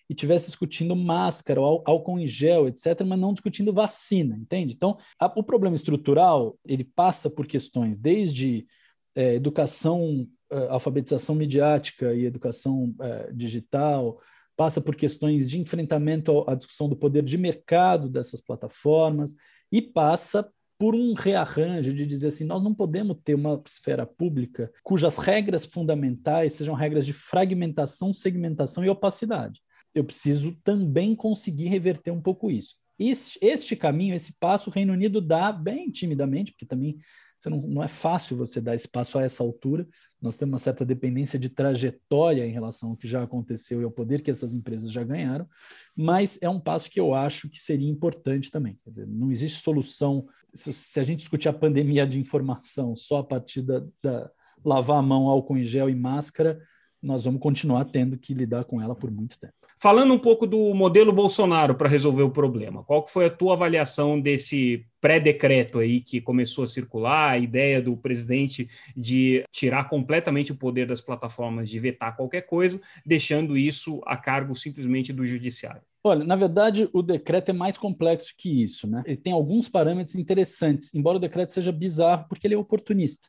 e 0.08 0.12
estivesse 0.12 0.46
discutindo 0.46 0.96
máscara, 0.96 1.60
álcool 1.60 2.18
em 2.18 2.26
gel, 2.26 2.66
etc., 2.66 3.02
mas 3.04 3.18
não 3.18 3.34
discutindo 3.34 3.72
vacina, 3.72 4.36
entende? 4.36 4.74
Então, 4.74 4.96
a, 5.20 5.26
o 5.36 5.42
problema 5.42 5.76
estrutural, 5.76 6.56
ele 6.64 6.84
passa 6.84 7.28
por 7.28 7.46
questões 7.46 7.98
desde 7.98 8.66
é, 9.14 9.34
educação, 9.34 10.26
é, 10.50 10.68
alfabetização 10.68 11.34
midiática 11.34 12.14
e 12.14 12.24
educação 12.24 12.94
é, 13.00 13.32
digital, 13.32 14.18
passa 14.56 14.80
por 14.80 14.96
questões 14.96 15.48
de 15.48 15.60
enfrentamento 15.60 16.48
à 16.48 16.54
discussão 16.54 16.88
do 16.88 16.96
poder 16.96 17.22
de 17.22 17.36
mercado 17.36 18.08
dessas 18.08 18.40
plataformas 18.40 19.34
e 19.70 19.82
passa 19.82 20.48
por 20.78 20.94
um 20.94 21.14
rearranjo 21.14 21.92
de 21.94 22.06
dizer 22.06 22.28
assim, 22.28 22.44
nós 22.44 22.62
não 22.62 22.74
podemos 22.74 23.16
ter 23.24 23.34
uma 23.34 23.60
esfera 23.64 24.06
pública 24.06 24.70
cujas 24.82 25.16
regras 25.18 25.64
fundamentais 25.64 26.54
sejam 26.54 26.74
regras 26.74 27.06
de 27.06 27.12
fragmentação, 27.12 28.12
segmentação 28.12 28.84
e 28.84 28.88
opacidade. 28.88 29.60
Eu 29.94 30.04
preciso 30.04 30.52
também 30.62 31.14
conseguir 31.14 31.68
reverter 31.68 32.10
um 32.10 32.20
pouco 32.20 32.50
isso. 32.50 32.76
Este, 32.98 33.76
caminho, 33.76 34.14
esse 34.14 34.38
passo, 34.38 34.70
o 34.70 34.72
Reino 34.72 34.92
Unido 34.92 35.20
dá 35.20 35.52
bem 35.52 35.90
timidamente, 35.90 36.52
porque 36.52 36.66
também 36.66 36.98
você 37.46 37.50
não, 37.50 37.60
não 37.60 37.82
é 37.82 37.88
fácil 37.88 38.36
você 38.36 38.60
dar 38.60 38.74
espaço 38.74 39.18
a 39.18 39.22
essa 39.22 39.42
altura. 39.42 39.86
Nós 40.20 40.36
temos 40.36 40.52
uma 40.52 40.58
certa 40.58 40.84
dependência 40.84 41.38
de 41.38 41.48
trajetória 41.48 42.44
em 42.44 42.50
relação 42.50 42.90
ao 42.90 42.96
que 42.96 43.06
já 43.06 43.22
aconteceu 43.22 43.80
e 43.80 43.84
ao 43.84 43.90
poder 43.90 44.22
que 44.22 44.30
essas 44.30 44.52
empresas 44.52 44.90
já 44.90 45.04
ganharam, 45.04 45.48
mas 45.94 46.38
é 46.42 46.48
um 46.48 46.58
passo 46.58 46.90
que 46.90 46.98
eu 46.98 47.14
acho 47.14 47.48
que 47.48 47.60
seria 47.60 47.88
importante 47.88 48.50
também. 48.50 48.78
Quer 48.82 48.90
dizer, 48.90 49.06
não 49.06 49.30
existe 49.30 49.62
solução. 49.62 50.26
Se, 50.52 50.72
se 50.72 50.98
a 50.98 51.02
gente 51.02 51.20
discutir 51.20 51.48
a 51.48 51.52
pandemia 51.52 52.06
de 52.06 52.18
informação 52.18 52.96
só 52.96 53.18
a 53.18 53.24
partir 53.24 53.62
da, 53.62 53.84
da 54.02 54.30
lavar 54.64 54.98
a 54.98 55.02
mão, 55.02 55.28
álcool 55.28 55.58
em 55.58 55.64
gel 55.64 55.88
e 55.88 55.94
máscara, 55.94 56.60
nós 57.00 57.24
vamos 57.24 57.40
continuar 57.40 57.84
tendo 57.84 58.18
que 58.18 58.34
lidar 58.34 58.64
com 58.64 58.80
ela 58.80 58.94
por 58.94 59.10
muito 59.10 59.38
tempo. 59.38 59.54
Falando 59.86 60.12
um 60.12 60.18
pouco 60.18 60.48
do 60.48 60.74
modelo 60.74 61.12
Bolsonaro 61.12 61.76
para 61.76 61.88
resolver 61.88 62.24
o 62.24 62.30
problema, 62.32 62.82
qual 62.82 63.06
foi 63.06 63.26
a 63.26 63.30
tua 63.30 63.52
avaliação 63.52 64.20
desse 64.20 64.84
pré-decreto 65.00 65.78
aí 65.78 66.00
que 66.00 66.20
começou 66.20 66.64
a 66.64 66.66
circular, 66.66 67.30
a 67.30 67.38
ideia 67.38 67.80
do 67.80 67.96
presidente 67.96 68.68
de 68.96 69.44
tirar 69.52 69.88
completamente 69.88 70.50
o 70.50 70.56
poder 70.56 70.88
das 70.88 71.00
plataformas, 71.00 71.70
de 71.70 71.78
vetar 71.78 72.16
qualquer 72.16 72.40
coisa, 72.40 72.80
deixando 73.06 73.56
isso 73.56 74.02
a 74.04 74.16
cargo 74.16 74.56
simplesmente 74.56 75.12
do 75.12 75.24
judiciário? 75.24 75.82
Olha, 76.02 76.24
na 76.24 76.34
verdade, 76.34 76.90
o 76.92 77.00
decreto 77.00 77.50
é 77.50 77.54
mais 77.54 77.78
complexo 77.78 78.34
que 78.36 78.64
isso, 78.64 78.88
né? 78.88 79.04
Ele 79.06 79.16
tem 79.16 79.32
alguns 79.32 79.68
parâmetros 79.68 80.16
interessantes, 80.16 80.92
embora 80.96 81.18
o 81.18 81.20
decreto 81.20 81.52
seja 81.52 81.70
bizarro, 81.70 82.26
porque 82.28 82.44
ele 82.44 82.54
é 82.54 82.58
oportunista. 82.58 83.28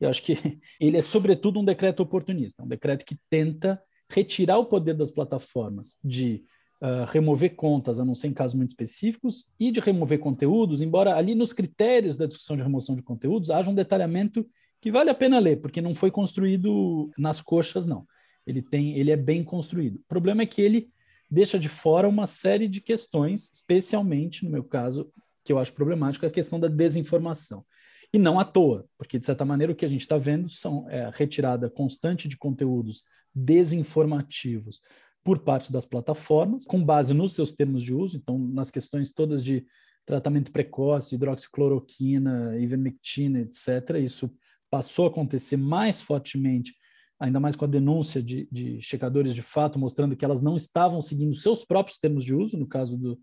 Eu 0.00 0.08
acho 0.08 0.22
que 0.22 0.38
ele 0.80 0.96
é, 0.96 1.02
sobretudo, 1.02 1.60
um 1.60 1.64
decreto 1.66 2.00
oportunista, 2.02 2.62
um 2.62 2.66
decreto 2.66 3.04
que 3.04 3.18
tenta 3.28 3.78
retirar 4.10 4.58
o 4.58 4.66
poder 4.66 4.94
das 4.94 5.10
plataformas 5.10 5.98
de 6.02 6.44
uh, 6.82 7.04
remover 7.08 7.54
contas, 7.54 7.98
a 7.98 8.04
não 8.04 8.14
ser 8.14 8.28
em 8.28 8.32
casos 8.32 8.54
muito 8.54 8.70
específicos, 8.70 9.52
e 9.58 9.70
de 9.70 9.80
remover 9.80 10.18
conteúdos, 10.18 10.82
embora 10.82 11.14
ali 11.14 11.34
nos 11.34 11.52
critérios 11.52 12.16
da 12.16 12.26
discussão 12.26 12.56
de 12.56 12.62
remoção 12.62 12.96
de 12.96 13.02
conteúdos 13.02 13.50
haja 13.50 13.70
um 13.70 13.74
detalhamento 13.74 14.46
que 14.80 14.90
vale 14.90 15.10
a 15.10 15.14
pena 15.14 15.38
ler, 15.38 15.60
porque 15.60 15.80
não 15.80 15.94
foi 15.94 16.10
construído 16.10 17.10
nas 17.18 17.40
coxas, 17.40 17.84
não. 17.84 18.06
Ele 18.46 18.62
tem, 18.62 18.96
ele 18.96 19.10
é 19.10 19.16
bem 19.16 19.42
construído. 19.42 19.96
O 19.96 20.04
problema 20.08 20.42
é 20.42 20.46
que 20.46 20.62
ele 20.62 20.88
deixa 21.30 21.58
de 21.58 21.68
fora 21.68 22.08
uma 22.08 22.26
série 22.26 22.68
de 22.68 22.80
questões, 22.80 23.50
especialmente, 23.52 24.44
no 24.44 24.50
meu 24.50 24.64
caso, 24.64 25.10
que 25.44 25.52
eu 25.52 25.58
acho 25.58 25.72
problemático, 25.72 26.24
a 26.24 26.30
questão 26.30 26.58
da 26.58 26.68
desinformação. 26.68 27.64
E 28.12 28.18
não 28.18 28.40
à 28.40 28.44
toa, 28.44 28.86
porque, 28.96 29.18
de 29.18 29.26
certa 29.26 29.44
maneira, 29.44 29.72
o 29.72 29.76
que 29.76 29.84
a 29.84 29.88
gente 29.88 30.00
está 30.00 30.16
vendo 30.16 30.48
são 30.48 30.88
é, 30.88 31.10
retirada 31.12 31.68
constante 31.68 32.26
de 32.26 32.38
conteúdos 32.38 33.04
desinformativos 33.38 34.80
por 35.24 35.40
parte 35.40 35.70
das 35.70 35.84
plataformas, 35.84 36.64
com 36.64 36.82
base 36.82 37.12
nos 37.12 37.34
seus 37.34 37.52
termos 37.52 37.82
de 37.82 37.94
uso, 37.94 38.16
então, 38.16 38.38
nas 38.38 38.70
questões 38.70 39.12
todas 39.12 39.44
de 39.44 39.66
tratamento 40.06 40.50
precoce, 40.50 41.16
hidroxicloroquina, 41.16 42.58
ivermectina, 42.58 43.40
etc. 43.40 43.96
Isso 44.02 44.32
passou 44.70 45.04
a 45.04 45.08
acontecer 45.08 45.58
mais 45.58 46.00
fortemente, 46.00 46.74
ainda 47.20 47.38
mais 47.38 47.54
com 47.54 47.66
a 47.66 47.68
denúncia 47.68 48.22
de, 48.22 48.48
de 48.50 48.80
checadores 48.80 49.34
de 49.34 49.42
fato, 49.42 49.78
mostrando 49.78 50.16
que 50.16 50.24
elas 50.24 50.40
não 50.40 50.56
estavam 50.56 51.02
seguindo 51.02 51.34
seus 51.34 51.64
próprios 51.64 51.98
termos 51.98 52.24
de 52.24 52.34
uso, 52.34 52.56
no 52.56 52.66
caso 52.66 52.96
do, 52.96 53.20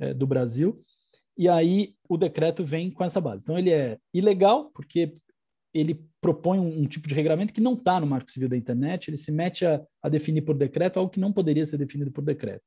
é, 0.00 0.12
do 0.12 0.26
Brasil. 0.26 0.80
E 1.36 1.48
aí 1.48 1.94
o 2.08 2.16
decreto 2.16 2.64
vem 2.64 2.90
com 2.90 3.04
essa 3.04 3.20
base. 3.20 3.42
Então 3.42 3.58
ele 3.58 3.70
é 3.70 3.98
ilegal, 4.12 4.70
porque 4.74 5.16
ele 5.74 6.00
propõe 6.20 6.58
um, 6.58 6.82
um 6.82 6.86
tipo 6.86 7.08
de 7.08 7.14
regulamento 7.14 7.52
que 7.52 7.60
não 7.60 7.74
está 7.74 7.98
no 7.98 8.06
Marco 8.06 8.30
Civil 8.30 8.48
da 8.48 8.56
Internet, 8.56 9.10
ele 9.10 9.16
se 9.16 9.32
mete 9.32 9.66
a, 9.66 9.82
a, 10.00 10.08
definir 10.08 10.42
por 10.42 10.56
decreto 10.56 10.98
algo 10.98 11.10
que 11.10 11.20
não 11.20 11.32
poderia 11.32 11.66
ser 11.66 11.76
definido 11.76 12.12
por 12.12 12.22
decreto. 12.22 12.62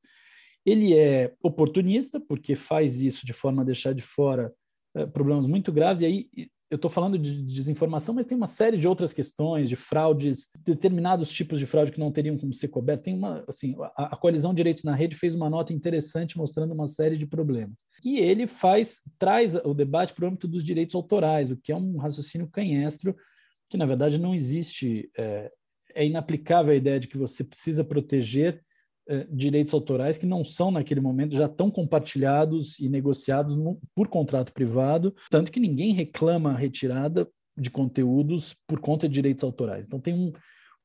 Ele 0.65 0.93
é 0.93 1.33
oportunista, 1.41 2.19
porque 2.19 2.55
faz 2.55 3.01
isso 3.01 3.25
de 3.25 3.31
forma 3.31 3.61
a 3.61 3.65
deixar 3.65 3.93
de 3.93 4.01
fora 4.01 4.53
é, 4.93 5.05
problemas 5.05 5.47
muito 5.47 5.71
graves, 5.71 6.01
e 6.01 6.05
aí 6.05 6.49
eu 6.70 6.76
estou 6.76 6.91
falando 6.91 7.18
de 7.18 7.43
desinformação, 7.43 8.13
mas 8.13 8.26
tem 8.26 8.38
uma 8.38 8.47
série 8.47 8.78
de 8.78 8.88
outras 8.88 9.13
questões, 9.13 9.70
de 9.70 9.76
fraudes, 9.76 10.49
determinados 10.65 11.30
tipos 11.30 11.59
de 11.59 11.65
fraude 11.65 11.91
que 11.91 11.99
não 11.99 12.11
teriam 12.11 12.38
como 12.38 12.53
ser 12.53 12.68
cobertos. 12.68 13.05
Tem 13.05 13.15
uma, 13.15 13.43
assim, 13.47 13.76
a, 13.95 14.13
a 14.13 14.18
coalizão 14.18 14.53
Direitos 14.53 14.84
na 14.84 14.93
Rede 14.93 15.15
fez 15.15 15.34
uma 15.34 15.49
nota 15.49 15.72
interessante 15.72 16.38
mostrando 16.38 16.74
uma 16.74 16.88
série 16.88 17.18
de 17.18 17.26
problemas. 17.26 17.80
E 18.03 18.20
ele 18.20 18.47
faz, 18.47 19.01
traz 19.18 19.55
o 19.55 19.74
debate 19.74 20.13
para 20.13 20.26
o 20.26 20.28
âmbito 20.28 20.47
dos 20.47 20.63
direitos 20.63 20.95
autorais, 20.95 21.51
o 21.51 21.57
que 21.57 21.72
é 21.72 21.76
um 21.76 21.97
raciocínio 21.97 22.49
canhestro 22.49 23.15
que 23.70 23.78
na 23.78 23.86
verdade 23.86 24.18
não 24.18 24.34
existe. 24.34 25.09
É, 25.18 25.51
é 25.95 26.05
inaplicável 26.05 26.74
a 26.74 26.76
ideia 26.76 26.99
de 26.99 27.07
que 27.07 27.18
você 27.18 27.43
precisa 27.43 27.84
proteger 27.84 28.63
direitos 29.29 29.73
autorais 29.73 30.17
que 30.17 30.25
não 30.25 30.43
são, 30.43 30.71
naquele 30.71 30.99
momento, 30.99 31.35
já 31.35 31.47
tão 31.47 31.71
compartilhados 31.71 32.79
e 32.79 32.89
negociados 32.89 33.55
no, 33.55 33.79
por 33.95 34.07
contrato 34.07 34.53
privado, 34.53 35.15
tanto 35.29 35.51
que 35.51 35.59
ninguém 35.59 35.93
reclama 35.93 36.51
a 36.51 36.57
retirada 36.57 37.27
de 37.57 37.69
conteúdos 37.69 38.55
por 38.67 38.79
conta 38.79 39.07
de 39.07 39.13
direitos 39.13 39.43
autorais. 39.43 39.87
Então, 39.87 39.99
tem 39.99 40.13
um, 40.13 40.31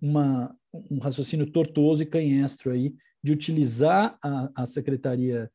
uma, 0.00 0.54
um 0.90 0.98
raciocínio 0.98 1.50
tortuoso 1.50 2.02
e 2.02 2.06
canhestro 2.06 2.70
aí 2.70 2.94
de 3.22 3.32
utilizar 3.32 4.18
a, 4.22 4.50
a 4.62 4.66
Secretaria 4.66 5.50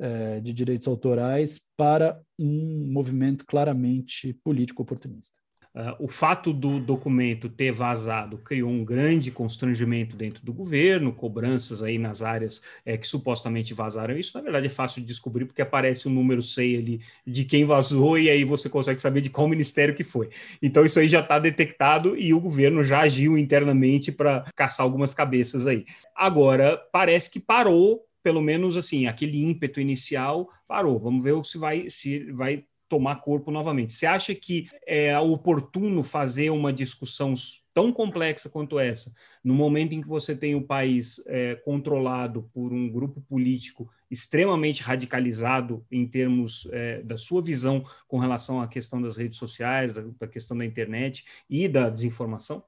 eh, 0.00 0.40
de 0.40 0.52
Direitos 0.52 0.86
Autorais 0.86 1.60
para 1.76 2.20
um 2.38 2.88
movimento 2.92 3.44
claramente 3.44 4.32
político 4.44 4.82
oportunista. 4.82 5.40
Uh, 5.78 5.94
o 6.00 6.08
fato 6.08 6.52
do 6.52 6.80
documento 6.80 7.48
ter 7.48 7.70
vazado 7.70 8.36
criou 8.38 8.68
um 8.68 8.84
grande 8.84 9.30
constrangimento 9.30 10.16
dentro 10.16 10.44
do 10.44 10.52
governo, 10.52 11.12
cobranças 11.12 11.84
aí 11.84 11.98
nas 11.98 12.20
áreas 12.20 12.60
é, 12.84 12.96
que 12.96 13.06
supostamente 13.06 13.72
vazaram 13.74 14.18
isso. 14.18 14.36
Na 14.36 14.42
verdade, 14.42 14.66
é 14.66 14.70
fácil 14.70 15.00
de 15.00 15.06
descobrir 15.06 15.44
porque 15.44 15.62
aparece 15.62 16.08
um 16.08 16.10
número 16.10 16.42
6 16.42 16.80
ali 16.80 17.00
de 17.24 17.44
quem 17.44 17.64
vazou 17.64 18.18
e 18.18 18.28
aí 18.28 18.42
você 18.42 18.68
consegue 18.68 19.00
saber 19.00 19.20
de 19.20 19.30
qual 19.30 19.46
ministério 19.48 19.94
que 19.94 20.02
foi. 20.02 20.30
Então, 20.60 20.84
isso 20.84 20.98
aí 20.98 21.08
já 21.08 21.20
está 21.20 21.38
detectado 21.38 22.16
e 22.16 22.34
o 22.34 22.40
governo 22.40 22.82
já 22.82 23.02
agiu 23.02 23.38
internamente 23.38 24.10
para 24.10 24.46
caçar 24.56 24.82
algumas 24.82 25.14
cabeças 25.14 25.64
aí. 25.64 25.86
Agora, 26.12 26.76
parece 26.90 27.30
que 27.30 27.38
parou 27.38 28.04
pelo 28.20 28.42
menos 28.42 28.76
assim, 28.76 29.06
aquele 29.06 29.40
ímpeto 29.44 29.80
inicial 29.80 30.50
parou. 30.66 30.98
Vamos 30.98 31.22
ver 31.22 31.40
se 31.44 31.56
vai 31.56 31.88
se 31.88 32.32
vai 32.32 32.64
tomar 32.88 33.16
corpo 33.16 33.50
novamente. 33.50 33.92
Você 33.92 34.06
acha 34.06 34.34
que 34.34 34.68
é 34.86 35.18
oportuno 35.18 36.02
fazer 36.02 36.50
uma 36.50 36.72
discussão 36.72 37.34
tão 37.74 37.92
complexa 37.92 38.48
quanto 38.48 38.78
essa, 38.78 39.14
no 39.44 39.54
momento 39.54 39.92
em 39.92 40.00
que 40.00 40.08
você 40.08 40.34
tem 40.34 40.54
o 40.54 40.66
país 40.66 41.22
é, 41.26 41.54
controlado 41.56 42.50
por 42.52 42.72
um 42.72 42.90
grupo 42.90 43.20
político 43.20 43.88
extremamente 44.10 44.82
radicalizado 44.82 45.84
em 45.90 46.06
termos 46.06 46.66
é, 46.72 47.02
da 47.02 47.16
sua 47.16 47.40
visão 47.40 47.84
com 48.08 48.18
relação 48.18 48.60
à 48.60 48.66
questão 48.66 49.00
das 49.00 49.16
redes 49.16 49.38
sociais, 49.38 49.94
da, 49.94 50.02
da 50.18 50.26
questão 50.26 50.56
da 50.56 50.64
internet 50.64 51.24
e 51.48 51.68
da 51.68 51.88
desinformação? 51.88 52.64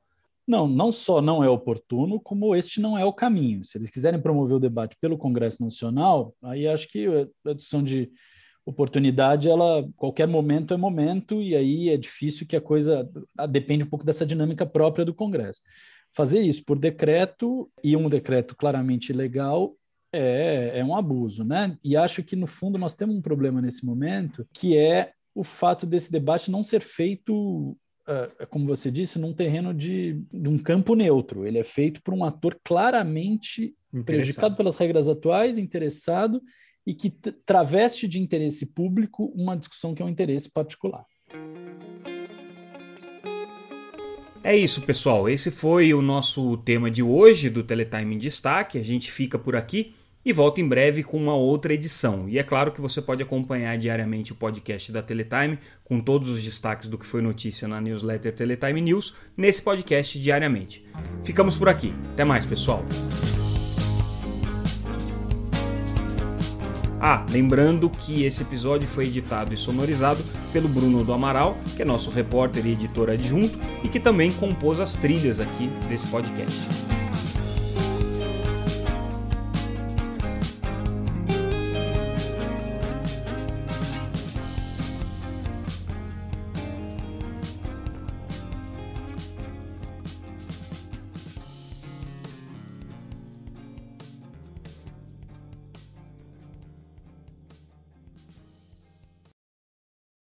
Não, 0.47 0.67
não 0.67 0.91
só 0.91 1.23
não 1.23 1.43
é 1.43 1.49
oportuno, 1.49 2.21
como 2.21 2.55
este 2.55 2.81
não 2.81 2.99
é 2.99 3.05
o 3.05 3.13
caminho. 3.13 3.65
Se 3.65 3.79
eles 3.79 3.91
quiserem 3.91 4.21
promover 4.21 4.57
o 4.57 4.61
debate 4.61 4.97
pelo 5.01 5.19
Congresso 5.19 5.63
Nacional, 5.63 6.35
aí 6.43 6.67
acho 6.67 6.89
que 6.89 7.07
a 7.47 7.53
discussão 7.53 7.83
de 7.83 8.11
oportunidade, 8.65 9.49
ela 9.49 9.89
qualquer 9.97 10.29
momento 10.29 10.75
é 10.75 10.77
momento 10.77 11.43
e 11.43 11.57
aí 11.57 11.89
é 11.89 11.97
difícil 11.97 12.47
que 12.47 12.57
a 12.57 12.61
coisa 12.61 13.09
ah, 13.37 13.47
depende 13.47 13.85
um 13.85 13.89
pouco 13.89 14.05
dessa 14.05 14.27
dinâmica 14.27 14.67
própria 14.67 15.05
do 15.05 15.15
Congresso. 15.15 15.63
Fazer 16.13 16.41
isso 16.41 16.65
por 16.65 16.79
decreto 16.79 17.71
e 17.83 17.97
um 17.97 18.09
decreto 18.09 18.57
claramente 18.57 19.11
ilegal 19.11 19.75
é, 20.13 20.73
é 20.75 20.85
um 20.85 20.95
abuso, 20.95 21.45
né? 21.45 21.77
E 21.85 21.97
acho 21.97 22.23
que 22.23 22.35
no 22.35 22.47
fundo 22.47 22.79
nós 22.79 22.97
temos 22.97 23.17
um 23.17 23.23
problema 23.23 23.63
nesse 23.63 23.87
momento 23.87 24.47
que 24.53 24.77
é 24.77 25.13
o 25.35 25.45
fato 25.45 25.87
desse 25.87 26.11
debate 26.11 26.51
não 26.51 26.65
ser 26.65 26.81
feito 26.81 27.77
Uh, 28.09 28.47
como 28.49 28.67
você 28.67 28.91
disse, 28.91 29.21
num 29.21 29.33
terreno 29.33 29.73
de, 29.73 30.21
de, 30.33 30.49
um 30.49 30.59
campo 30.59 30.97
neutro. 30.97 31.47
Ele 31.47 31.59
é 31.59 31.63
feito 31.63 32.03
por 32.03 32.13
um 32.13 32.25
ator 32.25 32.59
claramente 32.65 33.73
prejudicado 34.05 34.57
pelas 34.57 34.77
regras 34.77 35.07
atuais, 35.07 35.59
interessado 35.59 36.43
e 36.87 36.95
que 36.95 37.11
traveste 37.11 38.09
de 38.09 38.19
interesse 38.19 38.73
público 38.75 39.33
uma 39.35 39.57
discussão 39.57 39.95
que 39.95 40.03
é 40.03 40.05
um 40.05 40.09
interesse 40.09 40.51
particular. 40.51 41.05
É 44.43 44.57
isso, 44.57 44.81
pessoal. 44.83 45.29
Esse 45.29 45.51
foi 45.51 45.93
o 45.93 46.01
nosso 46.01 46.57
tema 46.59 46.91
de 46.91 47.03
hoje 47.03 47.51
do 47.51 47.63
Teletime 47.63 48.15
em 48.15 48.19
Destaque. 48.19 48.79
A 48.79 48.83
gente 48.83 49.13
fica 49.13 49.39
por 49.39 49.55
aqui 49.55 49.95
e 50.25 50.33
volta 50.33 50.61
em 50.61 50.69
breve 50.69 51.03
com 51.03 51.17
uma 51.17 51.35
outra 51.35 51.75
edição. 51.75 52.29
E 52.29 52.39
é 52.39 52.43
claro 52.43 52.73
que 52.73 52.81
você 52.81 53.01
pode 53.01 53.23
acompanhar 53.23 53.77
diariamente 53.77 54.33
o 54.33 54.35
podcast 54.35 54.91
da 54.93 55.03
Teletime 55.03 55.59
com 55.85 56.01
todos 56.01 56.31
os 56.31 56.43
destaques 56.43 56.89
do 56.89 56.99
que 56.99 57.07
foi 57.07 57.21
notícia 57.21 57.69
na 57.69 57.81
newsletter 57.81 58.35
Teletime 58.35 58.81
News 58.81 59.15
nesse 59.37 59.63
podcast 59.63 60.19
diariamente. 60.19 60.85
Ficamos 61.23 61.57
por 61.57 61.69
aqui. 61.69 61.93
Até 62.13 62.25
mais, 62.25 62.47
pessoal. 62.47 62.85
Ah, 67.01 67.25
lembrando 67.31 67.89
que 67.89 68.25
esse 68.25 68.43
episódio 68.43 68.87
foi 68.87 69.05
editado 69.05 69.55
e 69.55 69.57
sonorizado 69.57 70.23
pelo 70.53 70.69
Bruno 70.69 71.03
do 71.03 71.15
Amaral, 71.15 71.57
que 71.75 71.81
é 71.81 71.85
nosso 71.85 72.11
repórter 72.11 72.67
e 72.67 72.73
editor 72.73 73.09
adjunto 73.09 73.59
e 73.83 73.89
que 73.89 73.99
também 73.99 74.31
compôs 74.31 74.79
as 74.79 74.97
trilhas 74.97 75.41
aqui 75.41 75.69
desse 75.89 76.07
podcast. 76.09 77.00